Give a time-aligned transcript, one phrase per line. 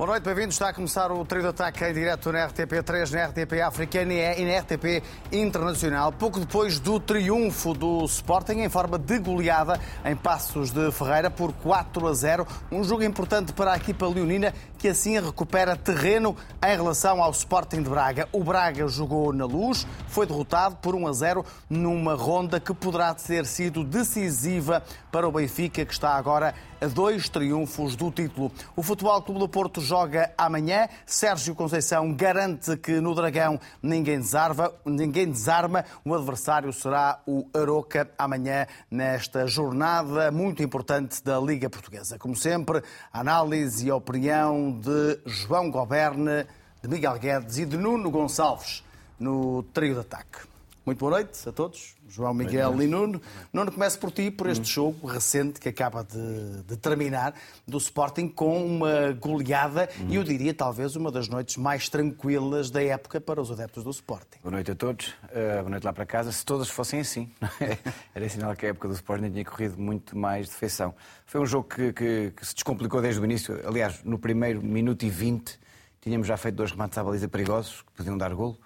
[0.00, 0.54] Boa noite, bem-vindos.
[0.54, 4.46] Está a começar o trio de ataque em direto na RTP3, na RTP Africana e
[4.46, 6.10] na RTP Internacional.
[6.10, 11.52] Pouco depois do triunfo do Sporting em forma de goleada em Passos de Ferreira por
[11.52, 12.46] 4 a 0.
[12.72, 16.34] Um jogo importante para a equipa leonina que assim recupera terreno
[16.66, 18.26] em relação ao Sporting de Braga.
[18.32, 23.12] O Braga jogou na luz, foi derrotado por 1 a 0 numa ronda que poderá
[23.12, 28.50] ter sido decisiva para o Benfica, que está agora a dois triunfos do título.
[28.74, 30.88] O Futebol Clube do Porto joga amanhã.
[31.04, 34.72] Sérgio Conceição garante que no Dragão ninguém desarma.
[34.84, 35.84] Ninguém desarma.
[36.04, 42.18] O adversário será o Aroca amanhã nesta jornada muito importante da Liga Portuguesa.
[42.18, 46.46] Como sempre, análise e opinião de João Goberne,
[46.82, 48.84] de Miguel Guedes e de Nuno Gonçalves
[49.18, 50.38] no trio de ataque.
[50.86, 53.22] Muito boa noite a todos, João Miguel e Nuno.
[53.52, 57.32] Nuno, começo por ti, por este jogo recente que acaba de, de terminar,
[57.66, 62.82] do Sporting com uma goleada e eu diria talvez uma das noites mais tranquilas da
[62.82, 64.38] época para os adeptos do Sporting.
[64.42, 66.32] Boa noite a todos, uh, boa noite lá para casa.
[66.32, 67.78] Se todas fossem assim, é?
[68.12, 70.92] era sinal que a época do Sporting tinha corrido muito mais de feição.
[71.24, 73.56] Foi um jogo que, que, que se descomplicou desde o início.
[73.64, 75.60] Aliás, no primeiro minuto e vinte
[76.00, 78.58] tínhamos já feito dois remates à baliza perigosos que podiam dar golo.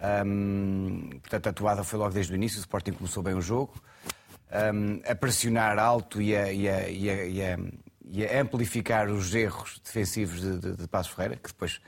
[0.00, 3.74] Um, portanto, a atuada foi logo desde o início, o Sporting começou bem o jogo,
[4.74, 7.58] um, a pressionar alto e a, e, a, e, a,
[8.04, 11.80] e a, amplificar os erros defensivos de, de, de Passos Ferreira, que depois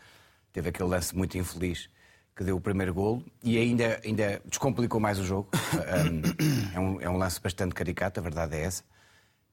[0.53, 1.89] teve aquele lance muito infeliz
[2.37, 5.49] que deu o primeiro golo e ainda, ainda descomplicou mais o jogo.
[5.83, 6.23] Um,
[6.75, 8.85] é, um, é um lance bastante caricato, a verdade é essa.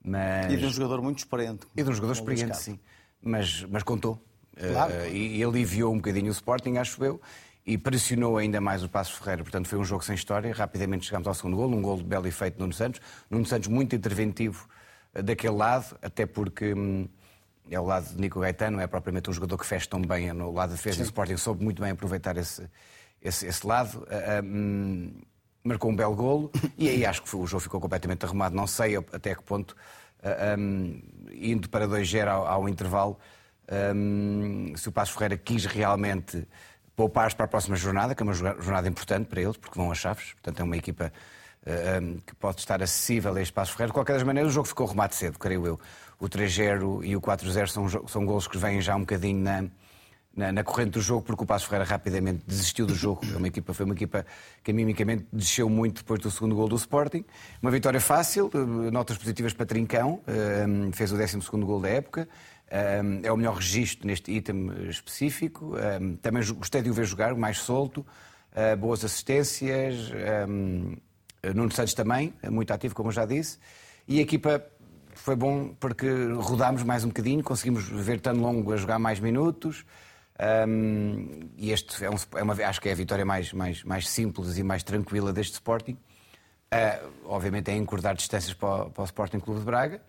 [0.04, 0.52] Mas...
[0.52, 1.66] E de um jogador muito experiente.
[1.76, 2.80] E de um jogador experiente, sim.
[3.22, 4.22] Mas, mas contou.
[4.56, 4.94] Claro.
[4.94, 7.22] Uh, e aliviou um bocadinho o Sporting, acho eu
[7.65, 9.43] e pressionou ainda mais o Passo Ferreira.
[9.43, 10.53] Portanto, foi um jogo sem história.
[10.53, 13.02] Rapidamente chegamos ao segundo gol, um gol de belo efeito de Nuno Santos.
[13.30, 14.67] Nuno Santos muito interventivo
[15.14, 17.08] eh, daquele lado, até porque hum,
[17.70, 20.33] é o lado de Nico Gaetano, não é propriamente um jogador que fecha tão bem
[20.33, 21.02] no lado de defesa.
[21.02, 22.67] O Sporting soube muito bem aproveitar esse,
[23.21, 23.99] esse, esse lado.
[23.99, 25.21] Uh, um,
[25.64, 28.55] marcou um belo golo e aí acho que o jogo ficou completamente arrumado.
[28.55, 29.76] Não sei até que ponto,
[30.23, 33.20] uh, um, indo para 2-0 ao, ao, intervalo,
[33.95, 36.47] um, se o Passo Ferreira quis realmente
[36.99, 39.98] poupar para a próxima jornada, que é uma jornada importante para eles, porque vão às
[39.98, 43.71] chaves, portanto é uma equipa uh, eh, um, que pode estar acessível a este Passo
[43.71, 43.87] Ferreira.
[43.87, 45.80] De qualquer das maneiras, o jogo ficou remate cedo, creio eu.
[46.20, 49.64] O 3-0 e o 4-0 são, são golos que vêm já um bocadinho na,
[50.36, 53.21] na, na, corrente do jogo, porque o Passo Ferreira rapidamente desistiu do jogo.
[53.33, 54.26] É uma equipa, foi uma equipa
[54.61, 57.23] que, mimicamente, desceu muito depois do segundo gol do Sporting.
[57.61, 60.20] Uma vitória fácil, eh, notas positivas para Trincão,
[60.92, 62.27] fez o 12 gol da época
[62.70, 65.74] é o melhor registro neste item específico.
[66.22, 68.06] Também gostei de o ver jogar, mais solto,
[68.54, 70.12] ah, boas assistências.
[71.56, 73.58] Nuno Santos também, muito ativo, como eu já disse.
[74.08, 74.64] E a equipa
[75.14, 79.86] foi bom porque rodámos mais um bocadinho, conseguimos ver tão longo a jogar mais minutos.
[80.68, 84.08] Um, e este é, um, é, uma, acho que é a vitória mais, mais, mais
[84.08, 85.98] simples e mais tranquila deste Sporting.
[86.74, 90.02] Uh, obviamente é encurtar distâncias para o, para o Sporting Clube de Braga.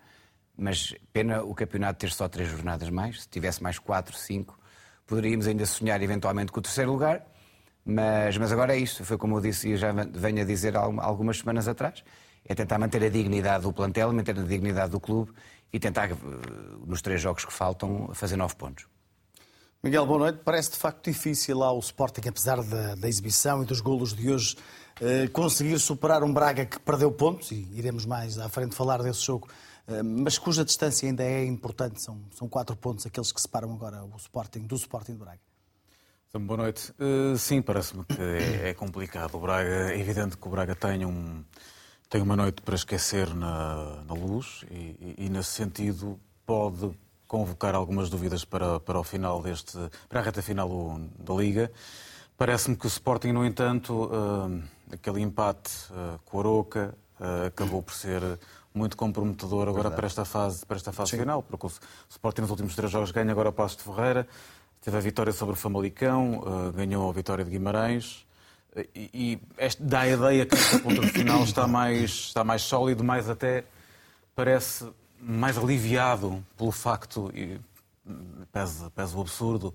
[0.57, 3.21] Mas pena o campeonato ter só três jornadas mais.
[3.21, 4.57] Se tivesse mais quatro, cinco,
[5.05, 7.25] poderíamos ainda sonhar eventualmente com o terceiro lugar.
[7.83, 9.03] Mas, mas agora é isto.
[9.03, 12.03] Foi como eu disse e já venho a dizer algumas semanas atrás.
[12.45, 15.31] É tentar manter a dignidade do plantel, manter a dignidade do clube
[15.71, 16.15] e tentar, eh,
[16.85, 18.85] nos três jogos que faltam, fazer nove pontos.
[19.83, 20.39] Miguel, boa noite.
[20.43, 24.31] Parece de facto difícil lá o Sporting, apesar da, da exibição e dos golos de
[24.31, 24.55] hoje,
[24.99, 29.23] eh, conseguir superar um Braga que perdeu pontos, e iremos mais à frente falar desse
[29.25, 29.47] jogo
[30.03, 32.01] mas cuja distância ainda é importante.
[32.01, 35.39] São, são quatro pontos aqueles que separam agora o Sporting do Sporting de Braga.
[36.33, 36.93] Boa noite.
[36.97, 39.35] Uh, sim, parece-me que é, é, complicado.
[39.35, 41.43] O Braga, é evidente que o Braga tem, um,
[42.09, 46.89] tem uma noite para esquecer na, na luz e, e, e, nesse sentido, pode
[47.27, 49.77] convocar algumas dúvidas para, para o final deste,
[50.07, 51.69] para a reta final da Liga.
[52.37, 56.95] Parece-me que o Sporting, no entanto, uh, aquele empate uh, com o Aroca
[57.45, 58.21] acabou por ser
[58.73, 61.71] muito comprometedor agora para esta fase, para esta fase final, porque o
[62.09, 64.27] Sporting nos últimos três jogos ganha agora o Passo de Ferreira,
[64.81, 68.25] teve a vitória sobre o Famalicão, uh, ganhou a vitória de Guimarães,
[68.75, 72.61] uh, e, e este, dá a ideia que este ponto final está mais, está mais
[72.61, 73.65] sólido, mais até
[74.35, 74.87] parece
[75.19, 77.59] mais aliviado pelo facto, e
[78.51, 79.73] pesa, pesa o absurdo,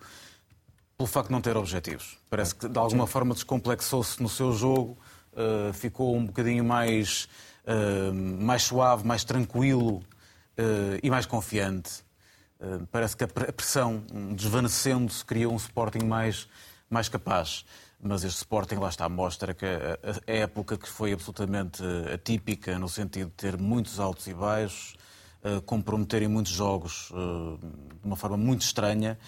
[0.97, 2.19] pelo facto de não ter objetivos.
[2.29, 4.97] Parece que de alguma forma descomplexou-se no seu jogo,
[5.35, 7.29] uh, ficou um bocadinho mais
[7.67, 12.05] uh, mais suave, mais tranquilo uh, e mais confiante.
[12.61, 14.03] Uh, parece que a pressão,
[14.35, 16.49] desvanecendo-se, criou um Sporting mais,
[16.89, 17.65] mais capaz.
[18.01, 21.83] Mas este Sporting, lá está, mostra que a época que foi absolutamente
[22.13, 24.96] atípica, no sentido de ter muitos altos e baixos,
[25.47, 29.19] uh, comprometer em muitos jogos uh, de uma forma muito estranha,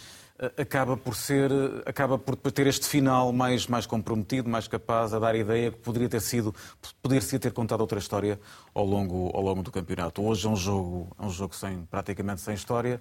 [0.57, 1.51] acaba por ser,
[1.85, 5.79] acaba por ter este final mais, mais comprometido, mais capaz a dar a ideia que
[5.79, 6.55] poderia ter sido,
[7.03, 8.39] poderia ter contado outra história
[8.73, 10.23] ao longo, ao longo do campeonato.
[10.23, 13.01] Hoje é um jogo, é um jogo sem, praticamente sem história.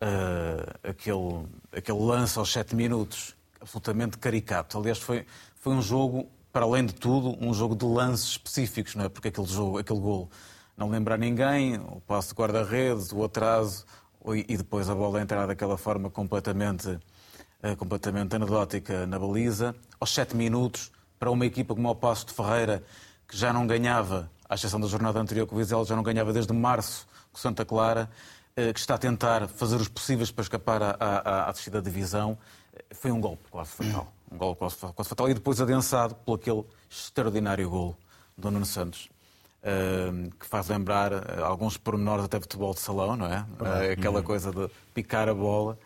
[0.00, 1.46] Uh, aquele,
[1.76, 4.78] aquele lance aos 7 minutos, absolutamente caricato.
[4.78, 9.04] Aliás, foi, foi um jogo, para além de tudo, um jogo de lances específicos, não
[9.04, 9.08] é?
[9.08, 10.30] Porque aquele, jogo, aquele gol
[10.76, 13.84] não lembra ninguém, o passo de guarda-redes, o atraso,
[14.48, 16.98] e depois a bola entrar daquela forma completamente,
[17.62, 19.74] eh, completamente anedótica na baliza.
[19.98, 22.82] Aos 7 minutos, para uma equipa como o Passo de Ferreira,
[23.26, 26.32] que já não ganhava, à exceção da jornada anterior com o Vizela, já não ganhava
[26.32, 28.08] desde março com Santa Clara,
[28.56, 31.90] eh, que está a tentar fazer os possíveis para escapar à, à, à descida da
[31.90, 32.38] divisão,
[32.74, 34.12] eh, foi um golpe quase fatal.
[34.30, 35.28] Um golpe quase, quase fatal.
[35.28, 37.96] E depois adensado por aquele extraordinário gol
[38.36, 39.08] do Nuno Santos
[40.40, 43.46] que faz lembrar eh, alguns pormenores até futebol de salão, não é?
[43.60, 43.92] Uhum.
[43.92, 44.24] Aquela uhum.
[44.24, 45.78] coisa de picar a bola.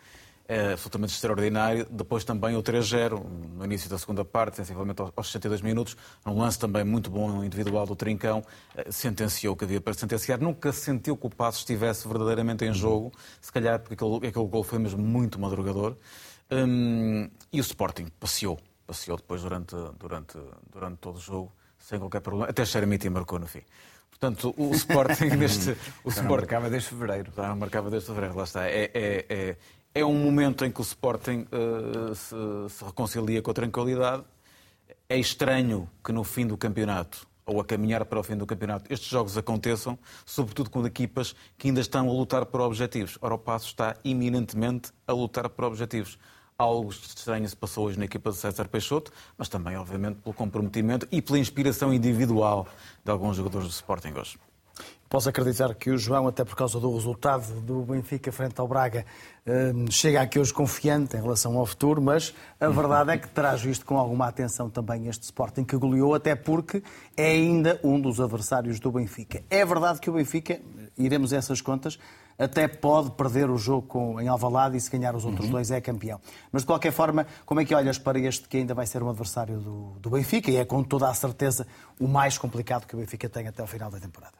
[0.49, 1.85] É absolutamente extraordinário.
[1.91, 3.21] Depois também o 3-0,
[3.55, 7.85] no início da segunda parte, sensivelmente aos 62 minutos, um lance também muito bom individual
[7.85, 8.41] do Trincão,
[8.75, 10.39] eh, sentenciou o que havia para sentenciar.
[10.39, 14.63] Nunca sentiu que o passo estivesse verdadeiramente em jogo, se calhar porque aquele, aquele gol
[14.63, 15.95] foi mesmo muito madrugador.
[16.49, 18.57] Hum, e o Sporting passeou,
[18.87, 20.39] passeou depois durante, durante,
[20.71, 21.51] durante todo o jogo
[21.87, 22.49] sem qualquer problema.
[22.49, 23.61] Até Xaramiti marcou no fim.
[24.09, 25.71] Portanto, o Sporting neste.
[26.03, 27.31] O já Sporting, marcava desde fevereiro.
[27.35, 28.67] Já não marcava desde fevereiro, lá está.
[28.67, 29.57] É, é, é,
[29.95, 32.35] é um momento em que o Sporting uh, se,
[32.75, 34.23] se, reconcilia com a tranquilidade.
[35.07, 38.91] É estranho que no fim do campeonato, ou a caminhar para o fim do campeonato,
[38.91, 43.17] estes jogos aconteçam, sobretudo com equipas que ainda estão a lutar por objetivos.
[43.21, 46.19] Ora, o Passo está iminentemente a lutar por objetivos.
[46.59, 51.07] Algo estranho se passou hoje na equipa de César Peixoto, mas também, obviamente, pelo comprometimento
[51.11, 52.67] e pela inspiração individual
[53.05, 54.39] de alguns jogadores do Sporting hoje.
[55.07, 59.05] Posso acreditar que o João, até por causa do resultado do Benfica frente ao Braga,
[59.45, 63.61] hum, chega aqui hoje confiante em relação ao futuro, mas a verdade é que traz
[63.61, 66.81] visto com alguma atenção também este Sporting que goleou, até porque
[67.15, 69.43] é ainda um dos adversários do Benfica.
[69.47, 70.59] É verdade que o Benfica,
[70.97, 71.99] iremos a essas contas,
[72.37, 75.53] até pode perder o jogo com, em Alvalade e se ganhar os outros uhum.
[75.53, 76.21] dois é campeão.
[76.51, 79.09] Mas de qualquer forma, como é que olhas para este que ainda vai ser um
[79.09, 81.65] adversário do, do Benfica e é com toda a certeza
[81.99, 84.35] o mais complicado que o Benfica tem até o final da temporada?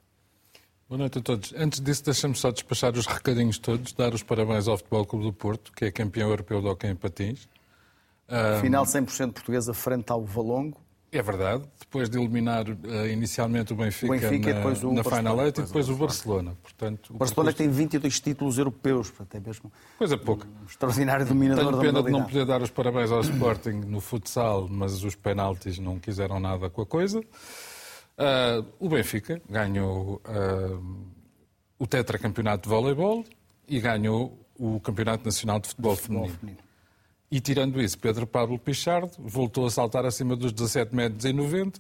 [0.88, 1.54] Boa noite a todos.
[1.58, 5.34] Antes disso, deixa-me só despachar os recadinhos todos, dar os parabéns ao Futebol Clube do
[5.34, 7.50] Porto, que é campeão europeu de hockey em patins.
[8.62, 10.78] Final 100% portuguesa frente ao Valongo.
[11.12, 11.64] É verdade.
[11.80, 15.62] Depois de eliminar uh, inicialmente o Benfica, o Benfica na, depois o na Final Eight
[15.62, 16.58] e depois o Barcelona.
[16.62, 19.72] Portanto, o Barcelona que tem 22 títulos europeus, até mesmo.
[19.98, 20.46] Coisa pouca.
[20.46, 24.68] Um extraordinário dominador Tenho pena de não poder dar os parabéns ao Sporting no futsal,
[24.70, 27.20] mas os penaltis não quiseram nada com a coisa.
[27.20, 31.06] Uh, o Benfica ganhou uh,
[31.80, 33.24] o tetracampeonato de voleibol
[33.68, 36.40] e ganhou o Campeonato Nacional de Futebol, futebol feminino.
[36.40, 36.67] feminino.
[37.30, 41.80] E tirando isso, Pedro Pablo Pichardo voltou a saltar acima dos 17 metros e 90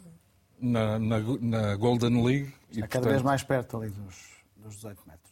[0.59, 2.53] na, na, na Golden League.
[2.69, 4.15] Está e, cada portanto, vez mais perto ali dos,
[4.57, 5.27] dos 18 metros.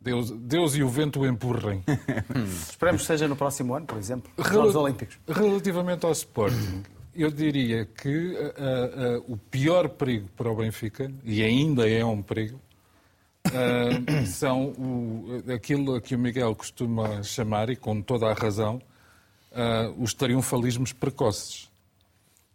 [0.00, 1.84] Deus, Deus e o vento o empurrem.
[2.70, 5.18] Esperemos que seja no próximo ano, por exemplo, nos Jogos Olímpicos.
[5.28, 6.82] Relativamente ao Sporting,
[7.14, 12.22] eu diria que uh, uh, o pior perigo para o Benfica, e ainda é um
[12.22, 12.58] perigo,
[13.48, 18.80] uh, são o, aquilo a que o Miguel costuma chamar, e com toda a razão,
[19.52, 21.70] uh, os triunfalismos precoces.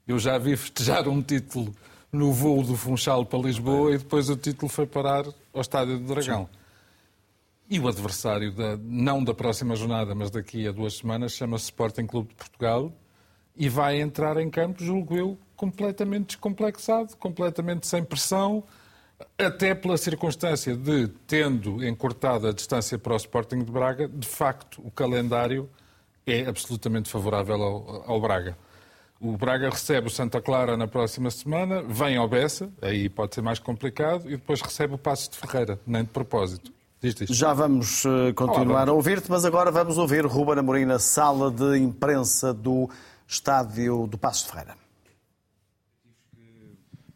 [0.08, 1.74] Eu já vi festejar um título
[2.12, 6.06] no voo do Funchal para Lisboa e depois o título foi parar ao Estádio do
[6.06, 6.50] Dragão.
[6.52, 6.60] Sim.
[7.68, 12.06] E o adversário, da, não da próxima jornada, mas daqui a duas semanas, chama-se Sporting
[12.06, 12.94] Clube de Portugal
[13.58, 18.64] e vai entrar em campo, julgo eu, completamente descomplexado, completamente sem pressão,
[19.38, 24.82] até pela circunstância de, tendo encurtado a distância para o Sporting de Braga, de facto
[24.86, 25.70] o calendário
[26.26, 28.58] é absolutamente favorável ao, ao Braga.
[29.20, 33.42] O Braga recebe o Santa Clara na próxima semana, vem ao Bessa, aí pode ser
[33.42, 36.74] mais complicado, e depois recebe o Passo de Ferreira, nem de propósito.
[37.30, 41.52] Já vamos uh, continuar Olá, a ouvir-te, mas agora vamos ouvir Ruben Amorim na sala
[41.52, 42.90] de imprensa do
[43.28, 44.76] estádio do Passo de Ferreira.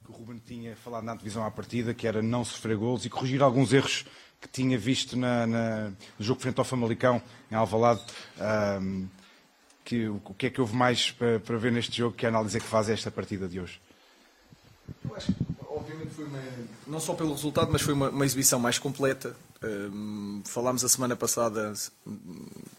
[0.06, 3.10] Que o Ruben tinha falado na divisão à partida, que era não sofrer golos e
[3.10, 4.06] corrigir alguns erros
[4.42, 8.02] que tinha visto na, na, no jogo frente ao Famalicão, em Alvalade.
[8.82, 9.08] Um,
[9.84, 12.16] que, o que é que houve mais para, para, ver neste jogo?
[12.16, 13.82] Que análise é que faz esta partida de hoje?
[15.04, 16.44] Eu acho que, obviamente, foi uma,
[16.86, 19.36] não só pelo resultado, mas foi uma, uma exibição mais completa.
[19.64, 21.74] Um, falámos a semana passada,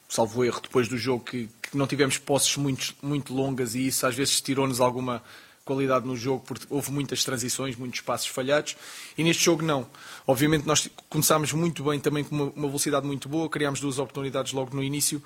[0.09, 4.07] salvo erro, depois do jogo, que, que não tivemos posses muito, muito longas e isso
[4.07, 5.23] às vezes tirou-nos alguma
[5.65, 8.77] qualidade no jogo, porque houve muitas transições, muitos passos falhados,
[9.17, 9.87] e neste jogo não.
[10.31, 14.77] Obviamente nós começámos muito bem, também com uma, velocidade muito boa, criámos duas oportunidades logo
[14.77, 15.21] no início,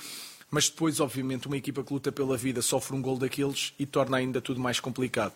[0.50, 4.16] mas depois, obviamente, uma equipa que luta pela vida sofre um gol daqueles e torna
[4.16, 5.34] ainda tudo mais complicado.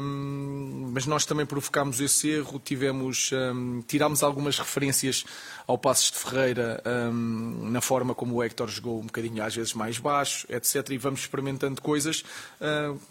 [0.00, 5.26] Um, mas nós também provocámos esse erro, tivemos, um, tirámos algumas referências
[5.66, 9.74] ao Passos de Ferreira um, na forma como o Héctor jogou um bocadinho às vezes
[9.74, 10.88] mais baixo, etc.
[10.88, 12.24] E vamos experimentando coisas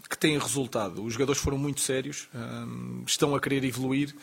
[0.10, 1.04] que têm resultado.
[1.04, 2.28] Os jogadores foram muito sérios,
[3.06, 4.16] estão a querer evoluir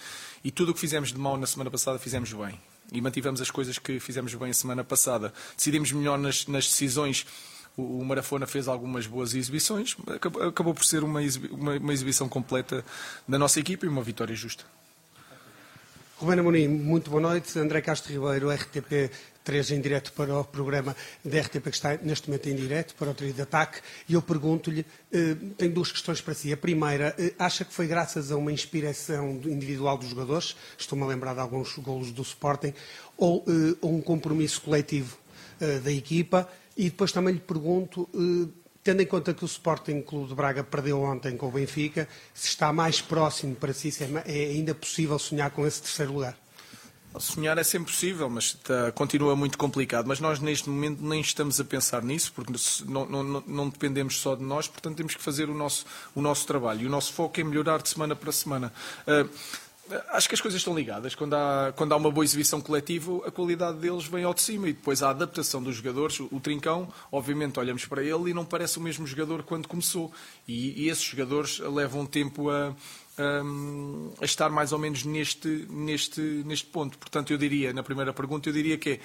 [0.44, 2.58] e tudo o que fizemos de mal na semana passada fizemos bem
[2.92, 5.32] e mantivemos as coisas que fizemos bem a semana passada.
[5.56, 7.26] Decidimos melhor nas, nas decisões.
[7.74, 9.96] O, Marafona fez algumas boas exibições,
[10.46, 11.20] acabou, por ser uma,
[11.50, 12.84] uma, exibição completa
[13.26, 14.62] da nossa equipa e uma vitória justa.
[16.22, 17.58] Romana Amorim, muito boa noite.
[17.58, 19.10] André Castro Ribeiro, RTP
[19.42, 23.10] 3 em direto para o programa da RTP que está neste momento em direto para
[23.10, 26.52] o trio de ataque e eu pergunto-lhe, eh, tenho duas questões para si.
[26.52, 31.08] A primeira, eh, acha que foi graças a uma inspiração individual dos jogadores, estou-me a
[31.08, 32.72] lembrar de alguns golos do Sporting,
[33.16, 35.18] ou eh, um compromisso coletivo
[35.82, 36.48] da equipa?
[36.76, 38.08] E depois também lhe pergunto,
[38.82, 42.48] tendo em conta que o Sporting Clube de Braga perdeu ontem com o Benfica, se
[42.48, 46.36] está mais próximo para si, se é, é ainda possível sonhar com esse terceiro lugar?
[47.18, 50.06] Sonhar é sempre possível, mas está, continua muito complicado.
[50.06, 52.52] Mas nós, neste momento, nem estamos a pensar nisso, porque
[52.86, 55.84] não, não, não, dependemos só de nós, portanto, temos que fazer o nosso,
[56.14, 56.82] o nosso trabalho.
[56.82, 58.72] E o nosso foco é melhorar de semana para semana.
[59.06, 59.28] Uh,
[60.10, 61.14] acho que as coisas estão ligadas.
[61.14, 64.68] Quando há, quando há uma boa exibição coletiva, a qualidade deles vem ao de cima
[64.68, 66.20] e depois a adaptação dos jogadores.
[66.20, 70.12] O, o Trincão, obviamente, olhamos para ele e não parece o mesmo jogador quando começou.
[70.46, 72.74] E, e esses jogadores levam tempo a
[73.18, 76.98] um, a estar mais ou menos neste, neste, neste ponto.
[76.98, 79.00] Portanto, eu diria, na primeira pergunta, eu diria que é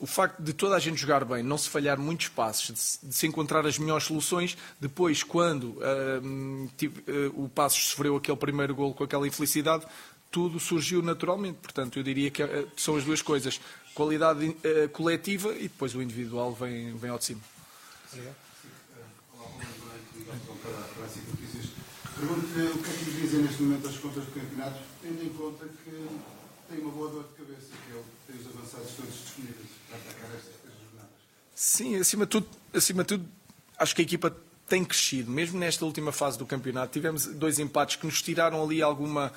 [0.00, 3.26] o facto de toda a gente jogar bem, não se falhar muitos passos, de se,
[3.26, 5.78] encontrar as melhores soluções, depois, quando
[6.24, 9.86] um, tive, uh, o Passos sofreu aquele primeiro gol com aquela infelicidade,
[10.32, 11.58] tudo surgiu naturalmente.
[11.58, 13.60] Portanto, eu diria que uh, são as duas coisas.
[13.94, 17.40] Qualidade uh, coletiva e depois o individual vem, vem ao de cima.
[18.10, 18.34] Obrigado.
[22.16, 25.28] Pergunto-lhe o que é que lhe dizem neste momento as contas do campeonato, tendo em
[25.30, 26.08] conta que
[26.70, 30.30] tem uma boa dor de cabeça, que ele tem os avançados todos disponíveis para atacar
[30.36, 31.10] estas três jornadas.
[31.54, 33.28] Sim, acima de tudo, acima de tudo
[33.76, 34.36] acho que a equipa
[34.68, 35.30] tem crescido.
[35.30, 39.32] Mesmo nesta última fase do campeonato, tivemos dois empates que nos tiraram ali alguma.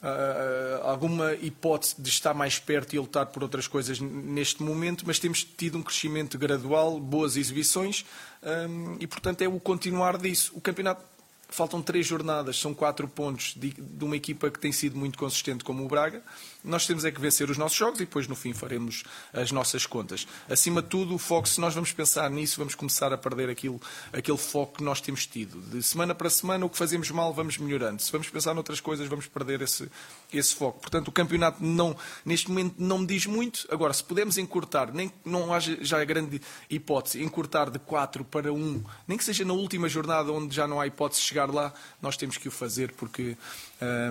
[0.00, 5.18] Uh, alguma hipótese de estar mais perto e lutar por outras coisas neste momento, mas
[5.18, 8.06] temos tido um crescimento gradual, boas exibições
[8.40, 10.52] um, e, portanto, é o continuar disso.
[10.54, 11.02] O campeonato
[11.50, 15.64] Faltam três jornadas, são quatro pontos de, de, uma equipa que tem sido muito consistente
[15.64, 16.22] como o Braga.
[16.64, 19.86] Nós temos é que vencer os nossos jogos e depois no fim faremos as nossas
[19.86, 20.26] contas.
[20.50, 23.80] Acima de tudo, o foco, se nós vamos pensar nisso, vamos começar a perder aquilo,
[24.12, 25.60] aquele foco que nós temos tido.
[25.60, 28.02] De semana para semana, o que fazemos mal, vamos melhorando.
[28.02, 29.88] Se vamos pensar noutras coisas, vamos perder esse,
[30.32, 30.80] esse foco.
[30.80, 33.64] Portanto, o campeonato não, neste momento não me diz muito.
[33.70, 38.52] Agora, se pudermos encurtar, nem não haja já a grande hipótese, encurtar de quatro para
[38.52, 41.72] um, nem que seja na última jornada onde já não há hipótese de chegar lá,
[42.02, 43.36] nós temos que o fazer porque,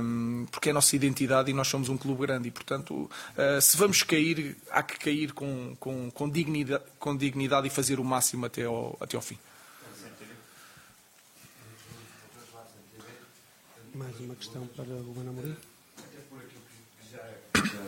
[0.01, 3.62] um, porque é a nossa identidade e nós somos um clube grande e, portanto, uh,
[3.62, 8.03] se vamos cair, há que cair com, com, com, dignidade, com dignidade e fazer o
[8.03, 9.38] máximo até ao, até ao fim.
[13.96, 15.56] Mais uma questão para o Ruben Amorim.
[15.98, 16.62] Até por aquilo
[17.01, 17.24] que já,
[17.56, 17.84] já, já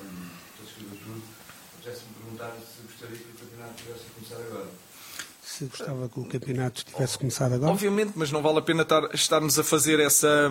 [0.80, 1.24] tudo,
[1.84, 4.70] já se me perguntaram se gostaria que o campeonato tivesse começado agora
[5.60, 7.72] se gostava que o campeonato tivesse começado agora?
[7.72, 10.50] Obviamente, mas não vale a pena estar, estarmos a fazer essa.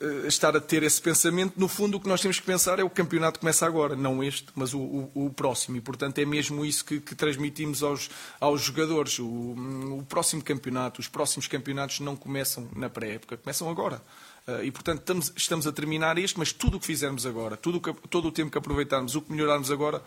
[0.00, 1.54] Eh, estar a ter esse pensamento.
[1.56, 4.46] No fundo, o que nós temos que pensar é o campeonato começa agora, não este,
[4.54, 5.76] mas o, o, o próximo.
[5.76, 8.10] E, portanto, é mesmo isso que, que transmitimos aos,
[8.40, 9.18] aos jogadores.
[9.18, 14.02] O, o, próximo campeonato, os próximos campeonatos não começam na pré-época, começam agora.
[14.46, 17.80] Eh, e, portanto, estamos, estamos, a terminar este, mas tudo o que fizermos agora, tudo
[18.08, 20.02] todo o tempo que aproveitarmos, o que melhorarmos agora,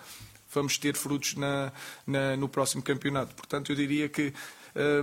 [0.54, 1.72] vamos ter frutos na,
[2.06, 3.36] na, no próximo campeonato.
[3.36, 4.34] Portanto, eu diria que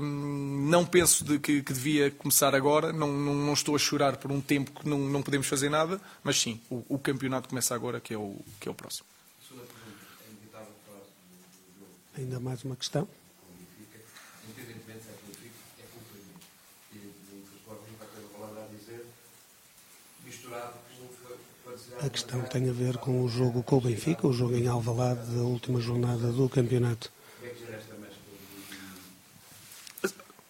[0.01, 4.31] não penso de que, que, devia começar agora, não, não, não, estou a chorar por
[4.31, 8.01] um tempo que não, não podemos fazer nada, mas sim, o, o campeonato começa agora,
[8.01, 9.07] que é o, que é o próximo.
[12.17, 13.09] Ainda mais uma questão?
[22.01, 25.35] a questão tem a ver com o jogo com o Benfica, o jogo em Alvalade
[25.35, 27.11] da última jornada do campeonato.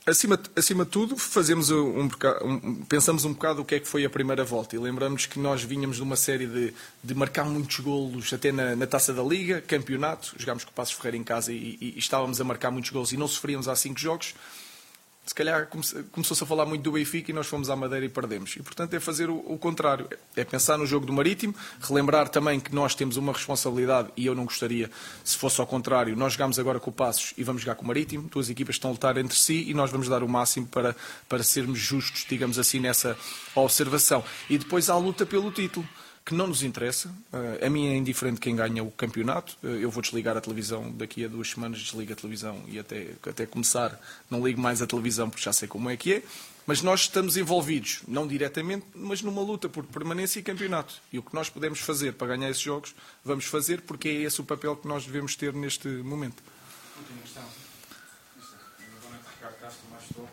[0.06, 4.04] Acima, acima de tudo, fazemos um, um, pensamos um bocado o que é que foi
[4.04, 4.76] a primeira volta.
[4.76, 8.76] E lembramos que nós vínhamos de uma série de, de marcar muitos golos até na,
[8.76, 11.98] na, Taça da Liga, campeonato, jogámos com o Passos Ferreira em casa e, e, e,
[11.98, 14.34] estávamos a marcar muitos golos e não sofríamos há cinco jogos
[15.24, 15.68] se calhar
[16.12, 18.56] começou-se a falar muito do Benfica e nós fomos à Madeira e perdemos.
[18.56, 20.06] E, portanto, é fazer o, o, contrário.
[20.36, 24.34] É pensar no jogo do Marítimo, relembrar também que nós temos uma responsabilidade e eu
[24.34, 24.90] não gostaria,
[25.24, 27.88] se fosse ao contrário, nós jogamos agora com o Passos e vamos jogar com o
[27.88, 30.94] Marítimo, duas equipas estão a lutar entre si e nós vamos dar o máximo para,
[31.28, 33.16] para sermos justos, digamos assim, nessa
[33.54, 34.22] observação.
[34.50, 35.88] E depois há a luta pelo título
[36.24, 37.08] que não nos interessa.
[37.32, 39.56] Uh, a mim é indiferente quem ganha o campeonato.
[39.62, 43.10] Uh, eu vou desligar a televisão daqui a duas semanas, desligo a televisão e até,
[43.28, 44.00] até começar
[44.30, 46.22] não ligo mais a televisão porque já sei como é que é.
[46.66, 50.94] Mas nós estamos envolvidos, não diretamente, mas numa luta por permanência e campeonato.
[51.12, 54.40] E o que nós podemos fazer para ganhar esses jogos, vamos fazer, porque é esse
[54.40, 56.42] o papel que nós devemos ter neste momento.
[56.96, 57.44] Última questão.
[59.36, 60.28] Ricardo Castro, mais estou.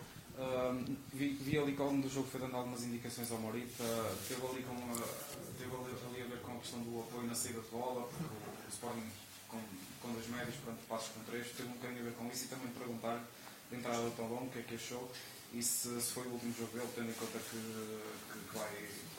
[1.21, 3.83] Vi, vi, ali que ao longo do jogo foi dando algumas indicações ao Morita.
[4.27, 7.61] Teve ali com uma teve ali a ver com a questão do apoio na saída
[7.61, 9.05] de bola, porque o, Sporting
[9.47, 9.61] com,
[10.01, 12.47] com dois médios, pronto, passos com três, teve um bocadinho a ver com isso e
[12.47, 13.23] também perguntar
[13.69, 15.11] de entrada do Tão o que é que achou
[15.53, 18.69] e se, se, foi o último jogo dele, tendo em conta que, que vai,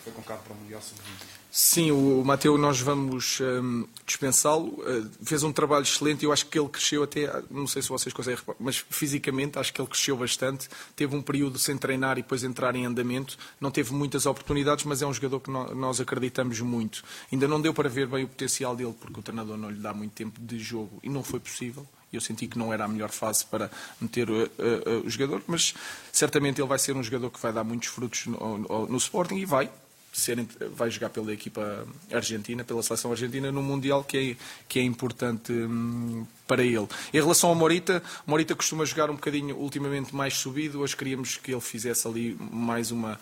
[0.03, 1.43] foi convocado para o Mundial Sub-20.
[1.51, 4.69] Sim, o Mateu, nós vamos um, dispensá-lo.
[4.69, 8.15] Uh, fez um trabalho excelente eu acho que ele cresceu até, não sei se vocês
[8.15, 10.71] conseguem mas fisicamente acho que ele cresceu bastante.
[10.97, 13.37] Teve um período sem treinar e depois entrar em andamento.
[13.61, 17.05] Não teve muitas oportunidades, mas é um jogador que nós acreditamos muito.
[17.31, 19.93] Ainda não deu para ver bem o potencial dele, porque o treinador não lhe dá
[19.93, 23.11] muito tempo de jogo e não foi possível eu senti que não era a melhor
[23.11, 25.75] fase para meter uh, uh, o jogador, mas
[26.13, 29.37] certamente ele vai ser um jogador que vai dar muitos frutos no, no, no Sporting
[29.37, 29.71] e vai.
[30.15, 34.37] Ser, vai jogar pela equipa argentina, pela seleção argentina, no Mundial, que é,
[34.69, 36.87] que é importante hum, para ele.
[37.15, 40.81] Em relação ao Morita, Morita costuma jogar um bocadinho ultimamente mais subido.
[40.81, 43.19] Hoje queríamos que ele fizesse ali mais uma.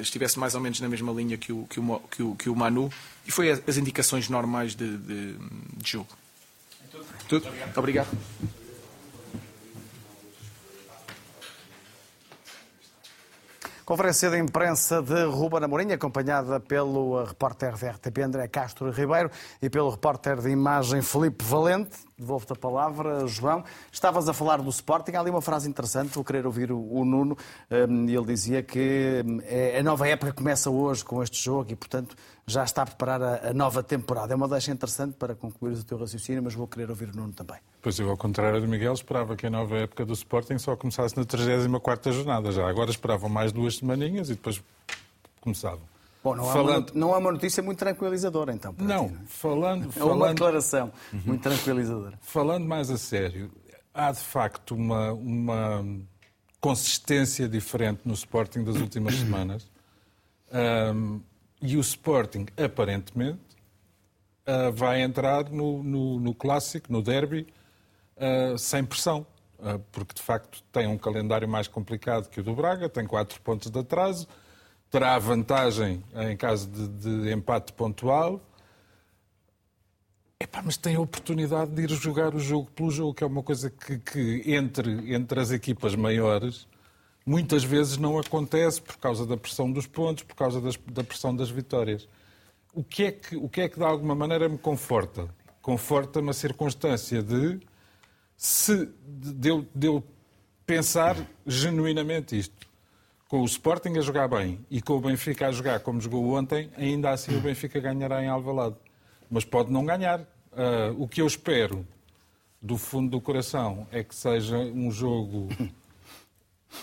[0.00, 2.56] Estivesse mais ou menos na mesma linha que o, que o, que o, que o
[2.56, 2.90] Manu.
[3.24, 5.34] E foi as indicações normais de, de,
[5.76, 6.08] de jogo.
[7.32, 7.48] Tudo?
[7.74, 8.08] Obrigado.
[13.86, 19.30] Conferência de imprensa de Ruben Amorim, acompanhada pelo repórter da RTP André Castro Ribeiro
[19.62, 21.96] e pelo repórter de imagem Felipe Valente.
[22.18, 23.64] Devolvo-te a palavra, João.
[23.90, 27.36] Estavas a falar do Sporting, há ali uma frase interessante, vou querer ouvir o Nuno.
[27.70, 31.76] Hum, ele dizia que hum, é, a nova época começa hoje com este jogo e,
[31.76, 32.14] portanto,
[32.46, 34.32] já está a preparar a, nova temporada.
[34.32, 37.32] É uma deixa interessante para concluir o teu raciocínio, mas vou querer ouvir o Nuno
[37.32, 37.58] também.
[37.80, 41.16] Pois eu, ao contrário do Miguel, esperava que a nova época do Sporting só começasse
[41.16, 42.52] na 34ª jornada.
[42.52, 44.62] Já agora esperavam mais duas semaninhas e depois
[45.40, 45.91] começavam.
[46.22, 46.90] Bom, não, falando...
[46.90, 48.74] há uma, não há uma notícia muito tranquilizadora, então.
[48.78, 50.92] Não, ti, não, falando, É uma declaração
[51.24, 52.18] muito tranquilizadora.
[52.22, 53.50] Falando mais a sério,
[53.92, 55.84] há de facto uma, uma
[56.60, 59.68] consistência diferente no Sporting das últimas semanas.
[60.94, 61.20] Um,
[61.60, 63.40] e o Sporting, aparentemente,
[64.46, 67.46] uh, vai entrar no, no, no, clássico, no derby,
[68.16, 69.26] uh, sem pressão.
[69.58, 73.40] Uh, porque, de facto, tem um calendário mais complicado que o do Braga, tem quatro
[73.40, 74.26] pontos de atraso,
[74.92, 78.42] terá vantagem em caso de, de empate pontual.
[80.38, 83.42] Epá, mas tem a oportunidade de ir jogar o jogo pelo jogo, que é uma
[83.42, 86.68] coisa que, que entre, entre as equipas maiores
[87.24, 91.34] muitas vezes não acontece por causa da pressão dos pontos, por causa das, da pressão
[91.34, 92.06] das vitórias.
[92.74, 95.34] O que, é que, o que é que de alguma maneira me conforta?
[95.62, 97.60] Conforta-me a circunstância de,
[98.36, 100.04] se, de, eu, de eu
[100.66, 102.71] pensar genuinamente isto.
[103.32, 106.70] Com o Sporting a jogar bem e com o Benfica a jogar como jogou ontem,
[106.76, 108.76] ainda assim o Benfica ganhará em Alvalade.
[109.30, 110.20] Mas pode não ganhar.
[110.20, 111.88] Uh, o que eu espero
[112.60, 115.48] do fundo do coração é que seja um jogo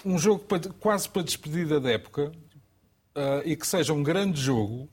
[0.04, 2.32] um jogo para, quase para despedida da época
[3.16, 4.90] uh, e que seja um grande jogo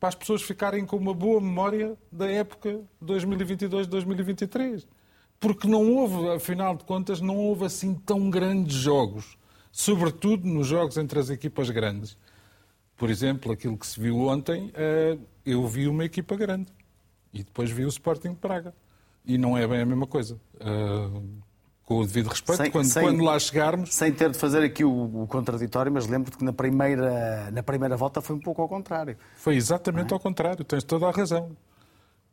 [0.00, 4.86] para as pessoas ficarem com uma boa memória da época 2022-2023.
[5.38, 9.36] Porque não houve, afinal de contas, não houve assim tão grandes jogos,
[9.72, 12.16] sobretudo nos jogos entre as equipas grandes.
[12.96, 16.70] Por exemplo, aquilo que se viu ontem, uh, eu vi uma equipa grande
[17.32, 18.74] e depois vi o Sporting de Praga.
[19.24, 20.38] E não é bem a mesma coisa.
[20.56, 21.42] Uh,
[21.84, 23.92] com o devido respeito, sem, quando, sem, quando, lá chegarmos.
[23.94, 27.96] Sem ter de fazer aqui o, o contraditório, mas lembro-te que na primeira, na primeira
[27.96, 29.16] volta foi um pouco ao contrário.
[29.36, 30.14] Foi exatamente é?
[30.14, 31.56] ao contrário, tens toda a razão.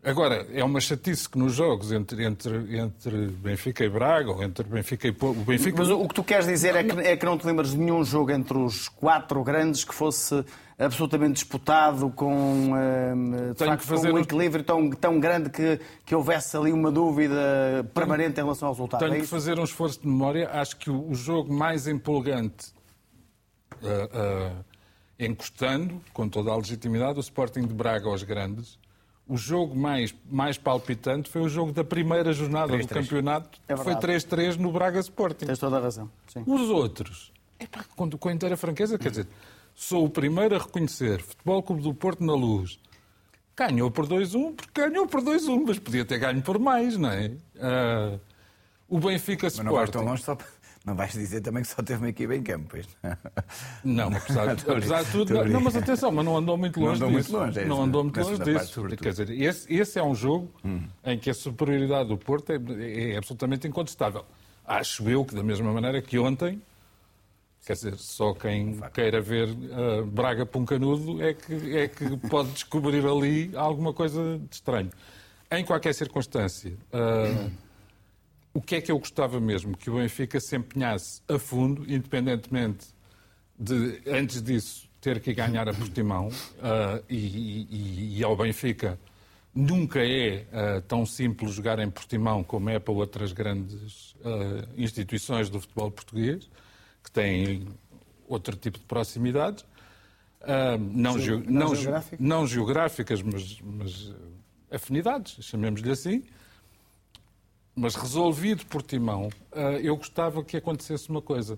[0.01, 4.63] Agora, é uma chatice que nos jogos entre, entre, entre Benfica e Braga, ou entre
[4.63, 5.77] Benfica e o Benfica...
[5.77, 8.01] Mas o que tu queres dizer é que, é que não te lembras de nenhum
[8.05, 10.45] jogo entre os quatro grandes que fosse
[10.77, 16.71] absolutamente disputado, com, um, facto, com um equilíbrio tão, tão grande que, que houvesse ali
[16.71, 19.01] uma dúvida permanente em relação ao resultado.
[19.01, 20.49] Tenho é que fazer um esforço de memória.
[20.49, 22.71] Acho que o, o jogo mais empolgante,
[23.83, 24.65] uh, uh,
[25.19, 28.78] encostando, com toda a legitimidade, o Sporting de Braga aos grandes,
[29.29, 32.87] o jogo mais, mais palpitante foi o jogo da primeira jornada 3 -3.
[32.87, 35.45] do campeonato, é que foi 3-3 no Braga Sporting.
[35.45, 36.09] Tens toda a razão.
[36.27, 36.43] Sim.
[36.47, 39.27] Os outros, epá, com, com a inteira franqueza, quer dizer,
[39.75, 42.79] sou o primeiro a reconhecer Futebol Clube do Porto na luz.
[43.55, 47.27] Ganhou por 2-1, porque ganhou por 2-1, mas podia ter ganho por mais, não é?
[47.27, 48.19] Uh,
[48.87, 49.57] o Benfica Sporting...
[49.57, 50.35] Mas não vais tão longe só
[50.89, 52.88] não vais dizer também que só teve uma equipa em campo, pois
[53.84, 54.08] não?
[54.08, 55.34] apesar, de, apesar de tudo.
[55.36, 57.32] Não, não, mas atenção, mas não andou muito longe não andou disso.
[57.32, 58.84] Muito longe, é não andou muito longe disso.
[58.97, 60.82] Quer dizer, esse, esse, é um jogo hum.
[61.06, 64.25] em que a superioridade do Porto é, é, absolutamente incontestável.
[64.65, 66.62] Acho eu que, da mesma maneira que ontem,
[67.65, 73.06] quer dizer, só quem queira ver uh, Braga Puncanudo é que, é que pode descobrir
[73.06, 74.89] ali alguma coisa de estranho.
[75.52, 76.73] Em qualquer circunstância.
[76.93, 77.68] Uh,
[78.53, 79.77] o que é que eu gostava mesmo?
[79.77, 82.88] Que o Benfica se empenhasse a fundo, independentemente
[83.57, 86.27] de, antes disso, ter que ganhar a Portimão.
[86.27, 88.99] Uh, e, e, e, ao Benfica
[89.53, 95.49] nunca é uh, tão simples jogar em Portimão como é para outras grandes uh, instituições
[95.49, 96.49] do futebol português,
[97.03, 97.67] que têm
[98.27, 99.65] outro tipo de proximidades.
[100.79, 102.19] não, não, não, geográficas?
[102.19, 104.13] não, geográficas, mas, mas
[104.71, 106.23] afinidades, chamemos-lhe assim.
[107.79, 111.57] Mas resolvido por Timão, eh, eu gostava que acontecesse uma coisa.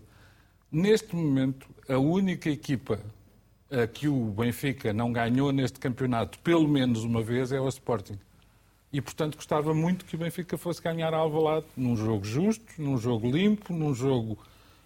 [0.71, 2.99] Neste momento, a única equipa
[3.71, 8.19] eh, que o Benfica não ganhou neste campeonato, pelo menos uma vez, é o Sporting.
[8.93, 12.99] E, portanto, gostava muito que o Benfica fosse ganhar a Alvalade num jogo justo, num
[12.99, 14.38] jogo limpo, num jogo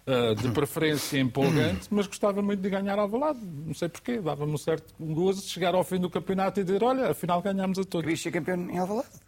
[0.06, 3.40] uh, de preferência empolgante, mas gostava muito de ganhar a Alvalade.
[3.44, 6.82] Não sei porquê, dava-me um certo gozo de chegar ao fim do campeonato e dizer,
[6.82, 8.06] olha, afinal ganhámos a todos.
[8.06, 9.25] Querias ser campeão em Alvalade?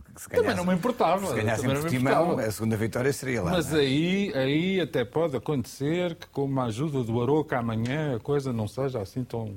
[0.00, 1.26] Porque se ganhasse, também não me importava.
[1.26, 3.50] Se ganhasse em Portimão, a segunda vitória seria lá.
[3.50, 3.80] Mas é?
[3.80, 8.66] aí, aí até pode acontecer que, com a ajuda do Aroca amanhã, a coisa não
[8.66, 9.54] seja assim tão.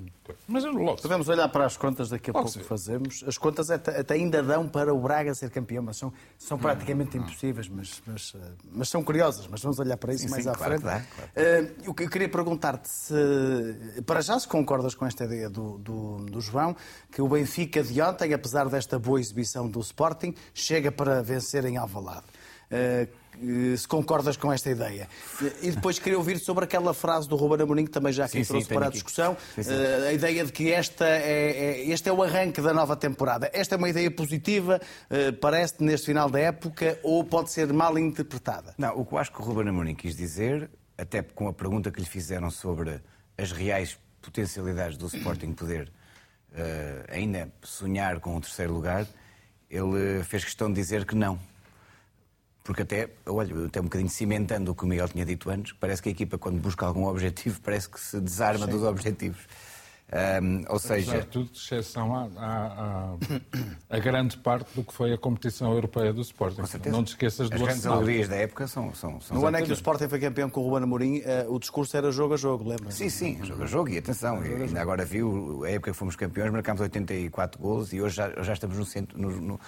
[0.48, 1.02] Mas logo.
[1.02, 3.24] Podemos olhar para as contas daqui a logo pouco que fazemos.
[3.28, 7.16] As contas até, até, ainda dão para o Braga ser campeão, mas são, são praticamente
[7.16, 7.30] não, não.
[7.30, 8.36] impossíveis, mas, mas,
[8.72, 9.48] mas, são curiosas.
[9.48, 10.84] Mas vamos olhar para isso sim, mais sim, à claro frente.
[10.84, 11.66] Dá, claro.
[11.66, 13.14] Uh, eu queria perguntar-te se,
[14.06, 16.76] para já, se concordas com esta ideia do, do, do João,
[17.12, 21.78] que o Benfica de ontem, apesar desta boa exibição do Sporting, chega para vencer em
[21.78, 22.26] Alvalade.
[22.72, 23.26] Uh,
[23.78, 25.08] se concordas com esta ideia.
[25.62, 28.46] E depois queria ouvir sobre aquela frase do Ruben Amorim, que também já aqui sim,
[28.46, 32.10] trouxe sim, para a discussão, sim, uh, a ideia de que esta é, é, este
[32.10, 33.50] é o arranque da nova temporada.
[33.54, 37.98] Esta é uma ideia positiva, uh, parece neste final da época, ou pode ser mal
[37.98, 38.74] interpretada?
[38.78, 41.92] Não, o que eu acho que o Ruben Amorim quis dizer, até com a pergunta
[41.92, 43.02] que lhe fizeram sobre
[43.38, 45.92] as reais potencialidades do Sporting poder
[47.10, 49.06] ainda sonhar com o terceiro lugar,
[49.76, 51.40] ele fez questão de dizer que não.
[52.64, 56.02] Porque até, olha, até um bocadinho cimentando o que o Miguel tinha dito antes, parece
[56.02, 58.72] que a equipa, quando busca algum objetivo, parece que se desarma Sim.
[58.72, 59.42] dos objetivos.
[60.14, 61.22] Um, ou seja.
[61.22, 63.16] de tudo, exceção a, a,
[63.90, 66.62] a, a, grande parte do que foi a competição europeia do Sporting.
[66.92, 68.94] Não te esqueças do As grandes alegrias da época são.
[68.94, 71.52] são, são no ano em que o Sporting foi campeão com o Ruben Amorim, uh,
[71.52, 72.92] o discurso era jogo a jogo, lembra?
[72.92, 73.90] Sim, sim, jogo a jogo.
[73.90, 78.16] E atenção, ainda agora viu, a época que fomos campeões, marcámos 84 golos e hoje
[78.16, 79.60] já, já estamos no, centro, no, no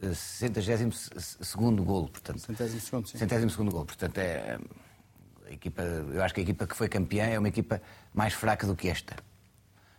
[0.00, 1.10] 62
[1.42, 2.38] segundo golo, portanto.
[2.38, 3.18] Centésimo segundo, sim.
[3.18, 4.58] Centésimo segundo golo, portanto é
[5.46, 7.82] a equipa, eu acho que a equipa que foi campeã é uma equipa
[8.14, 9.14] mais fraca do que esta.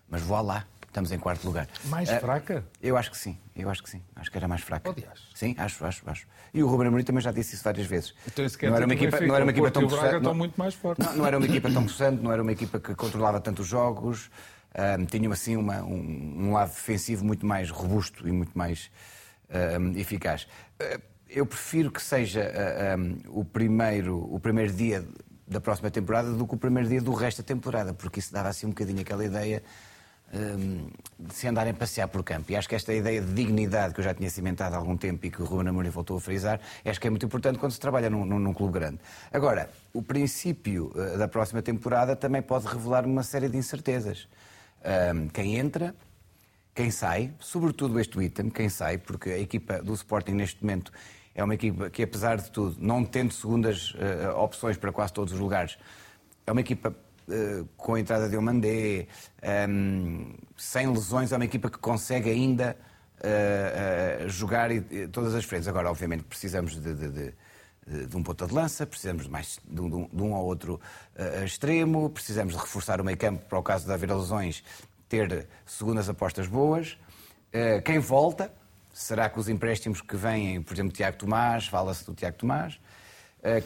[0.10, 1.68] Mas vá lá, estamos em quarto lugar.
[1.86, 2.66] Mais uh, fraca?
[2.82, 4.02] Eu acho que sim, eu acho que sim.
[4.16, 4.90] Acho que era mais fraca.
[4.90, 5.20] Aliás.
[5.34, 6.28] Sim, acho, acho, acho.
[6.54, 8.14] E o Ruben Amorim também já disse isso várias vezes.
[8.28, 10.24] Então, se não, era uma equipa, não era uma equipa tão possante.
[10.24, 11.02] Não, muito mais forte.
[11.02, 14.30] Não, não, era uma equipa tão possante, não era uma equipa que controlava tantos jogos.
[15.00, 18.92] Um, tinham assim uma, um, um, lado defensivo muito mais robusto e muito mais
[19.80, 20.44] um, eficaz.
[20.82, 22.52] Uh, eu prefiro que seja
[22.98, 25.06] um, o, primeiro, o primeiro dia
[25.48, 28.50] da próxima temporada do que o primeiro dia do resto da temporada, porque isso dava
[28.50, 29.62] assim um bocadinho aquela ideia
[30.34, 32.52] Hum, de se andarem a passear por campo.
[32.52, 35.26] E acho que esta ideia de dignidade que eu já tinha cimentado há algum tempo
[35.26, 37.80] e que o Ruben Amorim voltou a frisar, acho que é muito importante quando se
[37.80, 39.00] trabalha num, num, num clube grande.
[39.32, 44.28] Agora, o princípio uh, da próxima temporada também pode revelar uma série de incertezas.
[44.84, 45.96] Um, quem entra,
[46.74, 50.92] quem sai, sobretudo este item, quem sai, porque a equipa do Sporting neste momento
[51.34, 55.34] é uma equipa que, apesar de tudo, não tendo segundas uh, opções para quase todos
[55.34, 55.78] os lugares,
[56.48, 57.05] é uma equipa eh,
[57.76, 59.08] com a entrada de Omandé,
[59.42, 62.78] um, ehm, sem lesões, é uma equipa que consegue ainda
[63.20, 65.68] uh, uh, jogar e, todas as frentes.
[65.68, 69.82] Agora, obviamente, precisamos de, de, de, de um ponta de lança, precisamos de, mais, de,
[69.82, 70.80] um, de um ou outro
[71.18, 74.64] uh, extremo, precisamos de reforçar o meio campo para o caso de haver lesões,
[75.10, 76.98] ter segundas apostas boas.
[77.86, 78.52] quem volta,
[78.92, 82.80] será que os empréstimos que vêm, por exemplo, Tiago Tomás, fala-se do Tiago Tomás,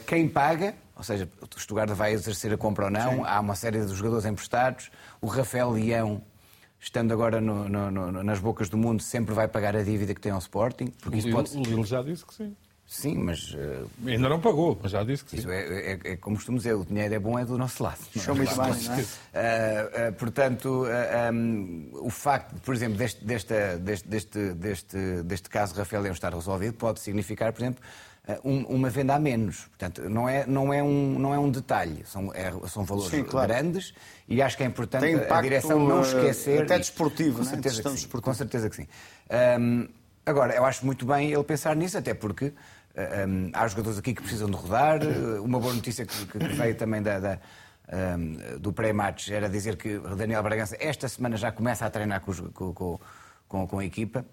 [0.06, 3.22] quem paga, ou seja, o Stuttgart vai exercer a compra ou não, Sim.
[3.24, 4.90] há uma série de jogadores emprestados,
[5.20, 6.22] o Rafael Leão
[6.80, 10.20] estando agora no, no, no, nas bocas do mundo, sempre vai pagar a dívida que
[10.20, 10.86] tem ao Sporting.
[11.00, 11.56] Porque o, Lille, pode...
[11.56, 12.56] o Lille já disse que sim.
[12.86, 13.54] Sim, mas.
[13.54, 15.54] Uh, Ainda não pagou, mas já disse que isso sim.
[15.54, 18.00] É, é, é, como costumo dizer, o dinheiro é bom, é do nosso lado.
[18.16, 18.98] Show muito bem, não é?
[18.98, 20.86] Uh, uh, portanto,
[21.32, 26.74] um, o facto, por exemplo, deste, deste, deste, deste, deste caso Rafael Leão estar resolvido
[26.74, 27.80] pode significar, por exemplo,
[28.44, 29.66] um, uma venda a menos.
[29.66, 33.24] Portanto, não é, não é, um, não é um detalhe, são, é, são valores Sim,
[33.24, 33.48] claro.
[33.48, 33.94] grandes
[34.28, 36.62] e acho que é importante impacto, a direção não esquecer.
[36.62, 37.50] Até desportivo, com né?
[37.50, 38.86] certeza, sim, com certeza que sim.
[39.58, 39.88] Um,
[40.24, 42.52] agora, eu acho muito bem ele pensar nisso, até porque
[43.26, 45.00] um, há jogadores aqui que precisam de rodar.
[45.42, 47.38] Uma boa notícia que, que veio também da, da
[47.92, 52.72] um, do pré-match era dizer que Daniel Bragança esta semana já começa a treinar com,
[52.72, 53.00] com,
[53.48, 54.24] com, com a equipa.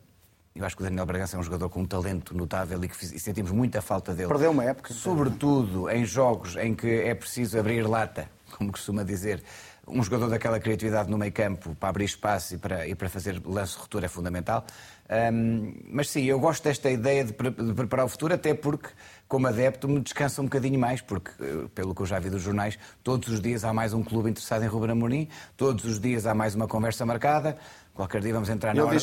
[0.58, 3.06] Eu acho que o Daniel Bragança é um jogador com um talento notável e que
[3.06, 4.28] e sentimos muita falta dele.
[4.28, 4.92] Perdeu uma época.
[4.92, 9.44] Sobretudo em jogos em que é preciso abrir lata, como costuma dizer.
[9.88, 13.42] Um jogador daquela criatividade no meio campo para abrir espaço e para, e para fazer
[13.46, 14.66] lance-retura é fundamental.
[15.10, 18.90] Um, mas sim, eu gosto desta ideia de, de, preparar o futuro, até porque,
[19.26, 22.42] como adepto, me descansa um bocadinho mais, porque, eh, pelo que eu já vi dos
[22.42, 26.26] jornais, todos os dias há mais um clube interessado em Ruben Amorim, todos os dias
[26.26, 27.58] há mais uma conversa marcada.
[27.98, 28.96] Qualquer dia vamos entrar na hora,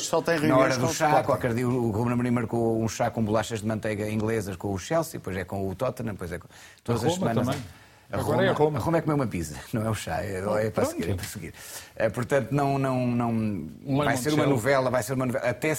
[0.47, 1.23] na hora do chá.
[1.25, 4.79] Qualquer dia o Ruben Amorim marcou um chá com bolachas de manteiga inglesas com o
[4.79, 6.47] Chelsea, depois é com o Tottenham, depois é com...
[6.85, 7.45] Todas as semanas.
[7.45, 7.61] Também.
[8.13, 8.79] A Agora Roma, é a Roma.
[8.79, 11.15] A Roma é comer uma pizza, não é o chá, é, é para seguir, é
[11.15, 11.55] para seguir.
[11.97, 15.73] É, portanto, não, não, não um vai ser uma novela, vai ser uma novela, até,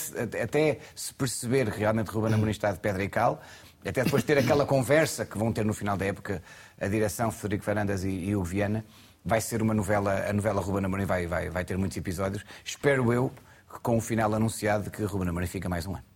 [0.43, 3.41] até se perceber que realmente Ruben Amorim está de pedra e cal,
[3.85, 6.43] até depois ter aquela conversa que vão ter no final da época
[6.81, 8.83] a direção Federico Fernandes e, e o Viana,
[9.25, 12.45] vai ser uma novela, a novela Ruben Amorim vai, vai, vai ter muitos episódios.
[12.63, 13.31] Espero eu
[13.73, 16.14] que com o final anunciado que Ruben Amorim fica mais um ano.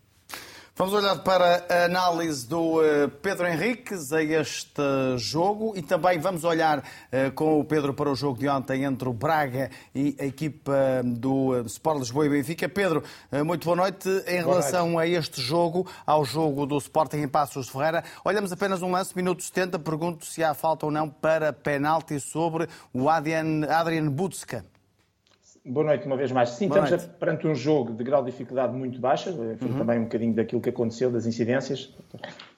[0.80, 4.82] Vamos olhar para a análise do eh, Pedro Henriques a este
[5.18, 9.10] jogo e também vamos olhar eh, com o Pedro para o jogo de ontem entre
[9.10, 12.70] o Braga e a equipa do eh, Sport Lisboa e Benfica.
[12.70, 13.04] Pedro,
[13.46, 14.08] muito boa noite.
[14.26, 15.16] Em boa relação noite.
[15.18, 19.14] a este jogo, ao jogo do Sporting em Passos de Ferreira, olhamos apenas um lance,
[19.14, 19.80] minuto 70.
[19.80, 24.64] Pergunto se há falta ou não para penalti sobre o Adrian, Adrian Butska.
[25.66, 26.50] Boa noite uma vez mais.
[26.50, 27.20] Sim, Boa estamos noite.
[27.20, 29.78] perante um jogo de grau de dificuldade muito baixa, foi uhum.
[29.78, 31.94] também um bocadinho daquilo que aconteceu, das incidências.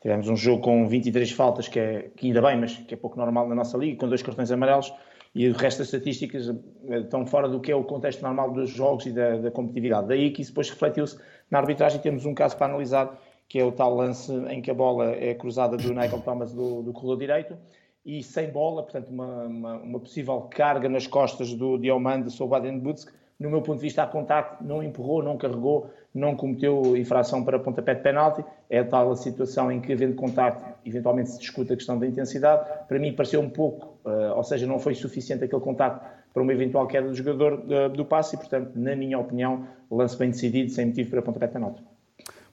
[0.01, 3.17] Tivemos um jogo com 23 faltas, que, é, que ainda bem, mas que é pouco
[3.17, 4.93] normal na nossa liga, com dois cartões amarelos,
[5.33, 8.69] e o resto das estatísticas eh, estão fora do que é o contexto normal dos
[8.69, 10.07] jogos e da, da competitividade.
[10.07, 11.17] Daí que isso depois refletiu-se
[11.49, 12.01] na arbitragem.
[12.01, 15.33] Temos um caso para analisar, que é o tal lance em que a bola é
[15.33, 17.57] cruzada do Nigel Thomas do, do corredor direito,
[18.05, 22.79] e sem bola, portanto, uma, uma, uma possível carga nas costas do Diomande sobre Adrian
[22.79, 23.13] Butsk.
[23.39, 27.59] No meu ponto de vista, a contacto, não empurrou, não carregou, não cometeu infração para
[27.59, 28.43] pontapé de penalti.
[28.69, 32.67] É tal a situação em que, havendo contacto, eventualmente se discute a questão da intensidade.
[32.87, 36.53] Para mim, pareceu um pouco, uh, ou seja, não foi suficiente aquele contacto para uma
[36.53, 40.71] eventual queda do jogador uh, do passe e, portanto, na minha opinião, lance bem decidido,
[40.71, 41.83] sem motivo para pontapé de penalti.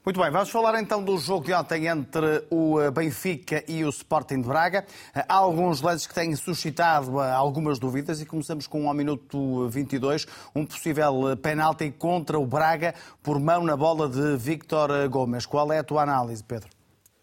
[0.05, 3.89] Muito bem, vamos falar então do jogo de ontem entre o eh, Benfica e o
[3.89, 4.85] Sporting de Braga.
[5.13, 9.67] Eh, há alguns lances que têm suscitado eh, algumas dúvidas e começamos com ao minuto
[9.67, 15.45] 22 um possível penalti contra o Braga por mão na bola de Victor Gomes.
[15.45, 16.69] Qual é a tua análise, Pedro?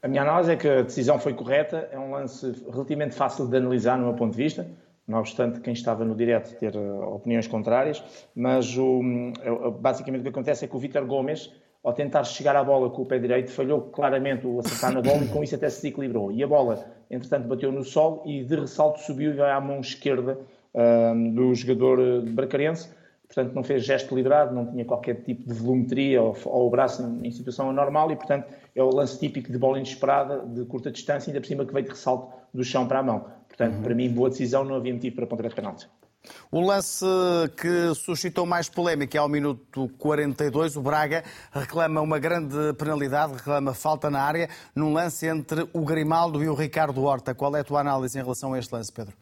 [0.02, 3.56] A minha análise é que a decisão foi correta, é um lance relativamente fácil de
[3.56, 4.68] analisar no meu ponto de vista,
[5.08, 9.00] não obstante quem estava no direto ter opiniões contrárias, mas o,
[9.80, 11.50] basicamente o que acontece é que o Victor Gomes
[11.86, 15.22] ao tentar chegar à bola com o pé direito, falhou claramente o acertar na bola
[15.22, 16.32] e com isso até se desequilibrou.
[16.32, 19.78] E a bola, entretanto, bateu no sol e de ressalto subiu e vai à mão
[19.78, 20.36] esquerda
[20.74, 22.90] um, do jogador eh, bracarense.
[23.28, 27.04] Portanto, não fez gesto liberado, não tinha qualquer tipo de volumetria ou, ou o braço
[27.04, 30.90] em, em, situação anormal e, portanto, é o lance típico de bola inesperada, de curta
[30.90, 33.26] distância, ainda por cima que veio de ressalto do chão para a mão.
[33.46, 33.82] Portanto, uhum.
[33.82, 35.88] para mim, boa decisão, não havia motivo para ponta de penalti.
[36.50, 37.04] O lance
[37.56, 40.76] que suscitou mais polémica é ao minuto 42.
[40.76, 46.42] O Braga reclama uma grande penalidade, reclama falta na área, num lance entre o Grimaldo
[46.42, 47.34] e o Ricardo Horta.
[47.34, 49.14] Qual é a tua análise em relação a este lance, Pedro?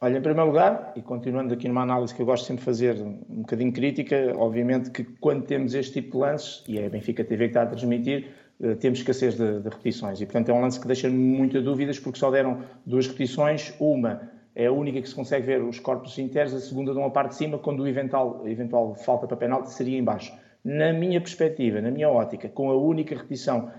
[0.00, 3.00] Olha, em primeiro lugar, e continuando aqui numa análise que eu gosto sempre de fazer,
[3.00, 7.24] um bocadinho crítica, obviamente que quando temos este tipo de lances, e é a Benfica
[7.24, 8.28] TV que está a transmitir,
[8.62, 10.20] eh, temos escassez de, de repetições.
[10.20, 14.20] E, portanto, é um lance que deixa muitas dúvidas, porque só deram duas repetições, uma
[14.54, 17.30] é a única que se consegue ver os corpos internos, a segunda de uma parte
[17.30, 20.32] de cima, quando o eventual, eventual falta para penalti seria em baixo.
[20.64, 23.70] Na minha perspectiva, na minha ótica, com a única repetição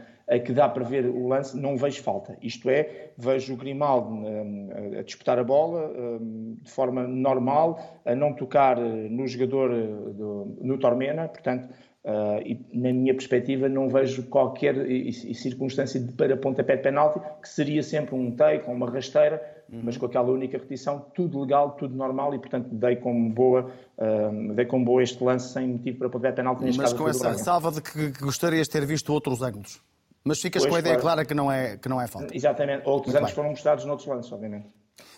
[0.43, 2.35] que dá para ver o lance, não vejo falta.
[2.41, 8.15] Isto é, vejo o Grimaldo um, a disputar a bola um, de forma normal, a
[8.15, 11.69] não tocar no jogador do, no Tormena, portanto,
[12.03, 16.81] uh, e na minha perspectiva não vejo qualquer e, e circunstância de para pontapé de
[16.81, 19.81] penalti, que seria sempre um take, uma rasteira, uhum.
[19.83, 24.53] mas com aquela única repetição, tudo legal, tudo normal e, portanto, dei como boa, uh,
[24.55, 26.77] dei como boa este lance sem motivo para pontapé de penalti.
[26.77, 29.83] Mas com essa ressalva de que gostarias de ter visto outros ângulos.
[30.25, 31.17] Mas ficas pois, com a ideia claro.
[31.17, 32.35] clara que não é, que não é falta.
[32.35, 32.81] Exatamente.
[32.87, 33.35] Outros Muito anos bem.
[33.35, 34.67] foram mostrados noutros lances, obviamente.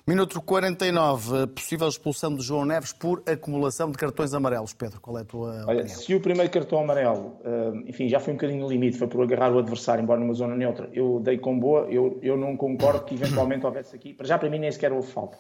[0.05, 4.73] Minuto 49, possível expulsão de João Neves por acumulação de cartões amarelos.
[4.73, 5.87] Pedro, qual é a tua Olha, opinião?
[5.87, 9.21] Se o primeiro cartão amarelo, eh, enfim, já foi um bocadinho no limite, foi por
[9.21, 13.03] agarrar o adversário, embora numa zona neutra, eu dei com boa, eu, eu não concordo
[13.03, 15.37] que eventualmente houvesse aqui, para já para mim nem sequer houve falta,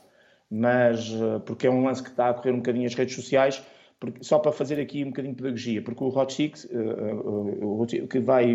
[0.51, 3.63] mas eh, porque é um lance que está a correr um bocadinho as redes sociais,
[3.99, 8.19] porque, só para fazer aqui um bocadinho de pedagogia, porque o Hot Six, uh, que
[8.19, 8.53] vai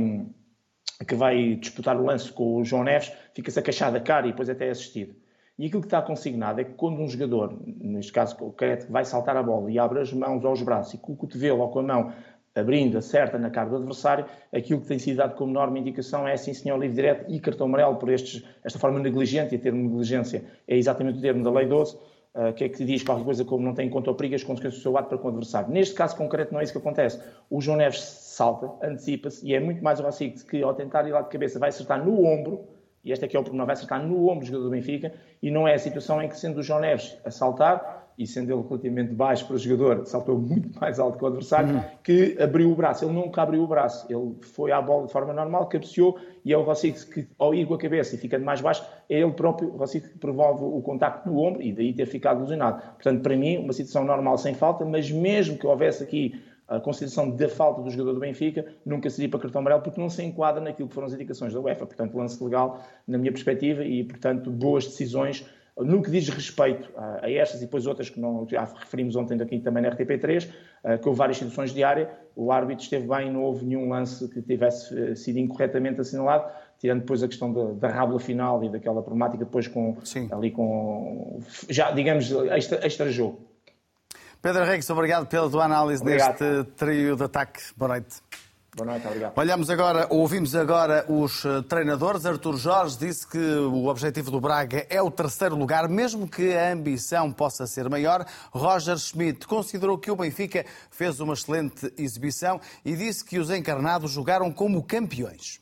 [1.04, 4.48] que vai disputar o lance com o João Neves, fica-se a queixar cara e depois
[4.48, 5.14] até é assistido.
[5.58, 9.04] E aquilo que está consignado é que quando um jogador, neste caso o Crete, vai
[9.04, 11.80] saltar a bola e abre as mãos aos braços e com o cotovelo ou com
[11.80, 12.12] a mão
[12.54, 16.36] abrindo, acerta na cara do adversário, aquilo que tem sido dado como norma indicação é
[16.36, 19.82] sim senhor livre direto e cartão amarelo por estes, esta forma negligente, e a termo
[19.88, 21.96] negligência é exatamente o termo da Lei 12,
[22.34, 24.44] uh, que é que diz qualquer coisa como não tem em conta ou perigo as
[24.44, 25.70] consequências do seu ato para com o adversário.
[25.70, 27.22] Neste caso concreto não é isso que acontece.
[27.48, 28.00] O João Neves
[28.32, 31.58] salta, antecipa-se e é muito mais o Racix que ao tentar ir lá de cabeça
[31.58, 32.64] vai acertar no ombro,
[33.04, 35.50] e este aqui é o pormenor, vai acertar no ombro do jogador do Benfica, e
[35.50, 38.62] não é a situação em que, sendo o João Neves a saltar, e sendo ele
[38.68, 41.82] relativamente baixo para o jogador, saltou muito mais alto que o adversário, uhum.
[42.04, 43.04] que abriu o braço.
[43.04, 46.56] Ele nunca abriu o braço, ele foi à bola de forma normal, cabeceou, e é
[46.56, 49.74] o Rossic que, ao ir com a cabeça e ficando mais baixo, é ele próprio,
[49.74, 52.82] o que promove o contacto no ombro, e daí ter ficado lesionado.
[52.94, 57.30] Portanto, para mim, uma situação normal sem falta, mas mesmo que houvesse aqui a consideração
[57.30, 60.60] da falta do jogador do Benfica nunca seria para cartão amarelo porque não se enquadra
[60.60, 61.86] naquilo que foram as indicações da UEFA.
[61.86, 65.44] Portanto, lance legal na minha perspectiva e, portanto, boas decisões
[65.76, 69.58] no que diz respeito a, estas e depois outras que não, já referimos ontem aqui
[69.58, 70.50] também na RTP3,
[70.84, 74.28] eh, que houve várias situações de área, o árbitro esteve bem, não houve nenhum lance
[74.28, 78.68] que tivesse eh, sido incorretamente assinalado, tirando depois a questão da, da rábula final e
[78.68, 80.28] daquela problemática depois com, Sim.
[80.30, 83.10] ali com, já digamos, extra, extra.
[84.42, 86.40] Pedro Reis, obrigado pela tua análise obrigado.
[86.40, 87.62] neste trio de ataque.
[87.76, 88.16] Boa noite.
[88.74, 89.38] Boa noite, obrigado.
[89.38, 92.26] Olhamos agora, ouvimos agora os eh, treinadores.
[92.26, 96.72] Artur Jorge disse que o objetivo do Braga é o terceiro lugar, mesmo que a
[96.72, 98.26] ambição possa ser maior.
[98.50, 104.10] Roger Schmidt considerou que o Benfica fez uma excelente exibição e disse que os encarnados
[104.10, 105.60] jogaram como campeões.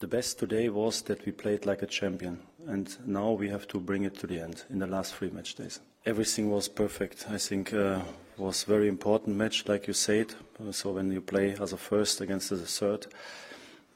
[0.00, 3.80] The best today was that we played like a champion, and now we have to
[3.80, 5.80] bring it to the end in the last three match days.
[6.06, 7.26] Everything was perfect.
[7.30, 8.00] I think uh,
[8.36, 10.34] was very important match, like you said.
[10.60, 13.06] Uh, so when you play as a first against as a third,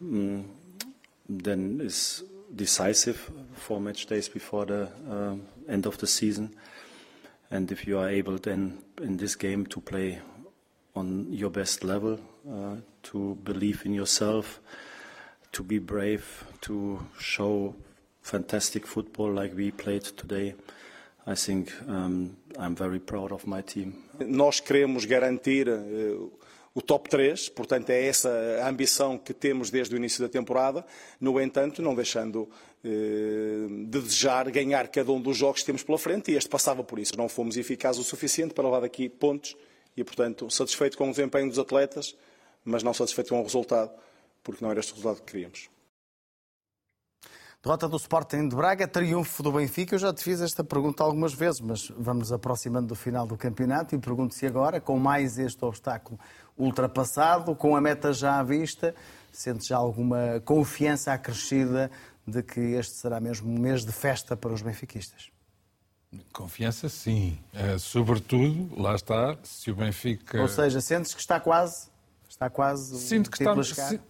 [0.01, 0.51] um,
[1.29, 2.23] then is
[2.55, 5.35] decisive for match days before the uh,
[5.71, 6.55] end of the season.
[7.51, 10.21] And if you are able then in this game to play
[10.95, 12.19] on your best level,
[12.51, 14.61] uh, to believe in yourself,
[15.53, 17.75] to be brave, to show
[18.29, 20.55] fantastic football like we played today.
[21.27, 23.95] I think um, I'm very proud of my team.
[24.21, 26.31] Nós queremos garantir uh,
[26.75, 28.29] o top 3, portanto é essa
[28.63, 30.85] a ambição que temos desde o início da temporada,
[31.21, 32.49] no entanto, não deixando uh,
[32.85, 36.99] de desejar ganhar cada um dos jogos que temos pela frente e este passava por
[36.99, 37.17] isso.
[37.17, 39.57] Não fomos eficazes o suficiente para levar daqui pontos
[39.97, 42.15] e, portanto, satisfeito com o desempenho dos atletas,
[42.65, 43.91] mas não satisfeito com o resultado
[44.43, 45.78] porque não era este o resultado que queríamos.
[47.61, 49.97] Derrota do Sporting de Braga, triunfo do Benfica.
[49.97, 53.97] Eu já te fiz esta pergunta algumas vezes, mas vamos aproximando do final do campeonato
[53.97, 56.21] e pergunto-se agora, com mais este obstáculo
[56.57, 58.95] ultrapassado, com a meta já à vista,
[59.33, 61.91] sentes já alguma confiança acrescida
[62.25, 65.33] de que este será mesmo um mês de festa para os benfiquistas?
[66.33, 67.41] Confiança, sim.
[67.53, 70.41] É, sobretudo, lá está, se o Benfica.
[70.41, 71.89] Ou seja, sentes que está quase
[72.29, 73.55] Está quase sinto que está,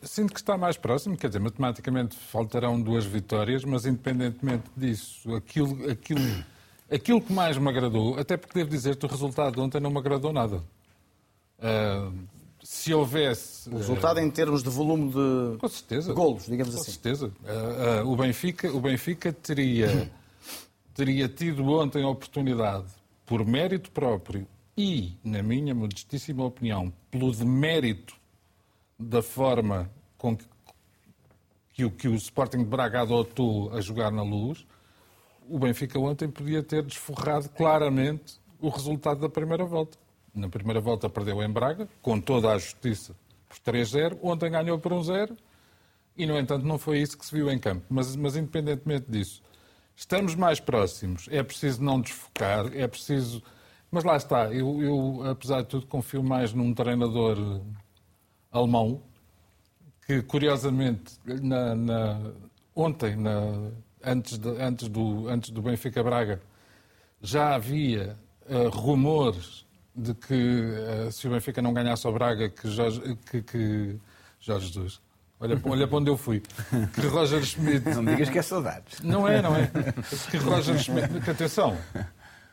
[0.02, 5.88] sinto que está mais próximo, quer dizer, matematicamente faltarão duas vitórias, mas independentemente disso, aquilo,
[5.88, 6.20] aquilo,
[6.90, 9.98] aquilo que mais me agradou, até porque devo dizer-te, o resultado de ontem não me
[9.98, 10.64] agradou nada.
[11.58, 12.12] Uh,
[12.62, 13.70] se houvesse.
[13.70, 16.90] O resultado uh, em termos de volume de com certeza, golos, digamos com assim.
[16.90, 17.26] Com certeza.
[17.28, 20.10] Uh, o, Benfica, o Benfica teria,
[20.92, 22.88] teria tido ontem a oportunidade,
[23.24, 24.46] por mérito próprio
[24.78, 28.14] e, na minha modestíssima opinião, pelo demérito
[28.96, 30.46] da forma com que,
[31.72, 34.64] que, o, que o Sporting de Braga adotou a jogar na luz,
[35.48, 39.98] o Benfica ontem podia ter desforrado claramente o resultado da primeira volta.
[40.32, 43.16] Na primeira volta perdeu em Braga, com toda a justiça,
[43.48, 44.16] por 3-0.
[44.22, 45.36] Ontem ganhou por 1-0
[46.16, 47.84] E, no entanto, não foi isso que se viu em campo.
[47.88, 49.42] Mas, mas independentemente disso,
[49.96, 51.26] estamos mais próximos.
[51.32, 53.42] É preciso não desfocar, é preciso.
[53.90, 57.62] Mas lá está, eu, eu apesar de tudo, confio mais num treinador
[58.52, 59.02] alemão
[60.06, 62.32] que, curiosamente, na, na,
[62.74, 63.70] ontem, na,
[64.04, 66.40] antes, de, antes, do, antes do Benfica Braga,
[67.20, 68.16] já havia
[68.48, 73.42] uh, rumores de que uh, se o Benfica não ganhasse ao Braga, que Jorge, que,
[73.42, 73.98] que
[74.40, 75.00] Jorge Jesus.
[75.40, 76.42] Olha, olha para onde eu fui.
[76.94, 77.88] Que Roger Schmidt.
[77.90, 79.00] Não digas que é saudades.
[79.00, 79.70] Não é, não é.
[80.30, 81.20] Que Roger Schmidt.
[81.20, 81.76] Que atenção.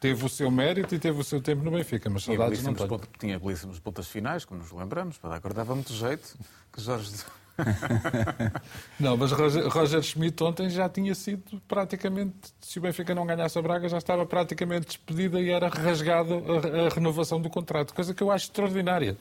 [0.06, 3.01] Teve o seu mérito e teve o seu tempo no Benfica, mas saudades não tenho.
[3.18, 6.38] Tinha belíssimos pontas finais, como nos lembramos, para agora dava muito jeito
[6.72, 7.12] que Jorge.
[8.99, 13.58] não, mas Roger, Roger Schmidt ontem já tinha sido praticamente, se o Benfica não ganhasse
[13.58, 18.14] a Braga, já estava praticamente despedida e era rasgada a, a renovação do contrato, coisa
[18.14, 19.18] que eu acho extraordinária,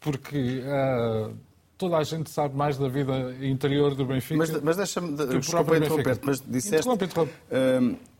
[0.00, 1.34] porque uh,
[1.78, 4.36] toda a gente sabe mais da vida interior do Benfica.
[4.36, 6.88] Mas, mas deixa-me, desculpa interromper mas disseste.
[6.88, 7.32] Interrompe, interrompe.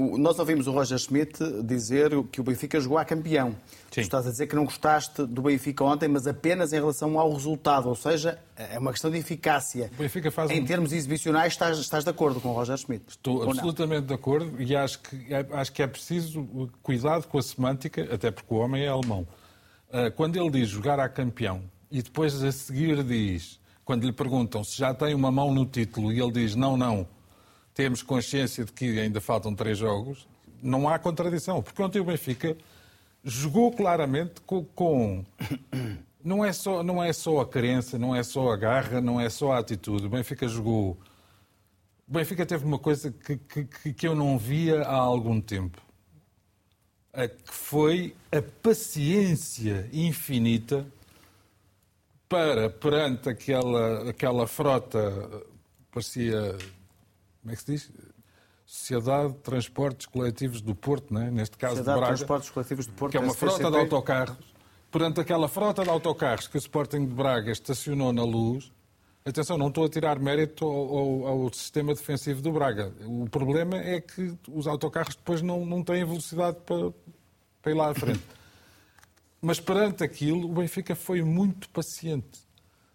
[0.01, 3.51] Um, nós ouvimos o Roger Schmidt dizer que o Benfica jogou a campeão.
[3.51, 3.57] Sim.
[3.91, 7.33] Tu estás a dizer que não gostaste do Benfica ontem, mas apenas em relação ao
[7.33, 9.91] resultado, ou seja, é uma questão de eficácia.
[9.95, 10.65] O Benfica faz em um...
[10.65, 13.05] termos exibicionais, estás, estás de acordo com o Roger Schmidt?
[13.09, 17.43] Estou absolutamente de acordo e acho que, é, acho que é preciso cuidado com a
[17.43, 19.27] semântica, até porque o homem é alemão.
[19.93, 24.63] Ah, quando ele diz jogar a campeão, e depois a seguir diz, quando lhe perguntam
[24.63, 27.07] se já tem uma mão no título, e ele diz não, não,
[27.75, 30.27] temos consciência de que ainda faltam três jogos,
[30.63, 31.63] não há contradição.
[31.63, 32.57] Porque ontem o Benfica
[33.23, 35.25] jogou claramente com, com.
[36.23, 39.29] não, é só, não é só a crença, não é só a garra, não é
[39.29, 40.07] só a atitude.
[40.07, 40.99] O Benfica jogou.
[42.09, 45.81] O Benfica teve uma coisa que, que, que eu não via há algum tempo.
[47.13, 50.87] Que foi a paciência infinita
[52.29, 55.01] para, perante aquela, aquela frota,
[55.91, 56.57] parecia,
[57.41, 57.93] como é que se diz?
[58.67, 61.31] Sociedade de Transportes Coletivos do Porto, não é?
[61.31, 63.77] neste caso Sociedade de Braga, de Transportes Coletivos do Porto, que é uma frota de
[63.77, 64.37] autocarros.
[64.91, 68.71] Perante aquela frota de autocarros que o Sporting de Braga estacionou na luz,
[69.25, 72.93] atenção, não estou a tirar mérito ao, ao, ao, sistema defensivo do Braga.
[73.07, 76.93] O problema é que os autocarros depois não, não têm velocidade para,
[77.63, 78.23] para ir lá à frente.
[79.41, 82.41] Mas perante aquilo, o Benfica foi muito paciente.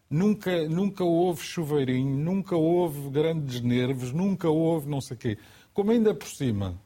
[0.10, 5.38] Nunca, nunca houve chuveirinho, nunca houve grandes nervos, nunca houve não sei o quê.
[5.74, 6.80] Como ainda por cima.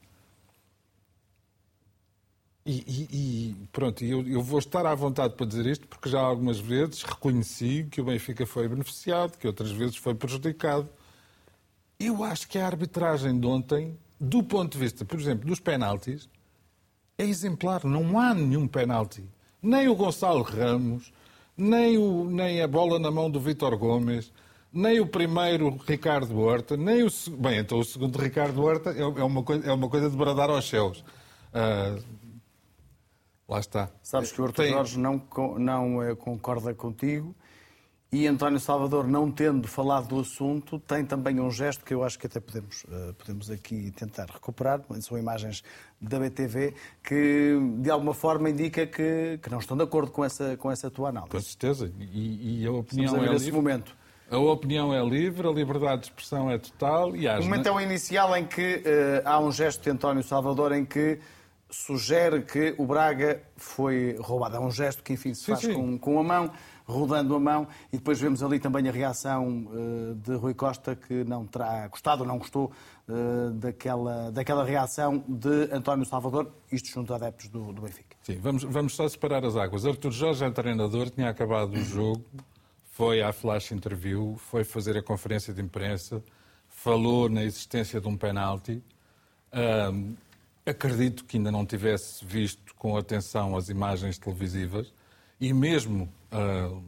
[2.64, 6.20] E, e, e pronto, eu, eu, vou estar à vontade para dizer isto, porque já
[6.20, 10.88] algumas vezes reconheci que o Benfica foi beneficiado, que outras vezes foi prejudicado.
[11.98, 16.28] Eu acho que a arbitragem de ontem, do ponto de vista, por exemplo, dos penaltis,
[17.16, 17.84] é exemplar.
[17.84, 19.24] Não há nenhum penalti
[19.62, 21.12] nem o Gonçalo Ramos,
[21.56, 24.32] nem, o, nem a bola na mão do Vítor Gomes,
[24.72, 27.08] nem o primeiro Ricardo Horta, nem o.
[27.38, 30.50] Bem, então o segundo Ricardo Horta é, é uma, coisa, é uma coisa de bradar
[30.50, 31.04] aos céus.
[31.48, 32.02] Uh,
[33.48, 33.90] lá está.
[34.02, 34.72] Sabes que o Arthur Tem...
[34.72, 35.22] Jorge não,
[35.58, 37.34] não uh, concorda contigo
[38.10, 42.18] e António Salvador, não tendo falado do assunto, tem também um gesto que eu acho
[42.18, 44.80] que até podemos, uh, podemos aqui tentar recuperar.
[45.00, 45.62] São imagens
[46.00, 50.56] da BTV que, de alguma forma, indica que, que não estão de acordo com essa,
[50.56, 51.32] com essa tua análise.
[51.32, 51.92] Com certeza.
[52.00, 53.52] E, e a opinião a é livre.
[53.52, 53.94] momento.
[54.30, 57.80] A opinião é livre, a liberdade de expressão é total e O momento é o
[57.80, 61.18] inicial em que uh, há um gesto de António Salvador em que
[61.70, 64.56] sugere que o Braga foi roubado.
[64.56, 65.74] É um gesto que, enfim, se sim, faz sim.
[65.74, 66.50] Com, com a mão
[66.88, 71.22] rodando a mão, e depois vemos ali também a reação uh, de Rui Costa, que
[71.22, 72.72] não terá gostado ou não gostou
[73.06, 78.16] uh, daquela, daquela reação de António Salvador, isto junto a adeptos do, do Benfica.
[78.22, 79.84] Sim, vamos, vamos só separar as águas.
[79.84, 82.24] Artur Jorge é treinador, tinha acabado o jogo,
[82.92, 86.22] foi à flash interview, foi fazer a conferência de imprensa,
[86.68, 88.82] falou na existência de um penalti.
[89.52, 90.14] Um,
[90.64, 94.92] acredito que ainda não tivesse visto com atenção as imagens televisivas
[95.40, 96.82] e mesmo Uh,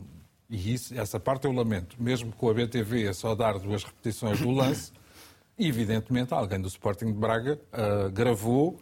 [0.48, 1.96] e isso, essa parte eu lamento.
[2.01, 4.92] Mesmo com a BTV a só dar duas repetições do lance,
[5.59, 8.80] evidentemente alguém do Sporting de Braga uh, gravou,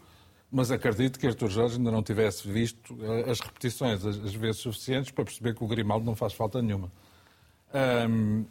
[0.51, 4.63] mas acredito que Artur Jorge ainda não tivesse visto uh, as repetições as, as, vezes
[4.63, 6.91] suficientes para perceber que o Grimaldo não faz falta nenhuma.
[8.09, 8.47] Um,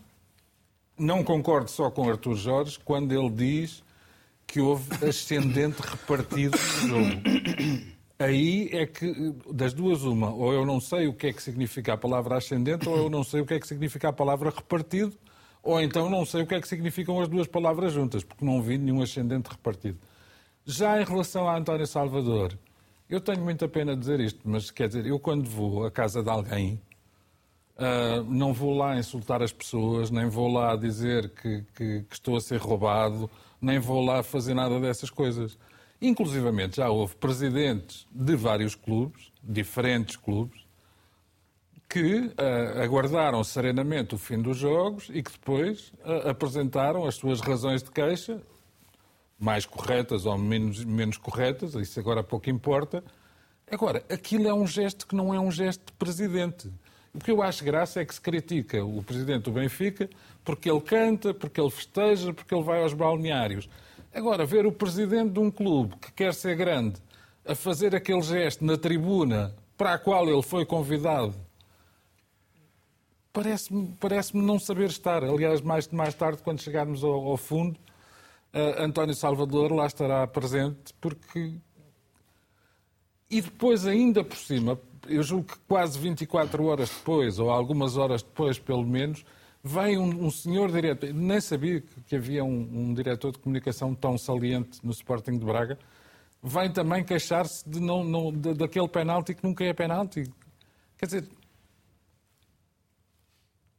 [0.95, 3.83] não concordo só com Artur Jorge quando ele diz
[4.45, 7.21] que houve ascendente repartido no jogo.
[8.19, 11.93] Aí é que, das duas, uma, ou eu não sei o que é que significa
[11.93, 15.13] a palavra ascendente, ou eu não sei o que é que significa a palavra repartido,
[15.61, 18.61] ou então não sei o que é que significam as duas palavras juntas, porque não
[18.61, 19.99] vi nenhum ascendente repartido.
[20.65, 22.57] Já em relação a António Salvador,
[23.07, 26.29] eu tenho muita pena dizer isto, mas quer dizer, eu quando vou à casa de
[26.29, 26.81] alguém,
[27.77, 32.35] Uh, não vou lá insultar as pessoas, nem vou lá dizer que, que, que, estou
[32.35, 33.29] a ser roubado,
[33.61, 35.59] nem vou lá fazer nada dessas coisas.
[36.01, 40.67] Inclusivamente já houve presidentes de vários clubes, diferentes clubes,
[41.89, 47.39] que uh, aguardaram serenamente o fim dos jogos e que depois uh, apresentaram as suas
[47.39, 48.41] razões de queixa,
[49.39, 53.03] mais corretas ou menos, menos corretas, isso agora pouco importa.
[53.71, 56.71] Agora, aquilo é um gesto que não é um gesto de presidente.
[57.13, 60.09] O que eu acho graça é que se critica o presidente do Benfica
[60.43, 63.67] porque ele canta, porque ele festeja, porque ele vai aos balneários.
[64.17, 66.99] Agora, ver o presidente de um clube que quer ser grande
[67.45, 71.35] a fazer aquele gesto na tribuna para a qual ele foi convidado
[73.31, 75.23] parece-me parece não saber estar.
[75.23, 77.77] Aliás, mais, mais tarde, quando chegarmos ao, ao fundo,
[78.55, 81.53] uh, António Salvador lá estará presente, porque.
[83.29, 88.23] E depois, ainda por cima, eu julgo que quase 24 horas depois, ou algumas horas
[88.23, 89.23] depois, pelo menos,
[89.67, 93.93] vem um, um senhor diretor, nem sabia que, que havia um, um, diretor de comunicação
[93.93, 95.77] tão saliente no Sporting de Braga,
[96.41, 100.31] vem também queixar-se de não, não, de, daquele penalti que nunca é penalti.
[100.97, 101.29] Quer dizer,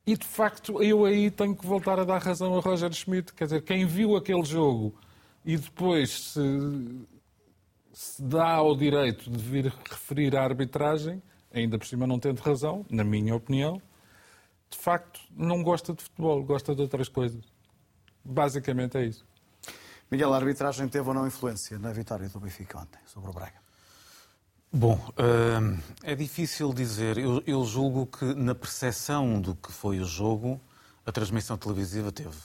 [0.06, 3.44] e de facto eu aí tenho que voltar a dar razão a Roger Schmidt, quer
[3.44, 4.94] dizer, quem viu aquele jogo
[5.44, 6.40] e depois se
[7.98, 11.20] se dá ao direito de vir referir à arbitragem,
[11.52, 13.82] ainda por cima não tendo razão, na minha opinião,
[14.70, 17.44] de facto não gosta de futebol, gosta de outras coisas.
[18.24, 19.24] Basicamente é isso.
[20.10, 23.68] Miguel, a arbitragem teve ou não influência na vitória do Benfica ontem sobre o Braga?
[24.72, 27.16] Bom, hum, é difícil dizer.
[27.18, 30.60] Eu, julgo que na percepção do que foi o jogo,
[31.06, 32.36] a transmissão televisiva teve.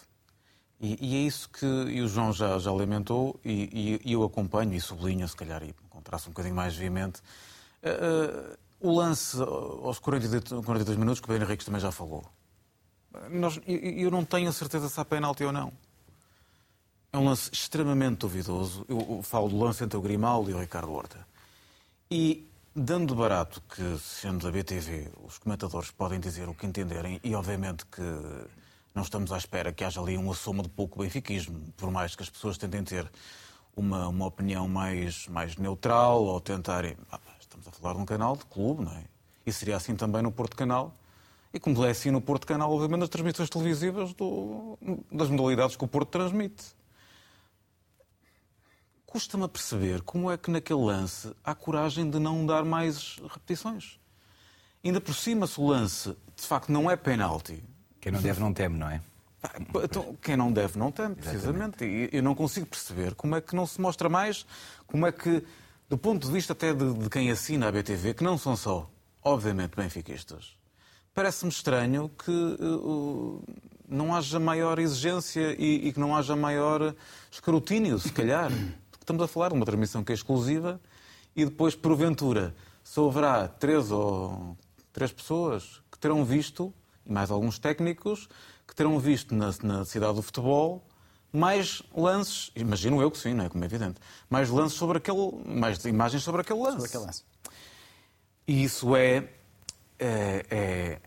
[0.80, 5.36] E, é isso que o João já, já lamentou e, eu acompanho e sublinho, se
[5.36, 7.22] calhar, e com traço um bocadinho mais veemente.
[8.84, 12.24] Uh, o lance aos 42, 42 minutos, que o Pedro Henriques também já falou.
[13.30, 15.72] Nós, eu, não tenho a certeza se há penalti ou não.
[17.12, 18.86] É um lance extremamente duvidoso.
[18.90, 21.26] Eu, eu falo do lance entre o Grimaldo e o Ricardo Horta.
[22.10, 27.36] E dando barato que, sendo da BTV, os comentadores podem dizer o que entenderem, e
[27.36, 28.02] obviamente que
[28.94, 32.24] não estamos à espera que haja ali um assomo de pouco benfiquismo, por mais que
[32.24, 33.12] as pessoas tentem ter
[33.76, 36.98] uma, uma opinião mais, mais neutral ou tentarem.
[37.64, 39.06] Ah, estamos a falar de um canal de clube, não é?
[39.46, 40.94] E seria assim também no Porto Canal.
[41.54, 44.78] E como é assim no Porto Canal, obviamente, nas transmissões televisivas do,
[45.12, 46.64] das modalidades que o Porto transmite.
[49.06, 54.00] Custa-me a perceber como é que naquele lance há coragem de não dar mais repetições.
[54.84, 57.64] Ainda por cima, se o lance de facto não é penalti,
[58.02, 59.02] quem não deve não teme, não é?
[59.84, 61.84] Então, quem não deve não teme, precisamente.
[61.84, 64.46] E eu não consigo perceber como é que não se mostra mais,
[64.88, 65.44] como é que,
[65.90, 68.90] do ponto de vista até de, de quem assina a BTV, que não são só,
[69.24, 70.58] obviamente, benfiquistas,
[71.14, 73.44] parece-me estranho que uh,
[73.88, 76.96] não haja maior exigência e, e, que não haja maior
[77.32, 78.50] escrutínio, se calhar.
[78.90, 80.82] Porque estamos a falar de uma transmissão que é exclusiva
[81.36, 84.58] e depois, porventura, só haverá três ou
[84.92, 86.74] três pessoas que terão visto
[87.06, 88.28] e mais alguns técnicos
[88.68, 90.84] que terão visto na, na cidade do futebol
[91.34, 95.32] mais lances, imagino eu que sim, não é como é evidente, mais lances sobre aquele,
[95.46, 96.76] mais imagens sobre aquele lance.
[96.76, 97.24] Sobre aquele lance.
[98.48, 99.28] E isso é,
[99.98, 101.02] é, é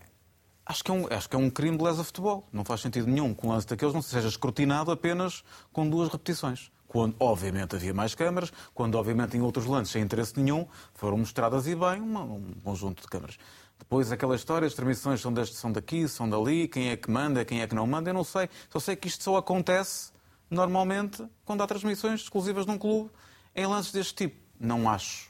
[0.65, 2.45] acho, que é um, acho que é um crime de lesa futebol.
[2.51, 6.71] Não faz sentido nenhum que um lance daqueles não seja escrutinado apenas com duas repetições.
[6.87, 11.67] Quando, obviamente, havia mais câmaras, quando, obviamente, em outros lances, sem interesse nenhum, foram mostradas
[11.67, 13.37] e bem uma, um conjunto de câmaras.
[13.77, 17.45] Depois aquela história, as transmissões são, deste, são daqui, são dali, quem é que manda,
[17.45, 18.49] quem é que não manda, eu não sei.
[18.69, 20.16] Só sei que isto só acontece
[20.49, 23.09] normalmente quando há transmissões exclusivas num clube
[23.55, 24.47] em lances deste tipo.
[24.59, 25.29] Não acho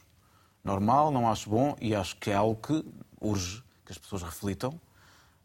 [0.64, 2.84] normal, não acho bom e acho que é algo que
[3.20, 4.78] urge que as pessoas reflitam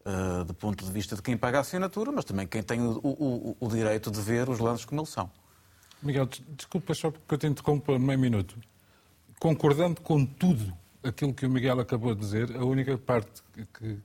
[0.05, 2.99] uh, do ponto de vista de quem paga a assinatura, mas também quem tem o,
[3.03, 5.31] o, o direito de ver os lances como eles são.
[6.01, 8.57] Miguel, desculpa só porque eu te interrompo meio minuto.
[9.39, 13.99] Concordando com tudo aquilo que o Miguel acabou de dizer, a única parte que, que,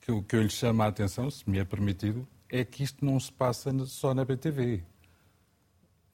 [0.00, 3.04] que, eu, que eu lhe chamo a atenção, se me é permitido, é que isto
[3.04, 4.82] não se passa só na BTV.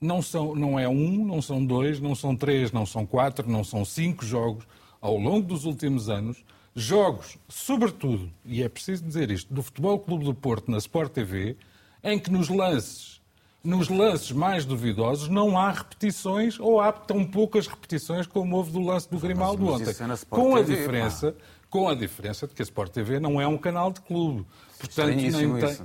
[0.00, 3.62] Não, são, não é um, não são dois, não são três, não são quatro, não
[3.62, 4.66] são cinco jogos
[5.00, 6.44] ao longo dos últimos anos.
[6.74, 11.56] Jogos, sobretudo, e é preciso dizer isto, do Futebol Clube do Porto na Sport TV,
[12.02, 13.22] em que nos lances
[13.64, 18.80] nos lances mais duvidosos não há repetições ou há tão poucas repetições como houve do
[18.80, 19.90] lance do Grimaldo ontem.
[19.90, 21.34] É com a diferença,
[21.70, 24.44] com a diferença de que a Sport TV não é um canal de clube.
[24.78, 25.70] Portanto, nem tem...
[25.70, 25.84] Isso,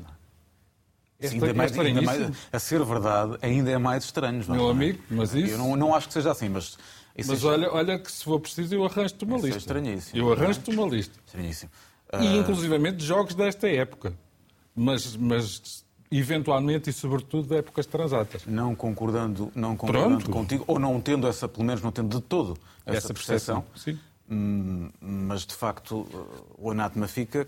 [1.19, 4.43] Esta, ainda mais, ainda mais, a ser verdade, ainda é mais estranho.
[4.47, 5.53] Meu amigo, mas isso...
[5.53, 6.77] Eu não, não acho que seja assim, mas...
[7.25, 7.47] Mas é...
[7.47, 9.57] olha, olha que se for preciso eu arranjo-te uma isso é lista.
[9.57, 10.19] É estranhíssimo.
[10.19, 11.19] Eu arranjo-te uma lista.
[11.25, 11.71] Estranhíssimo.
[12.19, 14.13] E, inclusivamente, jogos desta época.
[14.75, 18.45] Mas, mas eventualmente e sobretudo de épocas transatas.
[18.45, 20.31] Não concordando, não concordando Pronto.
[20.31, 24.07] contigo, ou não tendo essa, pelo menos não tendo de todo essa, essa percepção, percepção.
[24.29, 26.05] Hum, mas de facto
[26.57, 27.47] o anátema fica,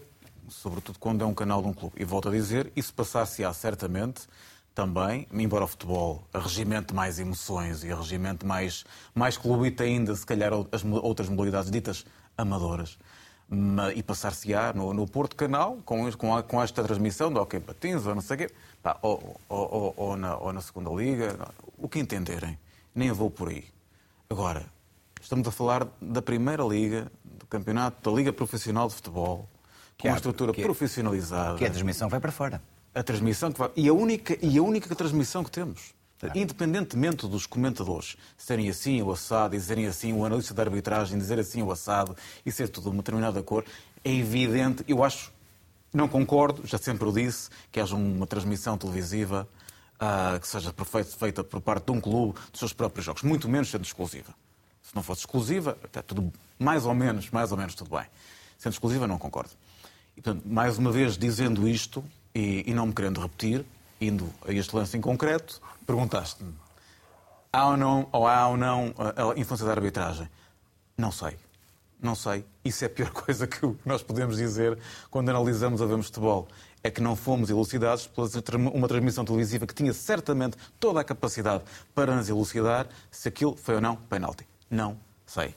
[0.49, 1.95] sobretudo quando é um canal de um clube.
[1.97, 4.27] E volto a dizer, isso passar-se-á certamente
[4.73, 10.51] também, embora o futebol regimente mais emoções e regimente mais, mais clubita ainda, se calhar
[10.71, 12.05] as outras modalidades ditas
[12.37, 12.97] amadoras,
[13.95, 18.13] e passar-se-á no, no Porto Canal, com, com, com, esta transmissão do Hockey Patins ou
[18.13, 21.35] não sei o quê, pá, ou, ou, ou, na, ou na Segunda Liga,
[21.77, 22.57] o que entenderem.
[22.93, 23.65] Nem vou por aí.
[24.29, 24.65] Agora,
[25.19, 29.49] estamos a falar da Primeira Liga, do campeonato da Liga Profissional de Futebol,
[29.99, 31.57] com uma estrutura que é, profissionalizada.
[31.57, 32.61] Que a transmissão vai para fora.
[32.95, 33.69] A transmissão que vai...
[33.75, 35.93] E a única, e a única transmissão que temos.
[36.35, 41.61] Independentemente dos comentadores serem assim o assado, dizerem assim o analista da arbitragem, dizer assim
[41.61, 43.63] o assado e ser tudo de uma determinada cor,
[44.03, 45.31] é evidente, eu acho,
[45.93, 49.47] não concordo, já sempre o disse, que haja uma transmissão televisiva
[49.95, 50.73] uh, que seja
[51.17, 54.33] feita por parte de um clube dos seus próprios jogos, muito menos sendo exclusiva.
[54.81, 58.05] Se não fosse exclusiva, até tudo mais ou menos, mais ou menos tudo bem.
[58.57, 59.51] Sendo exclusiva, não concordo.
[60.21, 62.03] Portanto, mais uma vez dizendo isto
[62.35, 63.65] e, e não me querendo repetir,
[64.01, 66.53] indo a este lance em concreto, perguntaste-me:
[67.51, 70.29] há ou não, ou há ou não a, a influência da arbitragem?
[70.97, 71.37] Não sei.
[72.01, 72.45] Não sei.
[72.63, 74.77] Isso é a pior coisa que nós podemos dizer
[75.09, 76.47] quando analisamos a Vemos Futebol.
[76.81, 81.63] É que não fomos elucidados por uma transmissão televisiva que tinha certamente toda a capacidade
[81.93, 84.47] para nos elucidar se aquilo foi ou não penalti.
[84.69, 85.53] Não sei.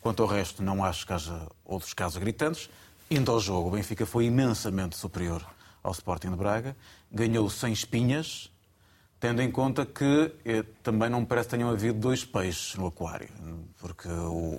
[0.00, 2.70] Quanto ao resto, não acho que haja outros casos gritantes.
[3.12, 5.44] Indo ao jogo, o Benfica foi imensamente superior
[5.82, 6.74] ao Sporting de Braga,
[7.10, 8.50] ganhou sem espinhas,
[9.20, 13.28] tendo em conta que eh, também não parece que tenham havido dois peixes no aquário,
[13.78, 14.58] porque o,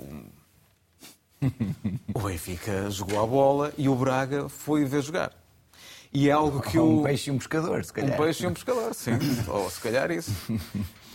[2.14, 5.34] o Benfica jogou a bola e o Braga foi ver jogar.
[6.14, 7.00] E é algo que o...
[7.00, 8.14] Um peixe e um pescador, se calhar.
[8.14, 9.14] Um peixe e um pescador, sim.
[9.50, 10.32] Ou se calhar isso.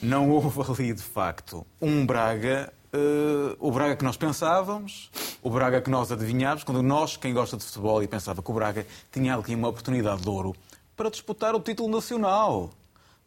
[0.02, 5.10] Não houve ali, de facto, um Braga Uh, o Braga que nós pensávamos,
[5.42, 8.54] o Braga que nós adivinhávamos, quando nós, quem gosta de futebol, e pensava que o
[8.54, 10.54] Braga tinha aqui uma oportunidade de ouro
[10.96, 12.70] para disputar o título nacional.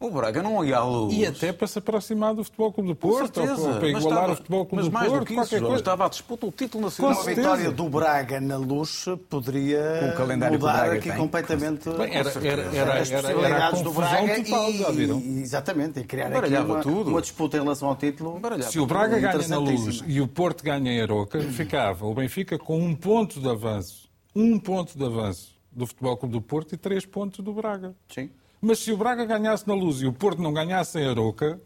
[0.02, 1.14] O Braga não ia à luz.
[1.14, 4.36] E até para se aproximar do Futebol Clube do Porto, ou para igualar estava, o
[4.36, 5.76] Futebol Clube do Porto, do que isso, qualquer coisa.
[5.76, 7.20] Estava à disputa o título nacional.
[7.20, 11.16] a vitória do Braga na luz poderia o calendário mudar aqui tem.
[11.18, 15.18] completamente Bem, era, era, era, as possibilidades era do Braga total, e, já viram?
[15.18, 17.10] exatamente, e criar aqui uma, tudo.
[17.10, 18.40] uma disputa em relação ao título.
[18.62, 22.58] Se o Braga ganha na luz e o Porto ganha em Aroca, ficava o Benfica
[22.58, 24.10] com um ponto de avanço.
[24.34, 27.94] Um ponto de avanço do Futebol Clube do Porto e três pontos do Braga.
[28.08, 28.30] Sim.
[28.64, 31.60] Mas se o Braga ganhasse na Luz e o Porto não ganhasse em Aroca,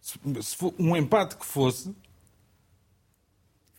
[0.00, 0.18] se,
[0.78, 1.94] um empate que fosse,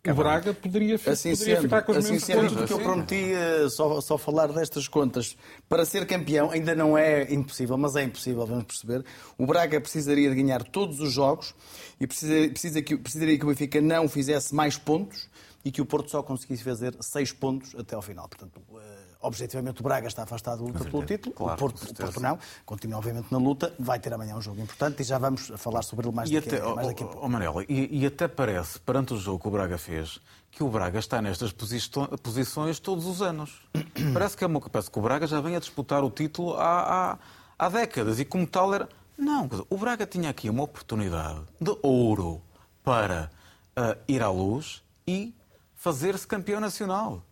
[0.05, 2.55] o Braga poderia, assim poderia sendo, ficar com os assim mesmos sendo, pontos.
[2.55, 5.35] Porque eu prometi uh, só, só falar destas contas.
[5.67, 9.03] Para ser campeão, ainda não é impossível, mas é impossível, vamos perceber.
[9.37, 11.55] O Braga precisaria de ganhar todos os jogos
[11.99, 15.29] e precisa, precisa que, precisaria que o Benfica não fizesse mais pontos
[15.65, 18.27] e que o Porto só conseguisse fazer seis pontos até ao final.
[18.27, 18.77] Portanto, uh,
[19.23, 22.97] objetivamente o Braga está afastado da luta pelo título, claro, o, Porto, Porto, não, continua
[22.99, 26.15] obviamente na luta, vai ter amanhã um jogo importante e já vamos falar sobre ele
[26.15, 27.25] mais, e daqui, até, mais daqui a pouco.
[27.25, 30.19] Oh, Manela, e, e, até parece, perante o jogo que o Braga fez,
[30.51, 33.67] que o Braga está nestas posições todos os anos.
[34.13, 37.13] parece, que é uma, parece que o Braga já vem a disputar o título há,
[37.13, 37.17] há,
[37.57, 38.89] há décadas e como tal era...
[39.17, 42.41] Não, o Braga tinha aqui uma oportunidade de ouro
[42.83, 43.29] para
[43.77, 45.33] uh, ir à luz e
[45.75, 47.23] fazer-se campeão nacional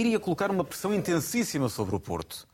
[0.00, 2.46] iria colocar uma pressão intensíssima sobre o Porto.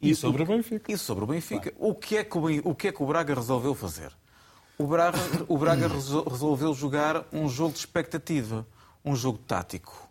[0.00, 0.92] E, e sobre o Benfica.
[0.92, 1.72] E sobre o Benfica.
[1.78, 4.12] O, que é que o, o que é que o Braga resolveu fazer?
[4.76, 5.86] O Braga, o Braga
[6.28, 8.66] resolveu jogar um jogo de expectativa,
[9.04, 10.08] um jogo tático.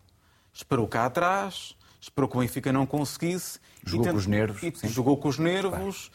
[0.54, 3.60] Esperou cá atrás, esperou que o Benfica não conseguisse.
[3.86, 4.64] Jogou com os nervos.
[4.64, 6.12] E, jogou com os nervos,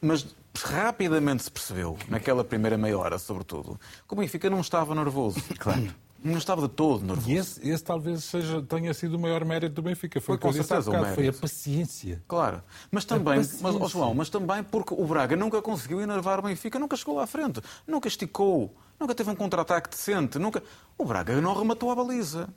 [0.00, 5.40] mas rapidamente se percebeu, naquela primeira meia hora, sobretudo, que o Benfica não estava nervoso.
[5.58, 5.94] Claro.
[6.22, 7.30] Não estava de todo nervoso.
[7.30, 10.20] E esse, esse talvez seja, tenha sido o maior mérito do Benfica.
[10.20, 12.22] Foi, foi com certeza o Foi a paciência.
[12.28, 12.62] Claro.
[12.90, 16.78] Mas também, mas, oh João, mas também porque o Braga nunca conseguiu enervar o Benfica,
[16.78, 20.62] nunca chegou lá à frente, nunca esticou, nunca teve um contra-ataque decente, nunca...
[20.98, 22.48] O Braga não rematou a baliza.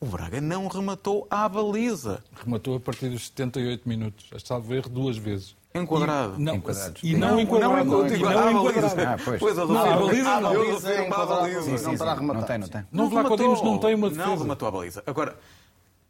[0.00, 2.22] O Braga não rematou à baliza.
[2.32, 4.30] Rematou a partir dos 78 minutos.
[4.44, 5.56] Salvo erro duas vezes.
[5.82, 6.34] Enquadrado.
[6.38, 7.00] E não, enquadrado.
[7.02, 7.74] E não, não enquadrado.
[7.84, 9.00] Não, não, não enquadrado.
[9.00, 9.40] Ah, pois.
[9.40, 11.04] pois a não, a baliza não.
[11.04, 12.22] enquadrado.
[12.22, 12.86] Não, não tem, não tem.
[12.92, 14.26] Não, não Codimos não tem uma defesa.
[14.26, 15.02] Não rematou a baliza.
[15.06, 15.38] Agora,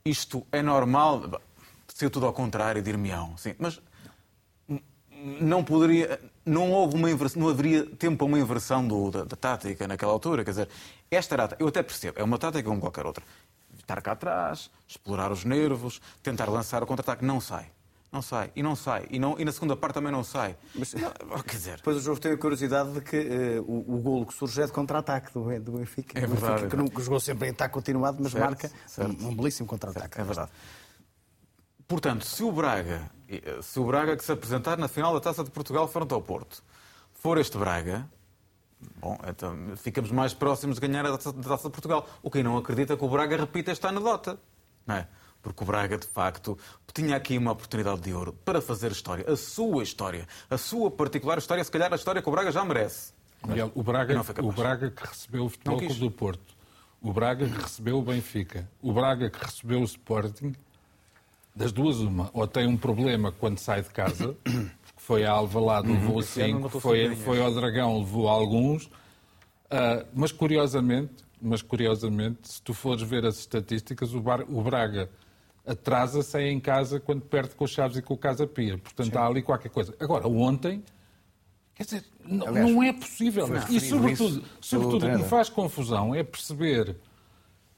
[0.04, 1.40] isto é normal.
[1.88, 3.36] Se tudo ao contrário, dir-me-ão.
[3.36, 3.80] Sim, mas
[5.40, 9.36] não poderia, não houve uma inversão, não haveria tempo para uma inversão do, da, da,
[9.36, 10.44] tática naquela altura.
[10.44, 10.68] Quer dizer,
[11.10, 13.24] esta era, eu até percebo, é uma tática como qualquer outra.
[13.78, 17.24] estar cá atrás, explorar os nervos, tentar lançar o contra-ataque.
[17.24, 17.66] Não sai.
[18.10, 20.56] Não sai, e não sai, e, não, e na segunda parte também não sai.
[20.74, 21.10] Mas, não,
[21.42, 21.76] quer dizer...
[21.76, 24.66] Depois o jogo tem a curiosidade de que uh, o, o golo que surge é
[24.66, 26.18] de contra-ataque do, do Benfica.
[26.18, 26.62] É verdade.
[26.62, 29.22] Benfica, que não jogou sempre em ataque continuado, mas certo, marca certo.
[29.22, 30.18] Um, um, belíssimo contra-ataque.
[30.18, 30.50] É verdade.
[31.86, 33.10] Portanto, se o Braga,
[33.62, 36.62] se o Braga que se apresentar na final da Taça de Portugal frente ao Porto,
[37.12, 38.08] for este Braga,
[39.00, 42.08] Bom, então ficamos mais próximos de ganhar a Taça de Portugal.
[42.22, 44.38] O quem não acredita que o Braga repita esta anedota.
[44.86, 45.08] Não é?
[45.48, 46.58] Porque o Braga, de facto,
[46.92, 51.38] tinha aqui uma oportunidade de ouro para fazer história, a sua história, a sua particular
[51.38, 53.12] história, se calhar a história que o Braga já merece.
[53.46, 56.54] Miguel, o Braga, o Braga que recebeu o Futebol Clube do Porto,
[57.00, 60.54] o Braga que recebeu o Benfica, o Braga que recebeu o Sporting,
[61.54, 65.88] das duas uma, ou tem um problema quando sai de casa, porque foi a Alvalade,
[65.88, 72.74] levou cinco, foi, foi ao Dragão, levou alguns, uh, mas curiosamente, mas curiosamente, se tu
[72.74, 75.08] fores ver as estatísticas, o, Bar, o Braga
[75.68, 78.78] atrasa-se em casa quando perde com o Chaves e com o Casa Pia.
[78.78, 79.18] Portanto, Sim.
[79.18, 79.94] há ali qualquer coisa.
[80.00, 80.82] Agora, ontem,
[81.74, 83.46] quer dizer, não, Aliás, não é possível.
[83.68, 86.96] E, sobretudo, sobretudo o que me faz confusão é perceber,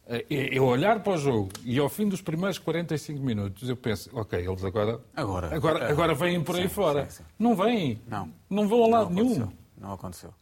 [0.06, 3.76] é, é, é olhar para o jogo e ao fim dos primeiros 45 minutos eu
[3.76, 7.10] penso, ok, eles agora, agora, agora, agora vêm por aí sim, fora.
[7.10, 7.24] Sim, sim.
[7.38, 8.00] Não vêm.
[8.06, 8.32] Não.
[8.48, 9.52] Não vão a lado não nenhum.
[9.76, 10.32] Não aconteceu.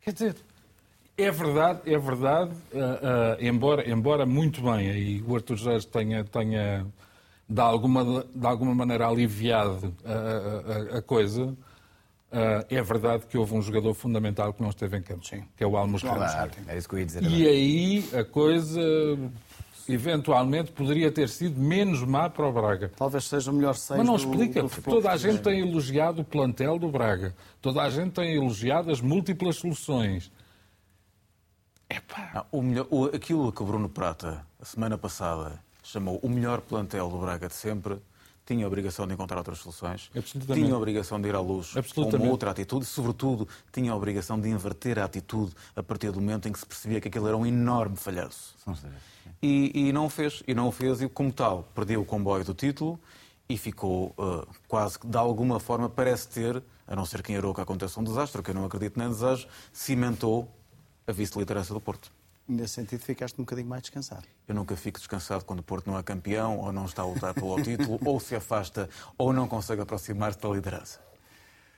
[0.00, 0.36] Quer dizer,
[1.16, 6.24] é verdade, é verdade, uh, uh, embora, embora muito bem, aí o Artur Jorge tenha,
[6.24, 6.86] tenha
[7.48, 11.56] de, alguma, de alguma maneira aliviado a, a, a coisa, uh,
[12.68, 15.44] é verdade que houve um jogador fundamental que não esteve em campo, Sim.
[15.56, 17.22] que é o Almos claro, É isso que eu ia dizer.
[17.24, 18.80] E aí a coisa
[19.88, 22.90] eventualmente poderia ter sido menos má para o Braga.
[22.96, 26.24] Talvez seja o melhor seis Mas não explica, porque toda a gente tem elogiado o
[26.24, 27.34] plantel do Braga.
[27.60, 30.30] Toda a gente tem elogiado as múltiplas soluções.
[32.34, 36.60] Não, o melhor, o, aquilo que o Bruno Prata, a semana passada, chamou o melhor
[36.60, 37.98] plantel do Braga de sempre,
[38.44, 40.10] tinha a obrigação de encontrar outras soluções,
[40.54, 43.96] tinha a obrigação de ir à luz com uma outra atitude e, sobretudo, tinha a
[43.96, 47.28] obrigação de inverter a atitude a partir do momento em que se percebia que aquilo
[47.28, 48.54] era um enorme falhanço.
[49.40, 52.44] E, e não o fez, e não o fez, e como tal, perdeu o comboio
[52.44, 52.98] do título
[53.48, 57.54] e ficou uh, quase que, de alguma forma, parece ter, a não ser quem errou
[57.54, 60.48] que aconteça um desastre, que eu não acredito nem desejo, cimentou
[61.12, 62.10] a vice-liderança do Porto.
[62.48, 64.24] Nesse sentido, ficaste um bocadinho mais descansado.
[64.48, 67.32] Eu nunca fico descansado quando o Porto não é campeão, ou não está a lutar
[67.34, 70.98] pelo título, ou se afasta, ou não consegue aproximar-se da liderança.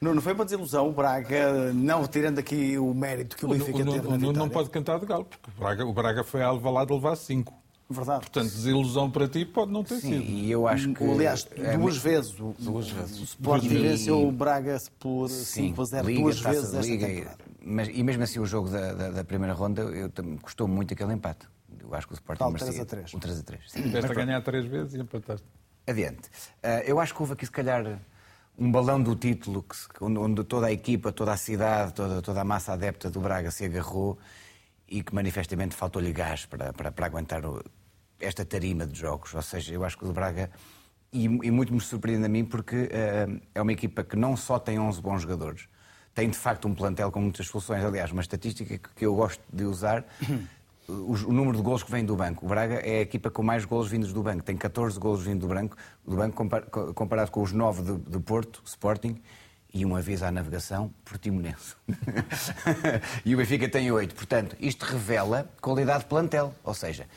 [0.01, 3.78] Não, não foi uma desilusão o Braga, não tirando aqui o mérito que o Benfica
[3.78, 6.47] o, teve na Não pode cantar de galo, porque o Braga, o Braga foi a
[6.47, 7.55] Alvalade levar cinco.
[7.89, 8.20] Verdade.
[8.20, 10.22] Portanto, desilusão para ti pode não ter Sim, sido.
[10.22, 11.05] E eu acho que.
[11.05, 12.01] Aliás, é duas é...
[12.01, 12.41] vezes.
[12.41, 13.20] O, duas vezes.
[13.20, 18.03] O Sporting venceu o Braga por 5 a 0 duas vezes esta temporada mas, e
[18.03, 20.11] mesmo assim o jogo da, da, da primeira ronda eu,
[20.43, 21.47] custou muito aquele empate.
[21.81, 23.15] Eu acho que o Sporting Tal, 3 a 3.
[23.15, 23.73] O 3 a 3.
[23.73, 25.47] Tiveste a ganhar três vezes e empataste.
[25.87, 26.29] Adiante.
[26.62, 28.01] Uh, eu acho que houve aqui, se calhar,
[28.59, 32.45] um balão do título que, onde toda a equipa, toda a cidade, toda, toda a
[32.45, 34.19] massa adepta do Braga se agarrou
[34.89, 37.62] e que manifestamente faltou-lhe gás para, para, para aguentar o,
[38.21, 39.35] esta tarima de jogos.
[39.35, 40.51] Ou seja, eu acho que o Braga,
[41.12, 44.59] e, e muito me surpreende a mim, porque uh, é uma equipa que não só
[44.59, 45.69] tem 11 bons jogadores,
[46.15, 47.85] tem de facto um plantel com muitas soluções.
[47.85, 50.05] Aliás, uma estatística que eu gosto de usar.
[50.87, 52.45] O, número de gols que vem do banco.
[52.45, 54.43] O Braga é a equipa com mais gols vindos do banco.
[54.43, 56.47] Tem 14 gols vindos do banco, do banco
[56.95, 59.19] comparado com os 9 de, de Porto, Sporting,
[59.73, 61.75] e uma vez à navegação, Portimonense.
[63.25, 64.15] e o Benfica tem 8.
[64.15, 66.55] Portanto, isto revela qualidade de plantel.
[66.62, 67.09] Ou seja,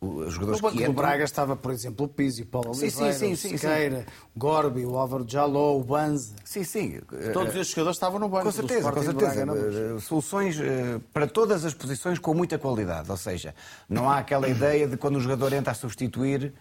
[0.00, 0.94] os jogadores no banco que entram...
[0.94, 4.38] Braga estava, por exemplo, o Pizzi, o Paulo sim, Oliveira, sim, sim, o Sequeira, o
[4.38, 6.34] Gorbi, o Álvaro Jaló, o Banza.
[6.44, 7.00] Sim, sim.
[7.32, 8.44] Todos estes jogadores estavam no banco.
[8.44, 9.46] Com certeza, com certeza.
[9.46, 13.10] Braga, Soluções eh, para todas as posições com muita qualidade.
[13.10, 13.54] Ou seja,
[13.88, 16.52] não há aquela ideia de quando o jogador entra a substituir,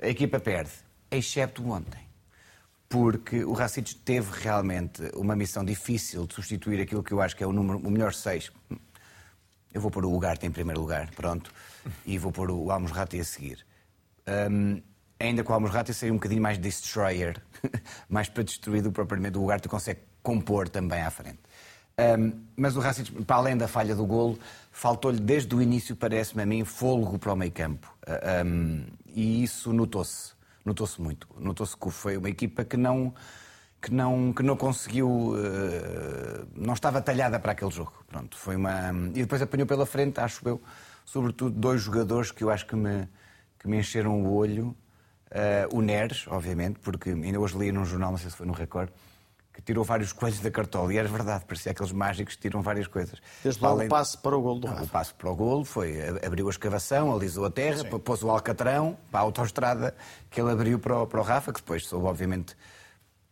[0.00, 0.70] a equipa perde.
[1.10, 2.06] Excepto ontem.
[2.88, 7.42] Porque o Racic teve realmente uma missão difícil de substituir aquilo que eu acho que
[7.42, 8.50] é o, número, o melhor seis.
[9.74, 11.52] Eu vou pôr o Ugarte em primeiro lugar, pronto
[12.04, 13.64] e vou pôr o Almos Rati a seguir.
[14.26, 14.82] Um,
[15.18, 17.40] ainda que o Almos Rati seja um bocadinho mais destroyer,
[18.08, 21.40] mais para destruir do propriamente o Ugarte consegue compor também à frente.
[21.98, 24.38] Um, mas o Racing, para além da falha do golo,
[24.70, 27.90] faltou-lhe desde o início, parece-me a mim, fôlego para o meio campo.
[28.44, 30.32] Um, e isso notou-se,
[30.64, 31.26] notou-se muito.
[31.38, 33.14] Notou-se que foi uma equipa que não,
[33.80, 37.92] que não, que não conseguiu, uh, não estava talhada para aquele jogo.
[38.08, 38.90] Pronto, foi uma...
[39.14, 40.60] E depois apanhou pela frente, acho eu,
[41.06, 43.08] sobretudo dois jogadores que eu acho que me,
[43.58, 44.76] que me encheram o olho.
[45.26, 48.52] Uh, o Neres, obviamente, porque ainda hoje li num jornal, não sei se foi no
[48.52, 48.90] Record,
[49.52, 50.92] que tirou vários coelhos da cartola.
[50.92, 53.20] E era verdade, parecia aqueles mágicos que tiram várias coisas.
[53.42, 53.86] Desde lá Além...
[53.86, 54.84] o passo para o golo do Rafa.
[54.84, 57.98] O passo para o golo foi, abriu a escavação, alisou a terra, Sim.
[57.98, 59.94] pôs o alcatrão para a autoestrada
[60.30, 62.56] que ele abriu para o, para o Rafa, que depois soube, obviamente,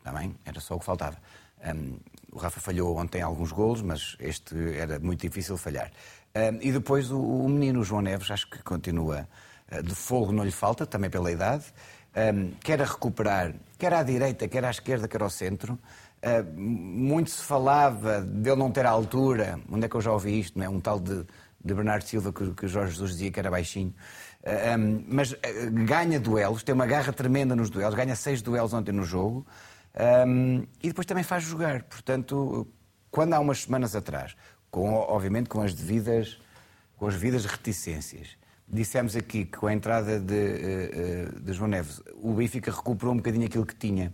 [0.02, 1.16] também, era só o que faltava.
[1.64, 1.98] Um,
[2.32, 5.90] o Rafa falhou ontem alguns golos, mas este era muito difícil falhar.
[6.60, 9.28] E depois o, o, menino, João Neves, acho que continua
[9.70, 11.64] uh, de fogo, não lhe falta, também pela idade.
[12.62, 15.78] Quer a recuperar, quer à direita, quer à esquerda, quer ao centro.
[16.22, 19.60] Uh, muito se falava dele não ter a altura.
[19.70, 20.58] Onde é que eu já ouvi isto?
[20.58, 20.68] Não é?
[20.68, 21.26] Um tal de,
[21.64, 23.94] de Bernardo Silva que, que Jorge Jesus dizia que era baixinho.
[24.44, 25.34] Um, mas
[25.86, 29.46] ganha duelos, tem uma garra tremenda nos duelos, ganha seis duelos ontem no jogo.
[30.26, 31.82] Um, e depois também faz jogar.
[31.84, 32.68] Portanto,
[33.10, 34.36] quando há umas semanas atrás,
[34.74, 36.36] com, obviamente com as devidas,
[36.96, 38.30] com as devidas reticências,
[38.68, 43.18] dissemos aqui que com a entrada de, uh, de João Neves, o Benfica recuperou um
[43.18, 44.12] bocadinho aquilo que tinha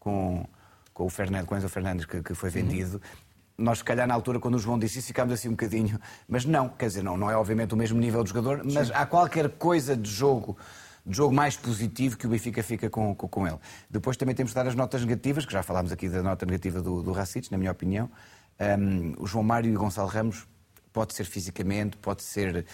[0.00, 0.46] com,
[0.94, 2.54] com o Fernando, com o Enzo Fernandes, que, que foi uhum.
[2.54, 2.94] vendido.
[2.94, 3.64] Uhum.
[3.66, 6.00] Nós, se calhar, na altura, quando o João disse isso, ficámos assim um bocadinho.
[6.26, 8.94] Mas não, quer dizer, não, não é obviamente o mesmo nível de jogador, mas Sim.
[8.94, 10.56] há qualquer coisa de jogo
[11.04, 13.58] de jogo mais positivo que o Benfica fica com, com, com, ele.
[13.90, 16.80] Depois também temos de dar as notas negativas, que já falámos aqui da nota negativa
[16.80, 18.08] do, do Racic, na minha opinião.
[18.78, 20.46] Um, o João Mário e o Gonçalo Ramos
[20.92, 22.64] pode ser fisicamente, pode ser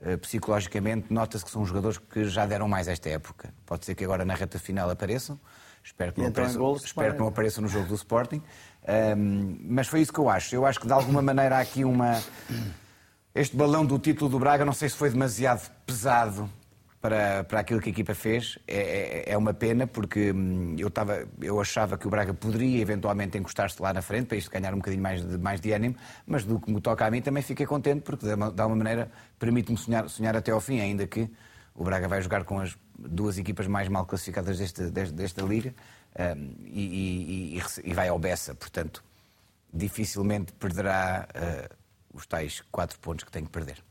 [0.00, 3.52] uh, psicologicamente, nota-se que são jogadores que já deram mais esta época.
[3.66, 5.40] Pode ser que agora na reta final apareçam.
[5.84, 8.40] Espero que, não apareçam, golos, espero que não apareçam no jogo do Sporting.
[9.16, 10.54] Um, mas foi isso que eu acho.
[10.54, 12.22] Eu acho que de alguma maneira há aqui uma.
[13.34, 16.48] Este balão do título do Braga, não sei se foi demasiado pesado
[17.02, 18.58] para, para aquilo que a equipa fez.
[18.66, 22.80] É, é, é uma pena, porque hum, eu, estava, eu achava que o Braga poderia
[22.80, 25.96] eventualmente encostar-se lá na frente, para isto ganhar um bocadinho mais de, mais de ânimo,
[26.24, 29.10] mas do que me toca a mim também fiquei contente, porque de de uma maneira
[29.38, 31.28] permite-me sonhar, sonhar até ao fim, ainda que
[31.74, 35.74] o Braga vai jogar com as duas equipas mais mal classificadas deste, desta, desta liga
[36.36, 39.02] um, e, e, e, e, vai ao Bessa, portanto,
[39.74, 41.74] dificilmente perderá uh,
[42.14, 43.82] os tais quatro pontos que tem que perder.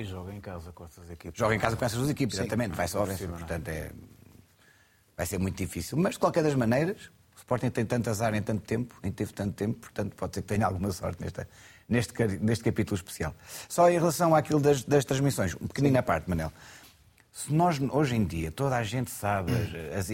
[0.00, 1.38] E joga em casa com essas equipes.
[1.38, 2.74] Joga em casa com essas duas equipes, Sim, exatamente.
[2.74, 3.28] Vai só vencer.
[3.28, 3.92] Portanto, é...
[5.14, 5.98] vai ser muito difícil.
[5.98, 9.34] Mas, de qualquer das maneiras, o Sporting tem tanto azar em tanto tempo, nem teve
[9.34, 11.46] tanto tempo, portanto, pode ser que tenha alguma sorte nesta,
[11.86, 13.34] neste, neste capítulo especial.
[13.68, 16.50] Só em relação àquilo das, das transmissões, um pequenino à parte, Manel.
[17.30, 19.52] Se nós, hoje em dia, toda a gente sabe,
[19.94, 20.08] as,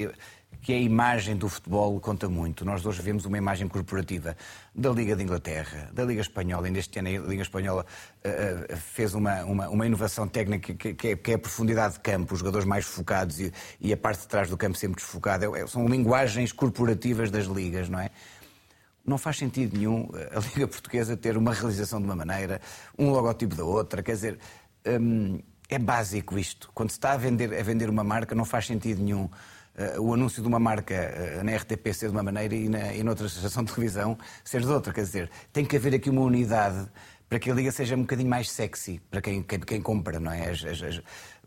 [0.67, 2.65] que a imagem do futebol conta muito.
[2.65, 4.37] Nós hoje vemos uma imagem corporativa
[4.75, 6.67] da Liga de Inglaterra, da Liga Espanhola.
[6.67, 11.09] Ainda este ano a Liga Espanhola uh, fez uma, uma, uma, inovação técnica que, que,
[11.11, 14.23] é, que, é, a profundidade de campo, os jogadores mais focados e, e a parte
[14.23, 15.47] de trás do campo sempre desfocada.
[15.57, 18.11] É, são linguagens corporativas das ligas, não é?
[19.05, 22.61] Não faz sentido nenhum a Liga Portuguesa ter uma realização de uma maneira,
[22.99, 24.03] um logotipo da outra.
[24.03, 24.39] Quer dizer,
[24.85, 25.39] hum,
[25.69, 26.73] é básico isto.
[26.75, 29.31] Quando se está a vender, a vender uma marca, não faz sentido nenhum
[29.99, 30.95] o anúncio de uma marca
[31.41, 34.61] uh, na RTP ser de uma maneira e, na, e noutra estação de televisão ser
[34.61, 34.93] de outra.
[34.93, 36.89] Quer dizer, tem que haver aqui uma unidade
[37.29, 40.31] para que a liga seja um bocadinho mais sexy para quem, quem, quem compra, não
[40.31, 40.51] é?
[40.51, 41.03] As, as,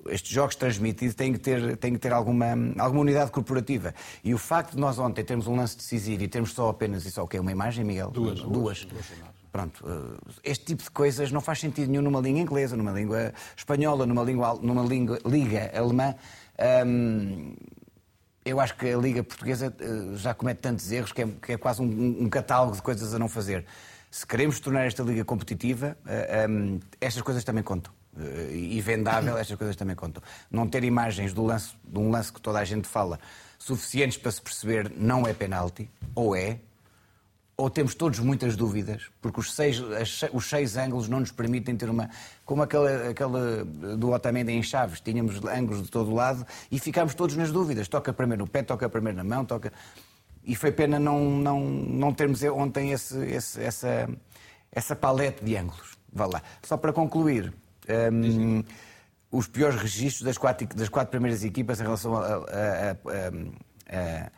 [0.08, 3.94] estes jogos transmitidos têm que ter, têm que ter alguma, alguma unidade corporativa.
[4.24, 7.12] E o facto de nós ontem termos um lance decisivo e termos só apenas e
[7.12, 7.40] só o quê?
[7.40, 8.12] Uma imagem, Miguel?
[8.12, 8.40] Duas.
[8.42, 8.86] Duas.
[8.86, 9.08] duas.
[9.52, 13.34] Pronto, eh, este tipo de coisas não faz sentido nenhum numa língua inglesa, numa língua
[13.58, 16.16] espanhola, numa língua, numa língua, liga alemã.
[16.86, 17.56] Um,
[18.50, 21.58] eu acho que a Liga Portuguesa eh, já comete tantos erros que é, que é
[21.58, 23.66] quase um, um, catálogo de coisas a não fazer.
[24.12, 25.98] Se queremos tornar esta Liga competitiva,
[26.50, 27.94] um, estas coisas também contam.
[28.18, 30.22] Uh, e vendável, estas coisas também contam.
[30.50, 33.20] Não ter imagens do lance, de um lance que toda a gente fala
[33.60, 36.60] suficientes para se perceber não é penalti, ou é,
[37.60, 39.82] ou temos todos muitas dúvidas, porque os seis,
[40.32, 42.10] os seis ângulos não nos permitem ter uma.
[42.46, 47.36] Como aquela, aquela do Otamendi em Chaves, tínhamos ângulos de todo lado e ficámos todos
[47.36, 47.90] nas dúvidas.
[47.90, 49.74] Toca primeiro no pé, toca primeiro na mão, toca.
[50.46, 54.10] E foi pena não, não, não termos ontem esse, esse, essa,
[54.72, 55.98] essa palete de ângulos.
[56.14, 56.42] Vá lá.
[56.64, 57.54] Só para concluir.
[58.14, 58.64] Um,
[59.32, 64.32] os piores registros das quatro, das quatro primeiras equipas em relação a, a, a, a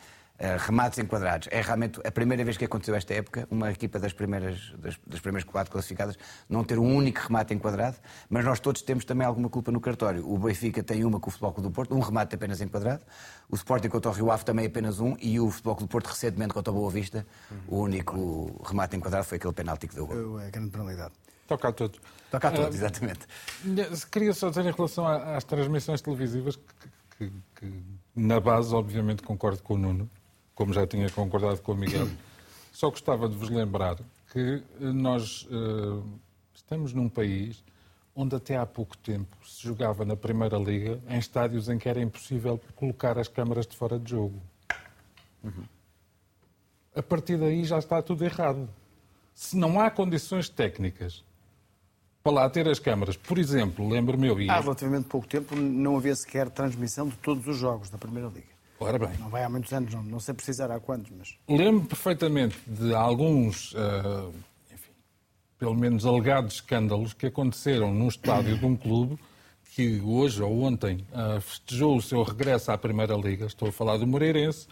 [0.58, 1.48] remates enquadrados.
[1.52, 5.20] É realmente a primeira vez que aconteceu esta época, uma equipa das primeiras, das, das,
[5.20, 6.18] primeiras quatro classificadas
[6.50, 7.98] não ter um único remate enquadrado,
[8.30, 10.28] mas nós todos temos também alguma culpa no cartório.
[10.28, 13.04] O Benfica tem uma com o Futebol Clube do Porto, um remate apenas enquadrado,
[13.50, 16.08] o Sporting contra o Rio Ave também apenas um, e o Futebol Clube do Porto
[16.08, 17.26] recentemente contra o Boa Vista,
[17.68, 20.40] o único remate enquadrado foi aquele penalti que deu gol.
[20.40, 21.14] É a grande penalidade.
[21.48, 22.00] Toca a todos.
[22.32, 23.20] Toca a todos, uh, exatamente.
[24.10, 26.64] Queria só dizer em relação às transmissões televisivas que,
[27.18, 27.84] que, que
[28.16, 30.10] na base, obviamente, concordo com o Nuno
[30.62, 32.08] como já tinha concordado com o Miguel.
[32.72, 33.98] Só gostava de vos lembrar
[34.32, 36.04] que nós uh,
[36.54, 37.64] estamos num país
[38.16, 42.00] onde até há pouco tempo se jogava na Primeira Liga em estádios em que era
[42.00, 44.40] impossível colocar as câmaras de fora de jogo.
[45.44, 45.64] Uhum.
[46.96, 48.70] a partir daí já está tudo errado.
[49.34, 51.24] Se não há condições técnicas
[52.22, 54.38] para lá ter as câmaras, por exemplo, lembro-me eu...
[54.52, 58.61] Há relativamente pouco tempo não havia sequer transmissão de todos os jogos da Primeira Liga.
[58.82, 59.12] Ora bem.
[59.20, 61.38] Não vai há muitos anos, não, não sei precisar há quantos, mas...
[61.48, 64.34] Lembro perfeitamente de alguns, uh,
[64.74, 64.92] enfim,
[65.60, 69.20] pelo menos alegados escândalos que aconteceram num estádio de um clube
[69.76, 73.46] que hoje ou ontem uh, festejou o seu regresso à Primeira Liga.
[73.46, 74.68] Estou a falar do Moreirense,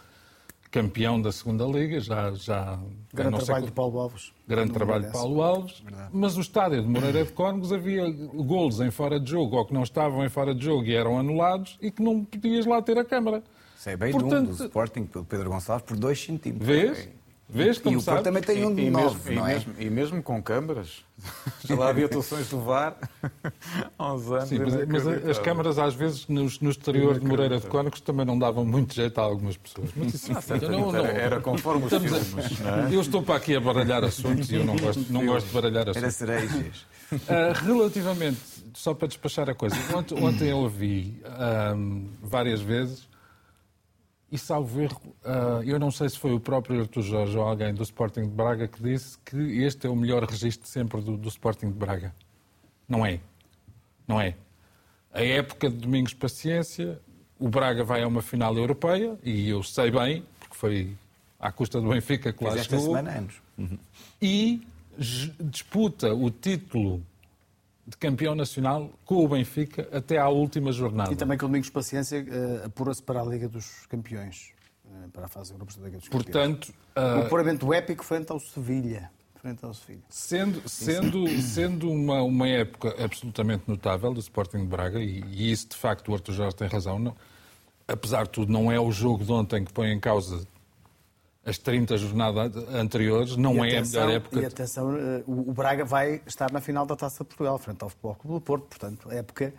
[0.72, 2.32] campeão da Segunda Liga, já...
[2.32, 2.80] já
[3.14, 4.32] Grande trabalho de Paulo Alves.
[4.46, 5.78] Grande trabalho de Paulo Alves.
[5.78, 6.10] Verdade.
[6.12, 9.72] Mas o estádio de Moreira de Cónegos havia golos em fora de jogo ou que
[9.72, 12.98] não estavam em fora de jogo e eram anulados e que não podias lá ter
[12.98, 13.40] a câmara.
[13.80, 16.66] Sei bem Portanto, de um do Sporting, pelo Pedro Gonçalves, por 2 centímetros.
[16.66, 17.08] Vês?
[17.48, 19.54] Vês como e o Porto também tem um de 9, não é?
[19.54, 21.02] Mesmo, e mesmo com câmaras.
[21.64, 22.94] Já lá havia atuações do VAR
[23.98, 24.48] há uns anos.
[24.50, 28.26] Sim, mas, mas as câmaras às vezes no, no exterior de Moreira de Cónicos também
[28.26, 29.88] não davam muito jeito a algumas pessoas.
[29.96, 32.60] Mas isso, ah, não, não, era conforme os filmes.
[32.60, 32.86] A...
[32.86, 32.94] É?
[32.94, 35.88] Eu estou para aqui a baralhar assuntos e eu não gosto, não gosto de baralhar
[35.88, 36.02] assuntos.
[36.02, 36.86] Era cerejas.
[37.12, 38.40] Uh, relativamente,
[38.74, 41.20] só para despachar a coisa, ontem, ontem eu ouvi
[41.74, 43.09] um, várias vezes
[44.30, 47.74] e salvo erro, uh, eu não sei se foi o próprio Artur Jorge ou alguém
[47.74, 51.28] do Sporting de Braga que disse que este é o melhor registro sempre do, do
[51.28, 52.14] Sporting de Braga.
[52.88, 53.20] Não é.
[54.06, 54.34] Não é.
[55.12, 57.00] A época de Domingos Paciência,
[57.38, 60.96] o Braga vai a uma final europeia, e eu sei bem, porque foi
[61.38, 62.80] à custa do Benfica que lá chegou.
[62.80, 63.34] semana anos.
[63.58, 63.78] Uhum.
[64.22, 64.62] E
[65.40, 67.02] disputa o título
[67.90, 71.12] de campeão nacional com o Benfica até à última jornada.
[71.12, 74.52] E também com o Domingos Paciência uh, apura-se para a Liga dos Campeões,
[74.84, 77.16] uh, para a fase de grupos da Liga dos Portanto, Campeões.
[77.16, 79.10] Uh, o apuramento épico frente ao Sevilha.
[79.34, 80.02] Frente ao Sevilha.
[80.08, 85.70] Sendo, sendo, sendo uma, uma época absolutamente notável do Sporting de Braga, e, e isso
[85.70, 87.16] de facto o Arthur Jorge tem razão, não,
[87.88, 90.46] apesar de tudo, não é o jogo de ontem que põe em causa
[91.44, 94.40] as 30 jornadas anteriores, não é a melhor época.
[94.40, 97.88] E atenção, eh, o Braga vai estar na final da Taça de Portugal, frente ao
[97.88, 99.52] Futebol Clube do Porto, portanto, a época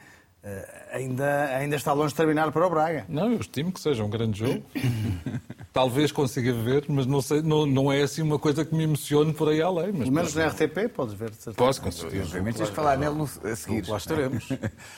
[0.43, 3.05] eh, ainda, ainda está longe de terminar para o Braga.
[3.07, 4.63] Não, eu estimo que seja um grande jogo.
[5.71, 9.33] Talvez consiga ver, mas não, sei, não, não é assim uma coisa que me emocione
[9.33, 9.91] por aí além.
[9.91, 11.57] Mas Pelo menos na RTP podes ver, de certeza.
[11.57, 12.23] Posso, com certeza.
[12.25, 13.87] Obviamente tens de falar nele a seguir.
[13.87, 14.49] Lá estaremos.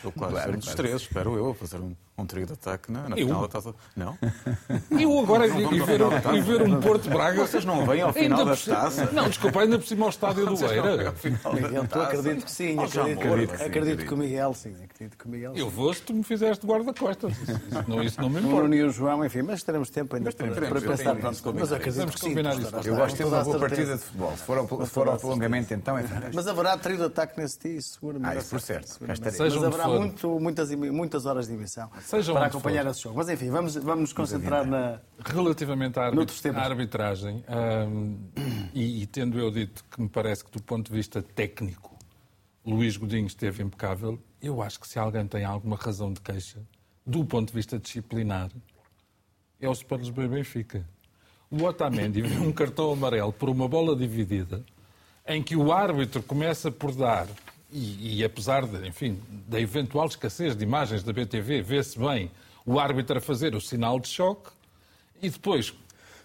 [0.03, 3.09] Eu, claro, estaremos os três, espero eu, a fazer um, um trio de ataque na,
[3.09, 3.74] na final da taça.
[3.95, 4.18] Não?
[4.99, 5.99] Eu agora não, e, ver,
[6.36, 7.41] e ver um Porto Braga.
[7.41, 9.09] Vocês não vêm ao final da taça?
[9.11, 11.14] Não, desculpa, ainda por cima ao estádio do Beira.
[11.53, 12.78] Miguel, tu acredito que sim.
[12.80, 14.76] Acredito, acredito que o Miguel, sim.
[14.84, 15.53] Acredito que o Miguel.
[15.55, 17.34] Eu vou se tu me fizeste guarda-costas.
[17.34, 18.57] Isso, não, isso não me importa.
[18.57, 21.16] O Nuno e o João, enfim, mas teremos tempo ainda para, para pensar.
[21.55, 22.36] Mas acredito que sim.
[22.86, 24.38] Eu gosto de ter uma boa partida de futebol.
[24.38, 24.43] Se
[24.91, 26.36] for ao prolongamento, então é fantástico.
[26.36, 28.30] Mas haverá trio de ataque nesse dia, seguramente.
[28.30, 28.99] Ah, isso por certo.
[29.01, 29.20] Mas
[29.64, 29.88] haverá
[30.91, 33.18] muitas horas de emissão para acompanhar esse jogo.
[33.18, 34.99] Mas enfim, vamos nos concentrar na.
[35.26, 36.12] Relativamente à
[36.56, 37.43] arbitragem,
[38.74, 41.93] e tendo eu dito que me parece que do ponto de vista técnico
[42.66, 46.60] Luís Godinho esteve impecável, eu acho que se alguém tem alguma razão de queixa,
[47.06, 48.49] do ponto de vista disciplinar,
[49.60, 50.86] é o e Benfica.
[51.49, 54.64] O Otamendi viu um cartão amarelo por uma bola dividida,
[55.26, 57.28] em que o árbitro começa por dar,
[57.74, 62.30] e, e apesar de, enfim, da eventual escassez de imagens da BTV, vê-se bem
[62.65, 64.51] o árbitro a fazer o sinal de choque,
[65.21, 65.74] e depois,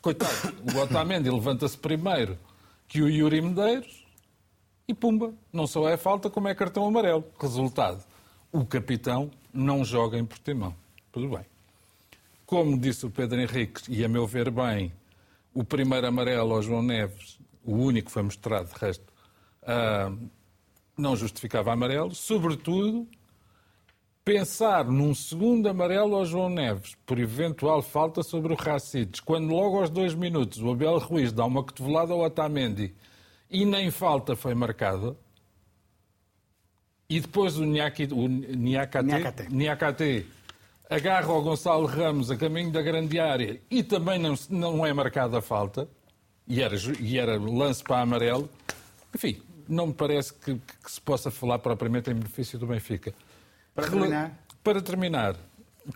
[0.03, 2.39] coitado, o Otamendi levanta-se primeiro
[2.87, 4.05] que o Yuri Medeiros,
[4.87, 7.25] e pumba, não só é falta como é cartão amarelo.
[7.39, 8.03] Resultado,
[8.51, 10.75] o capitão não joga em Portimão.
[11.13, 11.45] Tudo bem.
[12.47, 14.93] Como disse o Pedro Henrique, e a meu ver bem,
[15.53, 19.05] o primeiro amarelo ao João Neves, o único que foi mostrado, de resto,
[19.63, 20.31] uh,
[20.99, 22.15] não justificava amarelo.
[22.15, 23.07] Sobretudo,
[24.25, 29.79] pensar num segundo amarelo ao João Neves, por eventual falta sobre o Racides, quando logo
[29.79, 32.95] aos dois minutos o Abel Ruiz dá uma cotovelada ao Otamendi
[33.51, 35.17] e nem falta foi marcada.
[37.09, 38.15] E depois o Niakate,
[39.51, 40.27] Niakate
[40.91, 45.39] agarra o Gonçalo Ramos a caminho da grande área e também não, não é marcada
[45.39, 45.89] a falta.
[46.47, 48.49] E era, e era lance para amarelo.
[49.15, 53.15] Enfim, não me parece que, que, se possa falar propriamente em benefício do Benfica.
[53.75, 54.39] Para terminar?
[54.65, 55.37] Para terminar,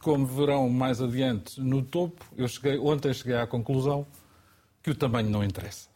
[0.00, 4.06] como verão mais adiante no topo, eu cheguei, ontem cheguei à conclusão
[4.82, 5.88] que o tamanho não interessa.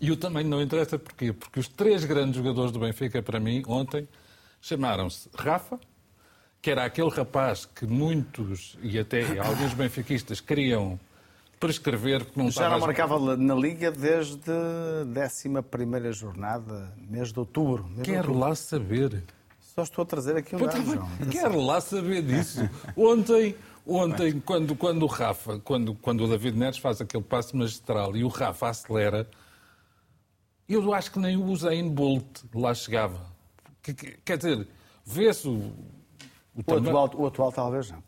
[0.00, 1.32] E o tamanho não interessa porquê?
[1.32, 4.08] Porque os três grandes jogadores do Benfica, para mim, ontem,
[4.60, 5.78] chamaram-se Rafa,
[6.60, 10.98] que era aquele rapaz que muitos, e até alguns benfiquistas, queriam
[11.58, 12.78] prescrever que não Já estava...
[12.78, 17.84] não marcava na Liga desde a 11 jornada, mês de outubro.
[17.84, 18.38] Mês Quero de outubro.
[18.38, 19.24] lá saber.
[19.60, 21.08] Só estou a trazer aqui um dado, João.
[21.30, 22.60] Quero lá saber disso.
[22.96, 23.54] Ontem
[23.90, 28.22] Ontem, quando, quando o Rafa, quando, quando o David Neres faz aquele passo magistral e
[28.22, 29.26] o Rafa acelera,
[30.68, 33.32] eu acho que nem o Usain Bolt lá chegava.
[34.26, 34.68] Quer dizer,
[35.06, 35.72] vê-se o...
[36.54, 38.02] O, o, atual, o atual talvez não.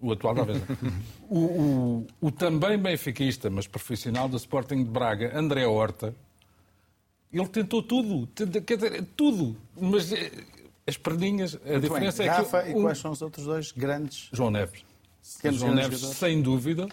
[0.00, 0.62] O atual talvez
[1.28, 6.14] o, o, o também benfiquista, mas profissional do Sporting de Braga, André Horta,
[7.32, 8.28] ele tentou tudo,
[8.62, 10.30] quer dizer, tudo, mas eh,
[10.86, 12.32] as perninhas, a Muito diferença bem.
[12.32, 12.70] é Rafa, que...
[12.70, 14.30] e quais são os outros dois grandes?
[14.32, 14.84] João Neves.
[15.52, 16.88] João Neves, sem dúvida,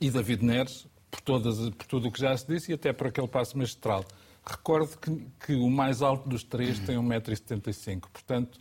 [0.00, 3.06] e David Neres, por, todas, por tudo o que já se disse, e até por
[3.06, 4.04] aquele passo magistral.
[4.44, 8.00] Recordo que, que o mais alto dos três tem 1,75m.
[8.12, 8.60] Portanto,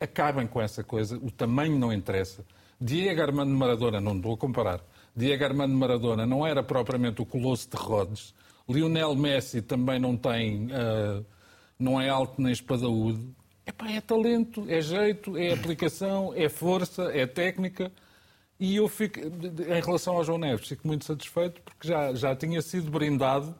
[0.00, 1.16] acabem com essa coisa.
[1.18, 2.44] O tamanho não interessa.
[2.80, 4.80] Diego Armando Maradona, não estou a comparar,
[5.14, 8.34] Diego Armando Maradona não era propriamente o colosso de Rhodes.
[8.68, 11.24] Lionel Messi também não tem, uh,
[11.78, 13.34] não é alto nem espadaúdo.
[13.66, 17.90] Epá, é talento, é jeito, é aplicação, é força, é técnica.
[18.60, 22.60] E eu fico, em relação ao João Neves, fico muito satisfeito porque já, já tinha
[22.62, 23.54] sido brindado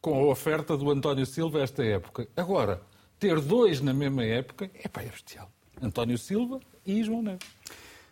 [0.00, 2.26] com a oferta do António Silva esta época.
[2.36, 2.80] Agora,
[3.18, 5.50] ter dois na mesma época, é é bestial.
[5.80, 7.46] António Silva e João Neves.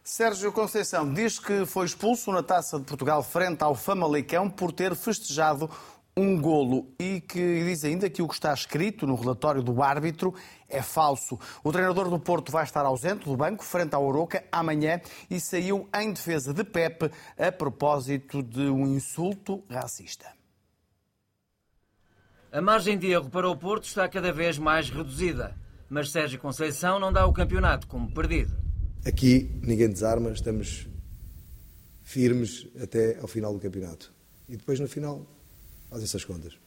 [0.09, 4.97] Sérgio Conceição diz que foi expulso na Taça de Portugal frente ao Famalicão por ter
[4.97, 5.71] festejado
[6.17, 10.35] um golo e que diz ainda que o que está escrito no relatório do árbitro
[10.67, 11.39] é falso.
[11.63, 14.99] O treinador do Porto vai estar ausente do banco frente ao Oroca amanhã
[15.31, 20.33] e saiu em defesa de Pepe a propósito de um insulto racista.
[22.51, 25.55] A margem de erro para o Porto está cada vez mais reduzida,
[25.87, 28.68] mas Sérgio Conceição não dá o campeonato como perdido.
[29.09, 30.87] Aqui ninguém desarma, estamos
[32.05, 34.13] firmes até ao final do campeonato.
[34.47, 35.27] E depois no final
[35.89, 36.59] fazem-se as contas.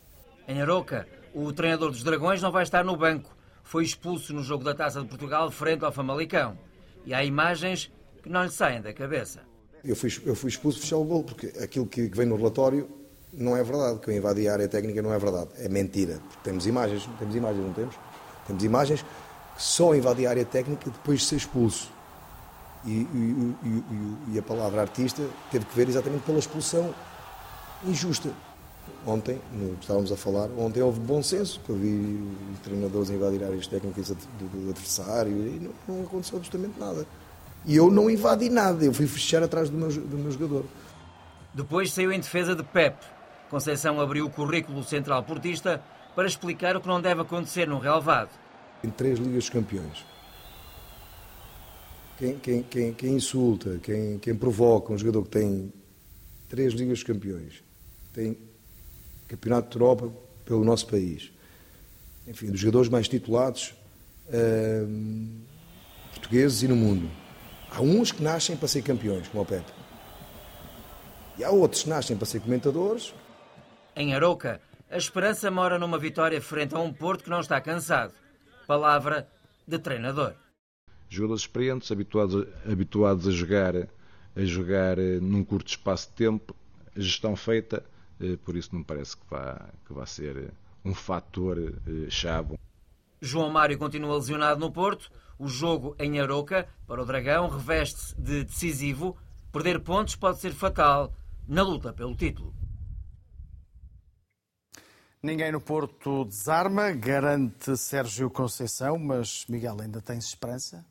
[0.47, 3.37] Em Aroca, o treinador dos Dragões não vai estar no banco.
[3.63, 6.57] Foi expulso no jogo da Taça de Portugal frente ao Famalicão.
[7.05, 7.91] E há imagens
[8.23, 9.41] que não lhe saem da cabeça.
[9.83, 12.89] Eu fui, eu fui expulso fechar o gol, porque aquilo que vem no relatório
[13.31, 13.99] não é verdade.
[13.99, 15.51] Que eu invadi a área técnica não é verdade.
[15.57, 16.17] É mentira.
[16.17, 17.95] Porque temos imagens, temos imagens, não temos?
[18.47, 22.00] Temos imagens que só invadi a área técnica depois de ser expulso.
[22.85, 26.93] E, e, e, e, a palavra artista teve que ver exatamente pela expulsão
[27.85, 28.29] injusta.
[29.05, 32.23] Ontem, no que estávamos a falar, ontem houve bom senso, que eu vi
[32.63, 34.15] treinadores invadir áreas técnicas do,
[34.45, 37.05] do adversário e não, não, aconteceu absolutamente nada.
[37.65, 40.65] E eu não invadi nada, eu fui fechar atrás do meu, do meu jogador.
[41.53, 42.97] Depois saiu em defesa de Pep.
[43.49, 45.81] Conceição abriu o currículo central portista
[46.15, 48.29] para explicar o que não deve acontecer no relevado.
[48.83, 50.10] Em três Ligas Campeões.
[52.21, 55.73] Quem, quem, quem, quem insulta, quem, quem provoca um jogador que tem
[56.47, 57.63] três Ligas de Campeões,
[58.13, 58.37] tem
[59.27, 60.13] Campeonato de Europa
[60.45, 61.31] pelo nosso país.
[62.27, 63.73] Enfim, dos jogadores mais titulados
[64.27, 65.41] uh,
[66.11, 67.09] portugueses e no mundo.
[67.71, 69.71] Há uns que nascem para ser campeões, como o Pepe.
[71.39, 73.15] E há outros que nascem para ser comentadores.
[73.95, 74.61] Em Aroca,
[74.91, 78.13] a esperança mora numa vitória frente a um Porto que não está cansado.
[78.67, 79.27] Palavra
[79.67, 80.35] de treinador.
[81.13, 83.75] Jogadores experientes, habituados, habituados a jogar
[84.33, 86.55] a jogar eh, num curto espaço de tempo,
[86.95, 87.83] a gestão feita,
[88.17, 90.51] eh, por isso não me parece que vá, que vá ser eh,
[90.85, 91.57] um fator
[92.09, 92.57] chave.
[93.19, 95.11] João Mário continua lesionado no Porto.
[95.37, 99.17] O jogo em Aroca para o Dragão reveste-se de decisivo.
[99.51, 101.13] Perder pontos pode ser fatal
[101.45, 102.55] na luta pelo título.
[105.21, 110.83] Ninguém no Porto desarma, garante Sérgio Conceição, mas Miguel, ainda tens esperança?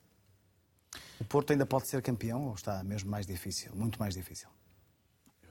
[1.21, 4.49] O Porto ainda pode ser campeão ou está mesmo mais difícil, muito mais difícil?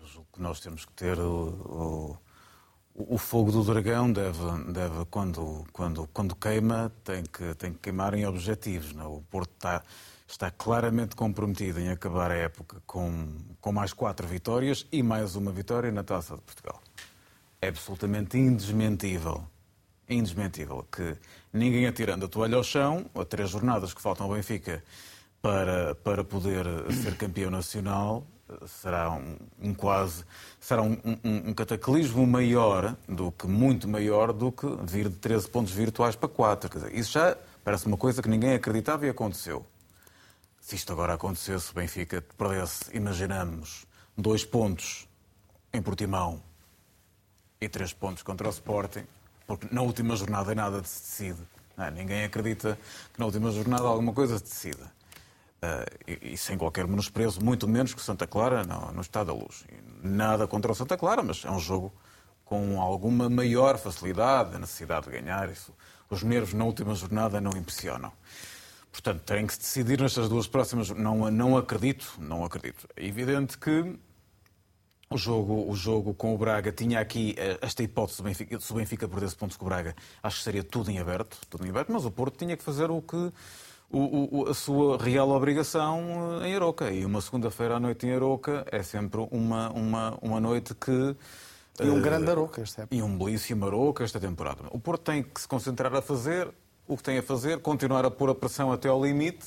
[0.10, 2.18] julgo que nós temos que ter o,
[2.96, 4.40] o, o fogo do dragão deve,
[4.72, 8.94] deve quando, quando, quando queima, tem que, tem que queimar em objetivos.
[8.94, 9.06] Não?
[9.06, 9.08] É?
[9.08, 9.84] O Porto está,
[10.28, 13.28] está claramente comprometido em acabar a época com,
[13.62, 16.82] com mais quatro vitórias e mais uma vitória na Taça de Portugal.
[17.62, 19.46] É absolutamente indesmentível,
[20.10, 21.16] indesmentível que
[21.54, 24.84] ninguém atirando a toalha ao chão, a três jornadas que faltam ao Benfica
[25.41, 28.26] para, para poder ser campeão nacional,
[28.68, 30.26] será um, um quase
[30.60, 35.49] será um, um, um, cataclismo maior do que muito maior do que vir de 13
[35.49, 36.70] pontos virtuais para 4.
[36.70, 39.66] Quer dizer, isso já parece uma coisa que ninguém acreditava e aconteceu.
[40.60, 43.86] Se isto agora acontecesse, o Benfica perdesse, imaginamos,
[44.18, 45.07] dois pontos
[45.74, 46.41] em Portimão
[47.61, 49.06] e três pontos contra o Sporting,
[49.48, 51.40] porque na última jornada nada se decide.
[51.78, 52.78] Não, ninguém acredita
[53.14, 54.99] que na última jornada alguma coisa se decida.
[55.61, 59.34] Uh, e, e, sem qualquer menosprezo, muito menos que Santa Clara no, no Estado da
[59.34, 59.65] Luz.
[59.69, 61.94] E nada contra o Santa Clara, mas é um jogo
[62.45, 65.49] com alguma maior facilidade, a necessidade de ganhar.
[65.52, 65.73] Isso,
[66.10, 68.11] os nervos na última jornada não impressionam.
[68.91, 70.90] Portanto, tem que se decidir nestas duas próximas.
[70.90, 72.88] Não, não acredito, não acredito.
[72.95, 73.95] É evidente que
[75.10, 78.60] o jogo, o jogo com o Braga tinha aqui eh, esta hipótese se o Benfica,
[78.60, 81.65] se o Benfica perdesse pontos com o Braga, acho que seria tudo em aberto, tudo
[81.65, 83.31] em aberto, mas o Porto tinha que fazer o que
[83.91, 86.91] o, o, a sua real obrigação eh, em Aroca.
[86.91, 91.16] E uma segunda-feira à noite em Aroca é sempre uma, uma, uma noite que.
[91.82, 92.95] E um uh, grande Aroca esta época.
[92.95, 94.64] E um belíssimo Aroca esta temporada.
[94.72, 96.49] O Porto tem que se concentrar a fazer
[96.88, 99.45] o que tem a fazer, continuar a pôr a pressão até ao limite,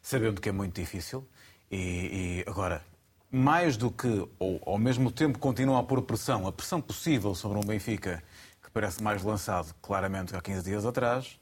[0.00, 1.26] sabendo que é muito difícil.
[1.70, 2.82] E, e agora,
[3.30, 7.58] mais do que, ou ao mesmo tempo, continuar a pôr pressão, a pressão possível sobre
[7.58, 8.22] um Benfica
[8.62, 11.38] que parece mais lançado claramente há 15 dias atrás,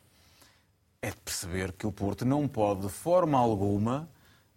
[1.06, 4.08] é de perceber que o Porto não pode, de forma alguma,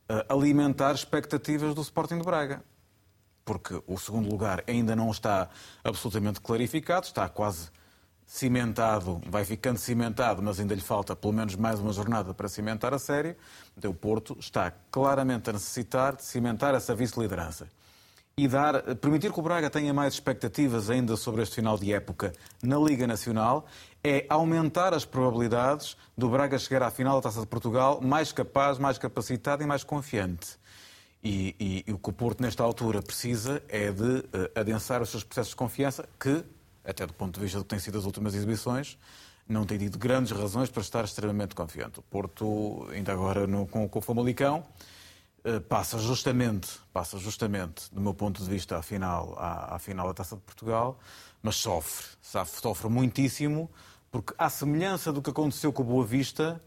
[0.09, 2.63] eh, alimentar expectativas do Sporting de Braga.
[3.45, 5.47] Porque o segundo lugar ainda não está
[5.83, 7.69] absolutamente clarificado, está quase
[8.25, 12.95] cimentado, vai ficando cimentado, mas ainda lhe falta pelo menos mais uma jornada para cimentar
[12.95, 13.37] a série.
[13.77, 17.67] Então, o Porto está claramente a necessitar de cimentar essa vice-liderança
[18.43, 22.31] e dar, permitir que o Braga tenha mais expectativas ainda sobre este final de época
[22.63, 23.65] na Liga Nacional
[24.01, 28.77] é aumentar as probabilidades do Braga chegar à final da Taça de Portugal mais capaz,
[28.77, 30.57] mais capacitado e mais confiante.
[31.21, 34.25] E, e, e o que o Porto, nesta altura, precisa é de uh,
[34.55, 36.41] adensar os seus processos de confiança, que,
[36.85, 38.97] até do ponto de vista do que têm sido as últimas exibições,
[39.47, 41.99] não tem tido grandes razões para estar extremamente confiante.
[41.99, 44.63] O Porto, ainda agora no, com, com o Famalicão,
[45.67, 50.13] passa justamente, passa justamente, do meu ponto de vista, à final, à, à final da
[50.13, 50.99] Taça de Portugal,
[51.41, 53.69] mas sofre, sofre muitíssimo
[54.11, 56.61] porque, à semelhança do que aconteceu com o Boa Vista,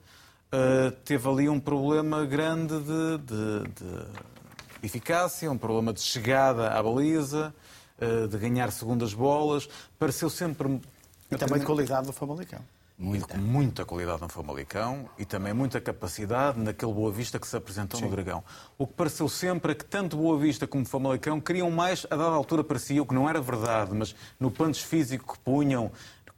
[0.52, 4.06] uh, teve ali um problema grande de, de, de,
[4.82, 7.52] eficácia, um problema de chegada à baliza,
[8.00, 9.68] uh, de ganhar segundas bolas.
[9.98, 10.80] Pareceu sempre.
[11.30, 12.60] E também de qualidade do Famalicão.
[13.02, 13.36] Muita.
[13.36, 18.06] muita qualidade no Famalicão e também muita capacidade naquele Boa Vista que se apresentou Sim.
[18.06, 18.44] no Dragão.
[18.78, 22.34] O que pareceu sempre é que tanto Boa Vista como Famalicão queriam mais, a dada
[22.34, 25.90] altura parecia, o que não era verdade, mas no punch físico que punham,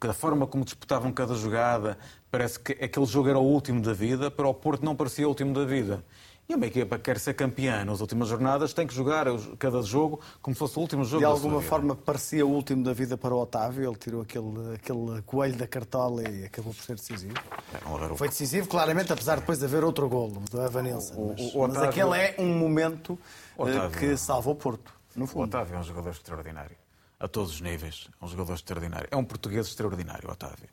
[0.06, 1.98] da forma como disputavam cada jogada,
[2.30, 5.28] parece que aquele jogo era o último da vida, para o Porto não parecia o
[5.28, 6.04] último da vida.
[6.48, 9.26] E uma equipa que quer ser campeã nas últimas jornadas tem que jogar
[9.58, 12.92] cada jogo como se fosse o último jogo De alguma forma parecia o último da
[12.92, 16.96] vida para o Otávio, ele tirou aquele, aquele coelho da cartola e acabou por ser
[16.96, 17.34] decisivo.
[17.72, 21.34] É, Foi decisivo, claramente, apesar de depois de haver outro golo do Evanilson.
[21.36, 21.80] Mas, o, o Otávio...
[21.80, 23.18] mas aquele é um momento
[23.58, 23.98] eh, Otávio...
[23.98, 25.40] que salva o Porto, no fundo.
[25.40, 26.76] O Otávio é um jogador extraordinário
[27.18, 28.08] a todos os níveis.
[28.20, 29.08] É um jogador extraordinário.
[29.10, 30.68] É um português extraordinário, Otávio.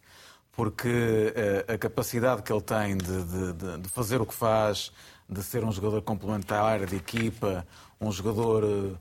[0.51, 1.33] Porque
[1.67, 4.91] a, eh, a capacidade que ele tem de, de, de, fazer o que faz,
[5.31, 7.65] de ser um jogador complementar de equipa,
[7.99, 8.97] um jogador uh,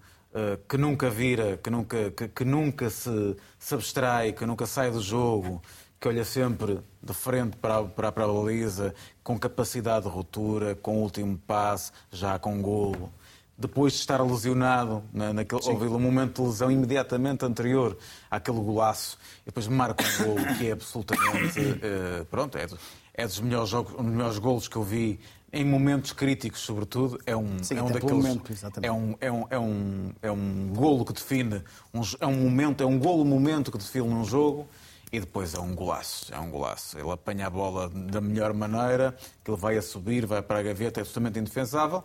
[0.68, 5.00] que nunca vira, que nunca, que, que, nunca se, se abstrai, que nunca sai do
[5.00, 5.60] jogo,
[6.00, 8.94] que olha sempre de frente para, para, para a baliza,
[9.24, 13.12] com capacidade de ruptura, com o último passe, já com golo
[13.60, 17.96] depois de estar lesionado, na, naquele, houve um momento de lesão imediatamente anterior
[18.30, 21.60] àquele golaço, e depois marca um gol que é absolutamente.
[21.60, 22.66] Uh, pronto, é,
[23.12, 25.20] é dos melhores, jogos, um dos melhores golos que eu vi
[25.52, 27.18] em momentos críticos, sobretudo.
[27.26, 28.16] É um, Sim, é um daqueles.
[28.16, 28.52] Momento,
[28.82, 31.62] é, um, é, um, é, um, é um golo que define.
[31.92, 34.68] Um, é um momento, é um golo momento que define um jogo.
[35.12, 36.96] E depois é um golaço, é um golaço.
[36.96, 40.62] Ele apanha a bola da melhor maneira, que ele vai a subir, vai para a
[40.62, 42.04] gaveta, é absolutamente indefensável.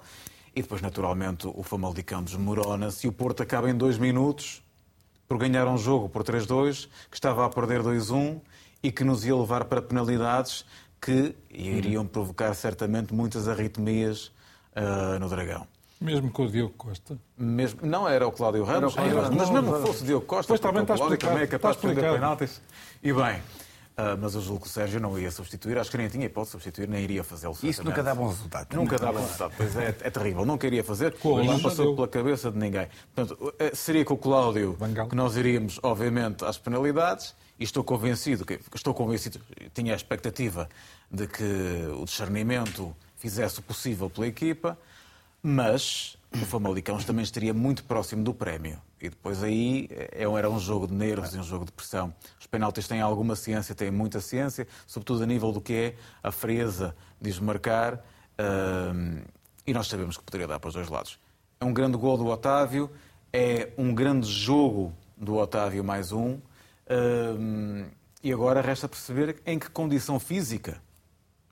[0.56, 4.64] E depois, naturalmente, o Famalicão desmorona-se e o Porto acaba em dois minutos
[5.28, 8.42] por ganhar um jogo por 3-2, que estava a perder 2-1
[8.82, 10.66] e que nos ia levar para penalidades
[11.06, 14.32] que iriam provocar certamente muitas arritmias
[14.76, 15.68] uh, no Dragão.
[16.02, 17.16] Mesmo com o Diogo Costa?
[17.38, 20.26] Mesmo, não era o Cláudio Ramos, era o Cláudio mas mesmo que fosse o Diogo
[20.26, 22.60] Costa, pois também está o Cláudio também é capaz de prender penaltis.
[23.04, 23.40] E bem,
[23.98, 26.50] Uh, mas eu julgo que o Sérgio não ia substituir, acho que nem tinha hipótese
[26.50, 27.56] de substituir, nem iria fazê-lo.
[27.64, 28.76] Isso nunca dá bom resultado.
[28.76, 30.46] Nunca dá bom resultado, pois é, é terrível.
[30.46, 32.90] Não queria fazer, mas não passou pela cabeça de ninguém.
[33.14, 34.78] Portanto, eh, seria com o Cláudio
[35.10, 39.40] que nós iríamos, obviamente, às penalidades, e estou convencido, que, estou convencido,
[39.74, 40.70] tinha a expectativa
[41.10, 44.78] de que o discernimento fizesse o possível pela equipa,
[45.42, 48.82] mas o Famalicão também estaria muito próximo do prémio.
[49.00, 52.14] E depois aí é, era um jogo de nervos e um jogo de pressão.
[52.40, 56.32] Os penaltis têm alguma ciência, têm muita ciência, sobretudo a nível do que é a
[56.32, 58.04] frieza de desmarcar.
[59.66, 61.20] e nós sabemos que poderia dar para os dois lados.
[61.60, 62.90] É um grande gol do Otávio,
[63.32, 66.40] é um grande jogo do Otávio mais um.
[68.24, 70.82] E agora resta perceber em que condição física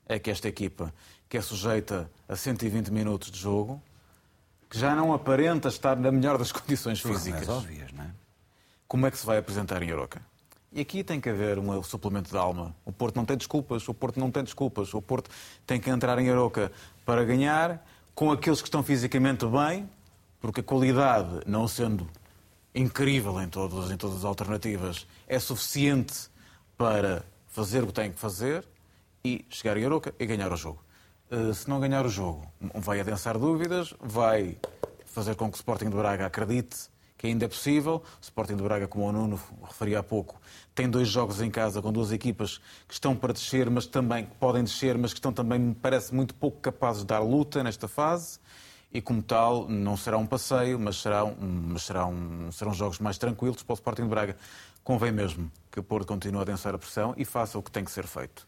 [0.06, 0.92] é que esta equipa,
[1.28, 3.82] que é sujeita a 120 minutos de jogo,
[4.68, 7.48] que já não aparenta estar na melhor das condições físicas.
[7.48, 8.10] óbvias, não é?
[8.86, 10.20] Como é que se vai apresentar em Oroca?
[10.72, 12.74] E aqui tem que haver um suplemento de alma.
[12.84, 14.92] O Porto não tem desculpas, o Porto não tem desculpas.
[14.92, 15.30] O Porto
[15.64, 16.72] tem que entrar em Aroca
[17.06, 19.88] para ganhar, com aqueles que estão fisicamente bem,
[20.40, 22.08] porque a qualidade, não sendo
[22.74, 26.30] incrível em todas, em todas as alternativas, é suficiente
[26.76, 28.64] para fazer o que tem que fazer
[29.24, 30.82] e chegar em Aroca e ganhar o jogo.
[31.30, 34.56] Uh, se não ganhar o jogo, vai adensar dúvidas, vai
[35.04, 38.02] fazer com que o Sporting de Braga acredite que ainda é possível.
[38.20, 40.40] O Sporting de Braga, como o Nuno referia há pouco,
[40.74, 44.34] tem dois jogos em casa com duas equipas que estão para descer, mas também que
[44.34, 47.88] podem descer, mas que estão também, me parece, muito pouco capazes de dar luta nesta
[47.88, 48.38] fase.
[48.92, 51.02] E como tal, não será um passeio, mas,
[51.58, 54.36] mas será um, serão jogos mais tranquilos para o Sporting de Braga.
[54.84, 57.82] Convém mesmo que o Porto continue a densar a pressão e faça o que tem
[57.82, 58.46] que ser feito.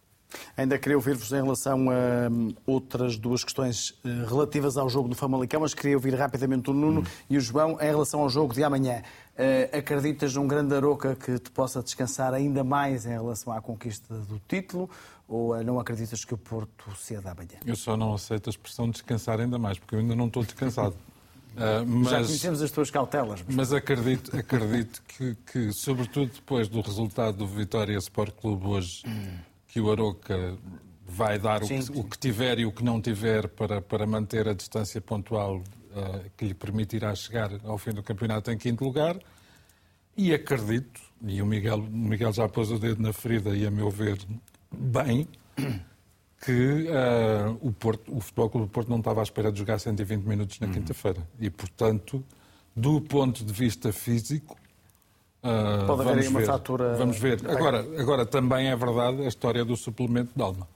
[0.57, 5.15] Ainda queria ouvir-vos em relação a hum, outras duas questões eh, relativas ao jogo do
[5.15, 7.05] Famalicão, mas queria ouvir rapidamente o Nuno hum.
[7.31, 9.03] e o João em relação ao jogo de amanhã.
[9.39, 14.15] Uh, acreditas num grande Aroca que te possa descansar ainda mais em relação à conquista
[14.15, 14.89] do título
[15.29, 17.61] ou uh, não acreditas que o Porto ceda amanhã?
[17.67, 20.97] Eu só não aceito a expressão descansar ainda mais, porque eu ainda não estou descansado.
[21.57, 23.43] Uh, mas, Já conhecemos as tuas cautelas.
[23.47, 29.03] Mas, mas acredito, acredito que, que, sobretudo depois do resultado do Vitória Sport Clube hoje,
[29.67, 30.57] que o Aroca
[31.07, 32.01] vai dar sim, o, que, sim.
[32.01, 36.31] o, que, tiver e o que não tiver para, para manter a distância pontual uh,
[36.37, 39.19] que lhe permitirá chegar ao fim do campeonato em quinto lugar.
[40.15, 43.71] E acredito, e o Miguel, o Miguel já pôs o dedo na ferida e, a
[43.71, 44.19] meu ver,
[44.71, 45.27] bem,
[46.41, 49.79] que uh, o, Porto, o Futebol Clube do Porto não estava à espera de jogar
[49.79, 50.73] 120 minutos na uhum.
[50.75, 51.27] quinta-feira.
[51.41, 52.23] E, portanto,
[52.75, 54.57] do ponto de vista físico,
[55.43, 56.95] Uh, Pode haver aí uma ver, fatura.
[56.97, 57.41] Vamos ver.
[57.49, 60.67] Agora, agora, também é verdade a história do suplemento de alma.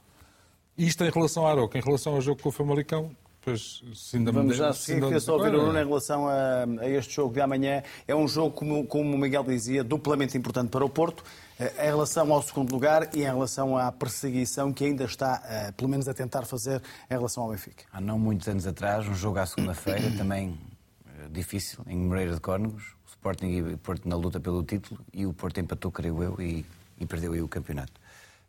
[0.78, 3.10] Isto em relação à Aroca, em relação ao jogo com o Famalicão,
[3.42, 6.88] pois se ainda Vamos já seguir, queria só ouvir o Nuno em relação a, a,
[6.88, 7.82] este jogo de amanhã.
[8.06, 11.24] É um jogo, como, como o Miguel dizia, duplamente importante para o Porto,
[11.58, 15.72] eh, em relação ao segundo lugar e em relação à perseguição que ainda está, eh,
[15.72, 17.84] pelo menos, a tentar fazer em relação ao Benfica.
[17.92, 20.58] Há não muitos anos atrás, um jogo à segunda-feira, também
[21.06, 25.32] eh, difícil, em Moreira de Córnegos, Sporting e Porto na luta pelo título e o
[25.32, 26.64] Porto empatou, creio eu, e,
[26.98, 27.99] e perdeu aí o campeonato.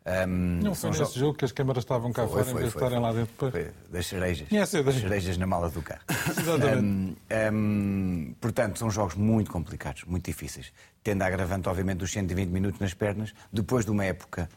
[0.04, 2.70] Um, não foi nesse jogo que as câmaras estavam cá foi, fora foi, em vez
[2.70, 3.50] de estarem lá dentro.
[3.50, 4.50] Foi, das cerejas.
[4.50, 6.00] Yes, das cerejas na mala do carro.
[6.38, 6.82] Exatamente.
[6.82, 7.16] Um,
[7.52, 10.72] um, portanto, são jogos muito complicados, muito difíceis.
[11.04, 14.48] Tendo a agravante, obviamente, dos 120 minutos nas pernas, depois de uma época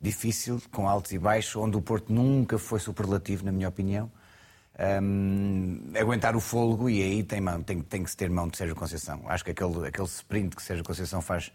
[0.00, 4.10] difícil, com altos e baixos, onde o Porto nunca foi superlativo, na minha opinião
[4.80, 8.56] um, aguentar o fôlego e aí tem, mão, tem, tem que se ter mão de
[8.56, 9.22] Sérgio Conceição.
[9.26, 11.52] Acho que aquele, aquele sprint que Sérgio Conceição faz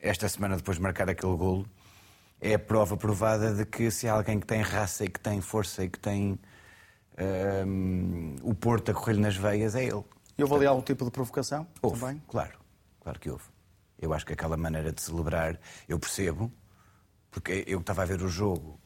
[0.00, 1.66] esta semana depois de marcar aquele golo
[2.40, 5.40] é a prova provada de que se há alguém que tem raça e que tem
[5.40, 6.38] força e que tem
[7.66, 10.04] um, o Porto a correr-lhe nas veias, é ele.
[10.36, 11.66] E houve ali algum tipo de provocação?
[11.82, 12.22] Houve, também?
[12.28, 12.58] claro.
[13.00, 13.44] Claro que houve.
[13.98, 15.58] Eu acho que aquela maneira de celebrar,
[15.88, 16.52] eu percebo,
[17.30, 18.78] porque eu estava a ver o jogo,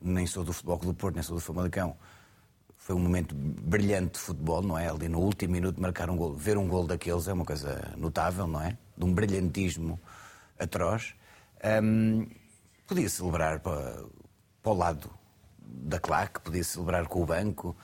[0.00, 1.96] nem sou do Futebol do Porto, nem sou do Famalicão,
[2.76, 4.88] foi um momento brilhante de futebol, não é?
[4.88, 8.46] Ali no último minuto marcar um gol, ver um gol daqueles é uma coisa notável,
[8.46, 8.76] não é?
[8.96, 9.98] De um brilhantismo
[10.58, 11.14] atroz.
[11.82, 12.26] Um,
[12.86, 14.04] podia celebrar para,
[14.62, 15.10] para o lado
[15.58, 17.76] da claque, podia celebrar com o banco.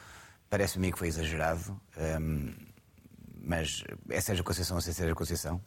[0.49, 1.81] Parece-me que foi exagerado.
[2.21, 2.53] Um,
[3.43, 5.61] mas é Sérgio Conceição a ser Sérgio Conceição.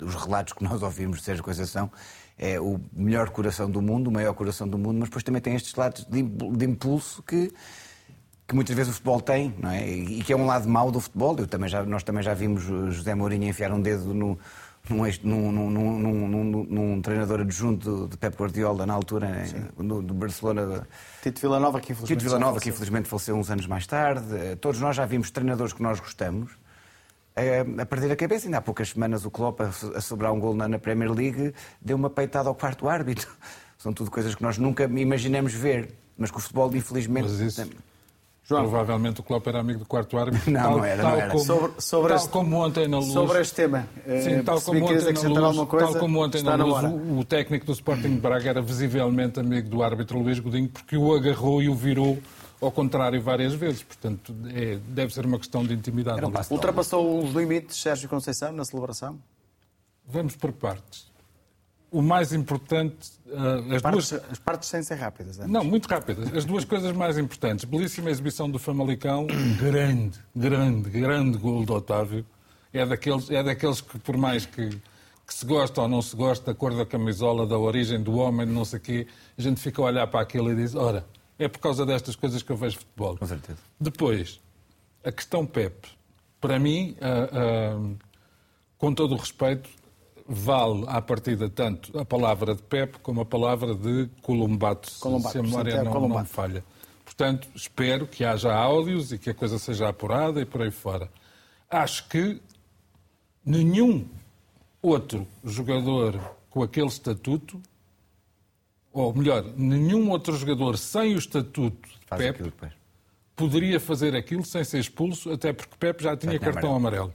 [0.00, 1.90] Os relatos que nós ouvimos de Sérgio Conceição
[2.38, 5.54] é o melhor coração do mundo, o maior coração do mundo, mas depois também tem
[5.54, 7.52] estes lados de impulso que,
[8.48, 9.86] que muitas vezes o futebol tem, não é?
[9.86, 11.36] E que é um lado mau do futebol.
[11.38, 14.38] Eu também já, nós também já vimos José Mourinho enfiar um dedo no,
[14.92, 19.44] num, num, num, num, num, treinador adjunto de Pep Guardiola na altura,
[19.76, 20.86] no, do Barcelona.
[21.22, 24.56] Tito Villanova, que infelizmente, Tito Villanova, que infelizmente faleceu uns anos mais tarde.
[24.60, 26.50] Todos nós já vimos treinadores que nós gostamos
[27.78, 28.46] a perder a cabeça.
[28.46, 32.10] Ainda há poucas semanas o Klopp, a sobrar um gol na Premier League, deu uma
[32.10, 33.28] peitada ao quarto árbitro.
[33.78, 37.30] São tudo coisas que nós nunca imaginamos ver, mas que o futebol, infelizmente...
[37.30, 37.89] Mas isso...
[38.50, 38.62] João.
[38.62, 40.50] Provavelmente o Klopp era amigo do quarto árbitro.
[40.50, 41.30] Não, tal, não era, tal não era.
[41.30, 43.12] Como, sobre, sobre tal este, como ontem na luz.
[43.12, 43.88] Sobre este tema.
[44.04, 47.24] Sim, eh, tal como ontem na luz, coisa, tal como ontem na luz o, o,
[47.24, 51.62] técnico do Sporting de Braga era visivelmente amigo do árbitro Luís Godinho porque o agarrou
[51.62, 52.18] e o virou
[52.60, 53.84] ao contrário várias vezes.
[53.84, 56.20] Portanto, é, deve ser uma questão de intimidade.
[56.24, 59.16] Um Ultrapassou os limites Sérgio Conceição na celebração?
[60.04, 61.09] Vamos por partes.
[61.90, 63.10] O mais importante.
[63.26, 64.30] Uh, as, partes, duas...
[64.30, 65.38] as partes sem ser rápidas.
[65.38, 65.50] Antes.
[65.50, 66.32] Não, muito rápidas.
[66.34, 67.64] As duas coisas mais importantes.
[67.64, 69.26] Belíssima exibição do Famalicão.
[69.58, 72.24] grande, grande, grande gol do Otávio.
[72.72, 76.52] É daqueles, é daqueles que, por mais que, que se gosta ou não se gosta
[76.52, 79.06] da cor da camisola, da origem do homem, não sei o quê,
[79.36, 81.04] a gente fica a olhar para aquilo e diz: ora,
[81.40, 83.16] é por causa destas coisas que eu vejo futebol.
[83.16, 83.58] Com certeza.
[83.80, 84.40] Depois,
[85.02, 85.88] a questão Pep.
[86.40, 87.98] Para mim, uh, uh,
[88.78, 89.68] com todo o respeito,
[90.32, 95.38] vale à partida tanto a palavra de Pep como a palavra de Colombato, Colombato, se
[95.38, 96.64] a memória é não, não me falha.
[97.04, 101.10] Portanto, espero que haja áudios e que a coisa seja apurada e por aí fora.
[101.68, 102.40] Acho que
[103.44, 104.06] nenhum
[104.80, 107.60] outro jogador com aquele estatuto,
[108.92, 112.72] ou melhor, nenhum outro jogador sem o estatuto de Faz Pep aquilo depois.
[113.34, 117.12] poderia fazer aquilo sem ser expulso, até porque Pep já tinha tinha cartão amarelo.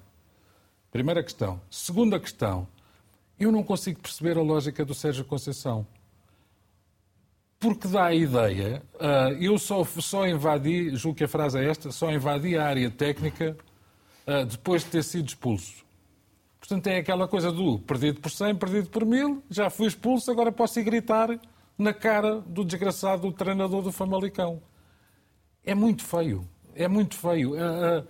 [0.92, 1.62] Primeira questão.
[1.70, 2.68] Segunda questão.
[3.40, 5.86] Eu não consigo perceber a lógica do Sérgio Conceição.
[7.60, 11.92] Porque dá a ideia, ah, eu só, só invadi, julgo que a frase é esta,
[11.92, 13.58] só invadi a área técnica
[14.28, 15.84] ah, depois de ter sido expulso.
[16.60, 20.52] Portanto, é aquela coisa do perdido por 100, perdido por mil, já fui expulso, agora
[20.52, 21.40] posso ir gritar
[21.78, 24.62] na cara do desgraçado treinador do Famalicão.
[25.64, 26.48] É muito feio.
[26.74, 27.54] É muito feio.
[27.58, 28.04] Ah,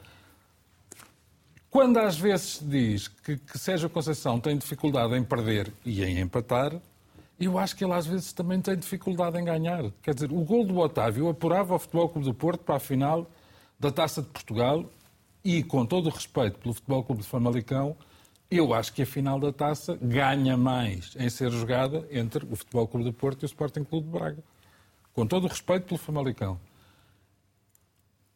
[1.76, 6.22] quando às vezes se diz que, que Sérgio Conceição tem dificuldade em perder e em
[6.22, 6.72] empatar,
[7.38, 9.84] eu acho que ele às vezes também tem dificuldade em ganhar.
[10.02, 13.30] Quer dizer, o gol do Otávio apurava o Futebol Clube do Porto para a final
[13.78, 14.86] da Taça de Portugal
[15.44, 17.98] e, com todo o respeito pelo Futebol Clube de Famalicão,
[18.50, 22.88] eu acho que a final da Taça ganha mais em ser jogada entre o Futebol
[22.88, 24.44] Clube do Porto e o Sporting Clube de Braga.
[25.14, 26.58] Com todo o respeito pelo Famalicão.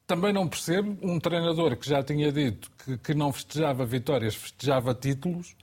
[0.10, 4.92] Também não percebo um treinador que já tinha dito que, que não festejava vitórias, festejava
[4.92, 5.56] títulos.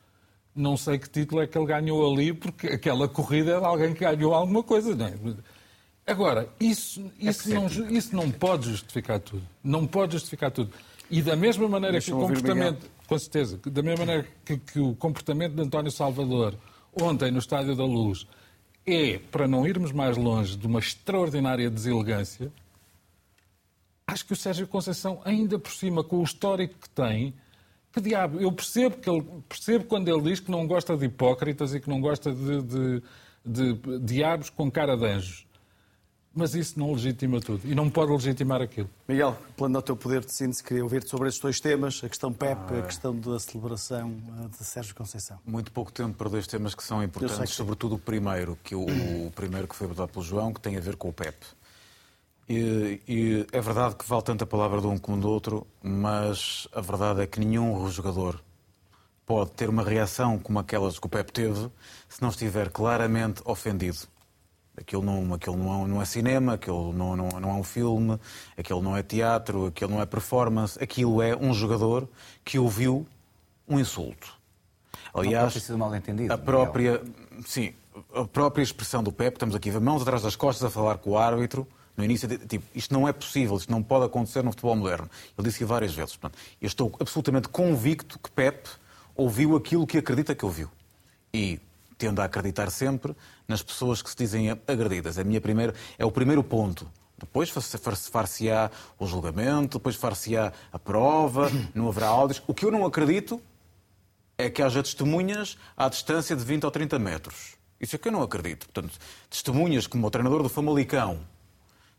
[0.54, 3.92] Não sei que título é que ele ganhou ali, porque aquela corrida é de alguém
[3.92, 4.94] que ganhou alguma coisa.
[4.94, 5.14] Não é?
[6.06, 9.42] Agora, isso, isso, não, isso não pode justificar tudo.
[9.64, 10.70] Não pode justificar tudo.
[11.10, 14.94] E da mesma maneira que o comportamento, com certeza, da mesma maneira que, que o
[14.94, 16.54] comportamento de António Salvador
[16.94, 18.28] ontem no Estádio da Luz
[18.86, 22.52] é, para não irmos mais longe, de uma extraordinária deselegância,
[24.06, 27.34] acho que o Sérgio Conceição, ainda por cima, com o histórico que tem,
[27.92, 31.74] que diabo, eu percebo, que ele, percebo quando ele diz que não gosta de hipócritas
[31.74, 33.02] e que não gosta de, de,
[33.44, 35.46] de diabos com cara de anjos.
[36.38, 37.62] Mas isso não legitima tudo.
[37.64, 38.90] E não pode legitimar aquilo.
[39.08, 42.30] Miguel, plano ao teu poder de síntese, queria ouvir-te sobre estes dois temas, a questão
[42.30, 42.78] PEP, Ah, é.
[42.80, 44.14] a questão da celebração
[44.44, 45.38] eh, de Sérgio Conceição.
[45.46, 47.54] Muito pouco tempo para dois temas que são importantes, que sim.
[47.54, 50.80] sobretudo o primeiro, que o, o primeiro que foi abordado pelo João, que tem a
[50.80, 51.34] ver com o PEP.
[52.48, 56.68] E, e é verdade que vale tanto a palavra de um como do outro, mas
[56.72, 58.40] a verdade é que nenhum jogador
[59.26, 61.68] pode ter uma reação como aquelas que o Pep teve
[62.08, 63.98] se não estiver claramente ofendido.
[64.78, 68.20] Aquilo não, aquilo não, é, não é cinema, aquilo não, não, não é um filme,
[68.56, 72.06] aquilo não é teatro, aquilo não é performance, aquilo é um jogador
[72.44, 73.06] que ouviu
[73.66, 74.34] um insulto.
[75.14, 76.32] Aliás, sido mal entendido.
[76.32, 77.02] a própria,
[77.46, 77.72] sim,
[78.14, 81.18] a própria expressão do Pep, estamos aqui, mãos atrás das costas a falar com o
[81.18, 81.66] árbitro,
[81.96, 85.08] no início, tipo, isto não é possível, isto não pode acontecer no futebol moderno.
[85.36, 86.16] Ele disse várias vezes.
[86.16, 88.68] Portanto, eu estou absolutamente convicto que Pep
[89.14, 90.70] ouviu aquilo que acredita que ouviu.
[91.32, 91.58] E
[91.98, 93.16] tendo a acreditar sempre
[93.48, 95.16] nas pessoas que se dizem agredidas.
[95.16, 96.86] É, minha primeira, é o primeiro ponto.
[97.18, 102.42] Depois far- far-se-á o julgamento, depois far-se-á a prova, não haverá áudios.
[102.46, 103.40] O que eu não acredito
[104.36, 107.54] é que haja testemunhas à distância de 20 ou 30 metros.
[107.80, 108.68] Isso é que eu não acredito.
[108.68, 108.98] Portanto,
[109.30, 111.20] testemunhas como o treinador do Famalicão,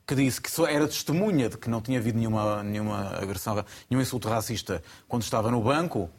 [0.08, 4.02] que disse que só era testemunha de que não tinha havido nenhuma, nenhuma agressão, nenhum
[4.02, 6.10] insulto racista quando estava no banco,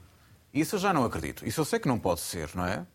[0.52, 1.47] isso eu já não acredito.
[1.47, 2.86] Isso eu sei que não pode ser, não é?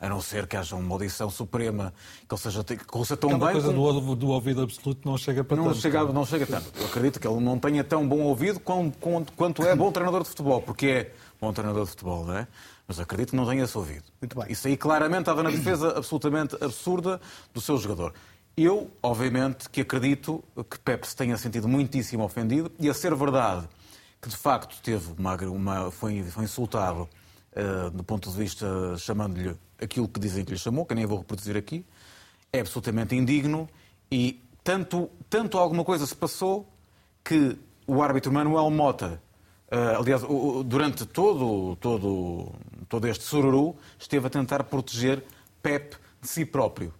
[0.00, 1.92] A não ser que haja uma audição suprema,
[2.28, 3.60] que ele seja que ouça tão Aquela bem.
[3.60, 5.76] coisa como- do, do ouvido absoluto não chega para não tanto.
[5.80, 6.72] chega, não chega tanto.
[6.78, 10.22] Eu acredito que ele não tenha tão bom ouvido quanto, quanto- quanto é bom treinador
[10.22, 12.46] de futebol, porque é bom treinador de futebol, não é?
[12.86, 14.04] Mas acredito que não tenha esse ouvido.
[14.22, 14.46] Muito bem.
[14.52, 17.20] Isso aí claramente estava na defesa absolutamente absurda
[17.52, 18.14] do seu jogador.
[18.60, 23.68] Eu, obviamente, que acredito que Pepe se tenha sentido muitíssimo ofendido e a ser verdade
[24.20, 27.08] que de facto teve uma, uma- foi, foi insultado
[27.52, 28.66] eh, do ponto de vista
[28.98, 31.86] chamando-lhe aquilo que dizem que lhe chamou, que nem vou reproduzir aqui,
[32.52, 33.68] é absolutamente indigno
[34.10, 36.68] e tanto, tanto alguma coisa se passou
[37.22, 37.56] que
[37.86, 39.22] o árbitro Manuel Mota,
[39.70, 42.52] eh, aliás, o- durante todo, todo,
[42.88, 45.22] todo este sururu, esteve a tentar proteger
[45.62, 46.92] Pep de si próprio.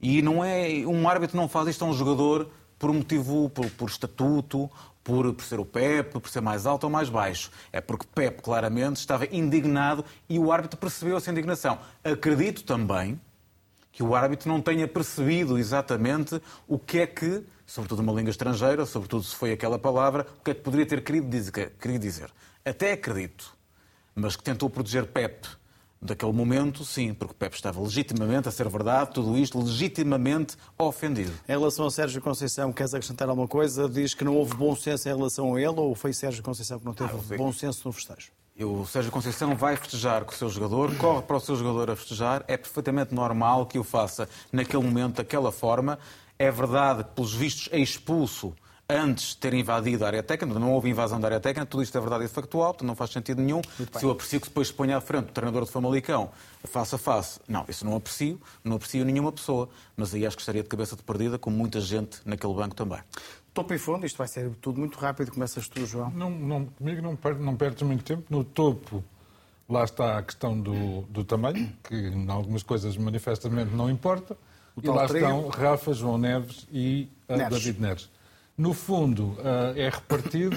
[0.00, 2.48] E não é um árbitro não faz isto a um jogador
[2.78, 4.70] por motivo, por, por estatuto,
[5.04, 7.50] por, por ser o Pep, por ser mais alto ou mais baixo.
[7.72, 11.78] É porque Pep claramente estava indignado e o árbitro percebeu essa indignação.
[12.02, 13.20] Acredito também
[13.92, 18.86] que o árbitro não tenha percebido exatamente o que é que, sobretudo numa língua estrangeira,
[18.86, 21.02] sobretudo se foi aquela palavra, o que é que poderia ter.
[21.02, 22.30] Querido dizer.
[22.64, 23.54] Até acredito,
[24.14, 25.46] mas que tentou proteger Pep
[26.02, 31.32] daquele momento, sim, porque Pep estava legitimamente, a ser verdade, tudo isto, legitimamente ofendido.
[31.46, 33.88] Em relação a Sérgio Conceição, queres acrescentar alguma coisa?
[33.88, 36.86] Diz que não houve bom senso em relação a ele ou foi Sérgio Conceição que
[36.86, 38.30] não teve Ah, bom senso no festejo?
[38.62, 41.96] o Sérgio Conceição vai festejar com o seu jogador, corre para o seu jogador a
[41.96, 45.98] festejar, é perfeitamente normal que o faça naquele momento, daquela forma.
[46.38, 48.54] É verdade que, pelos vistos, é expulso
[48.96, 51.96] antes de ter invadido a área técnica, não houve invasão da área técnica, tudo isto
[51.96, 53.60] é verdade e factual, portanto não faz sentido nenhum.
[53.96, 56.30] Se eu aprecio que depois se ponha à frente o treinador de Famalicão,
[56.64, 60.42] face a face, não, isso não aprecio, não aprecio nenhuma pessoa, mas aí acho que
[60.42, 63.00] estaria de cabeça de perdida, com muita gente naquele banco também.
[63.52, 66.10] Topo e fundo, isto vai ser tudo muito rápido, começas tu, João.
[66.10, 68.24] Não, não, comigo não, per, não perdes muito tempo.
[68.30, 69.02] No topo,
[69.68, 74.36] lá está a questão do, do tamanho, que em algumas coisas manifestamente não importa.
[74.80, 75.22] e lá trio.
[75.22, 77.58] estão Rafa, João Neves e uh, Neves.
[77.58, 78.10] David Neres.
[78.60, 80.54] No fundo, uh, é repartido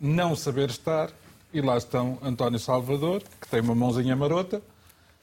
[0.00, 1.10] não saber estar,
[1.52, 4.62] e lá estão António Salvador, que tem uma mãozinha marota,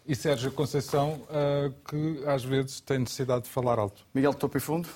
[0.06, 4.06] e Sérgio Conceição, uh, que às vezes tem necessidade de falar alto.
[4.14, 4.90] Miguel Topo e Fundo?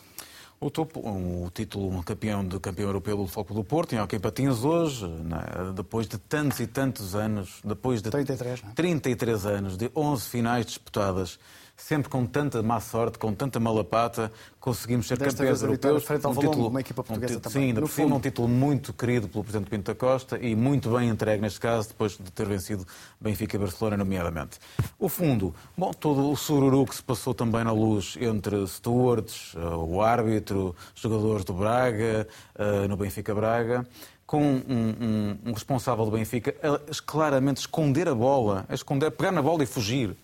[0.60, 4.66] O topo, o título campeão de campeão europeu do Futebol do Porto, em Hockey Patins
[4.66, 5.72] hoje, é?
[5.72, 8.74] depois de tantos e tantos anos, depois de 33, é?
[8.76, 11.40] 33 anos, de 11 finais disputadas,
[11.78, 16.04] sempre com tanta má sorte, com tanta malapata, conseguimos ser Desta campeões europeus.
[16.04, 17.62] Frente ao um título, uma equipa portuguesa um também.
[17.62, 20.90] Sim, ainda por cima, um título muito querido pelo Presidente Pinto da Costa e muito
[20.90, 22.86] bem entregue neste caso, depois de ter vencido
[23.22, 24.58] Benfica e Barcelona, nomeadamente.
[24.98, 29.60] O fundo, bom, todo o sururu que se passou também na luz entre stewards, eh,
[29.60, 33.88] o árbitro, jogadores do Braga, eh, no Benfica Braga
[34.26, 39.32] com um, um, um, responsável do Benfica a claramente esconder a bola, a esconder, pegar
[39.32, 40.18] na bola e fugir.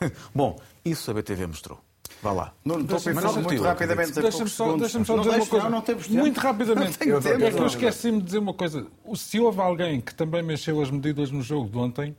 [0.34, 1.80] Bom, isso a BTV mostrou.
[2.22, 2.52] Vá lá.
[2.64, 4.12] Não, deixa mas não, muito rapidamente.
[4.12, 5.64] Deixa-me só, deixa só dizer uma coisa.
[5.64, 6.18] Não, não temos tempo.
[6.18, 7.06] Muito rapidamente.
[7.06, 8.86] Não tempo, é que eu esqueci-me de dizer uma coisa.
[9.14, 12.16] Se houve alguém que também mexeu as medidas no jogo de ontem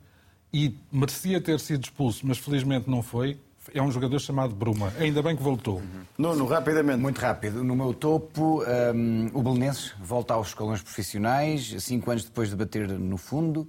[0.52, 3.38] e merecia ter sido expulso, mas felizmente não foi,
[3.72, 4.92] é um jogador chamado Bruma.
[4.98, 5.76] Ainda bem que voltou.
[5.76, 6.02] Uhum.
[6.18, 6.98] Nuno, rapidamente.
[6.98, 7.62] Muito rápido.
[7.62, 8.64] No meu topo,
[8.94, 13.68] um, o Belenenses volta aos escalões profissionais, cinco anos depois de bater no fundo,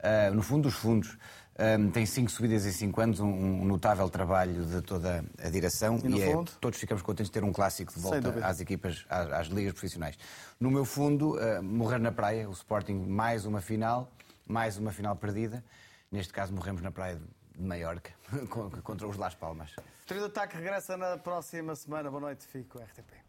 [0.00, 1.18] uh, no fundo dos fundos.
[1.56, 6.00] Um, tem cinco subidas em cinco anos, um, um, notável trabalho de toda a direção
[6.02, 9.30] e, e é, todos ficamos contentes de ter um clássico de volta às equipas, às,
[9.30, 10.18] às, ligas profissionais.
[10.58, 14.10] No meu fundo, uh, morrer na praia, o Sporting mais uma final,
[14.48, 15.64] mais uma final perdida.
[16.10, 17.20] Neste caso morremos na praia
[17.54, 18.10] de Maiorca
[18.82, 19.70] contra os Las Palmas.
[19.78, 22.10] O trio de ataque regressa na próxima semana.
[22.10, 23.23] Boa noite, fico RTP.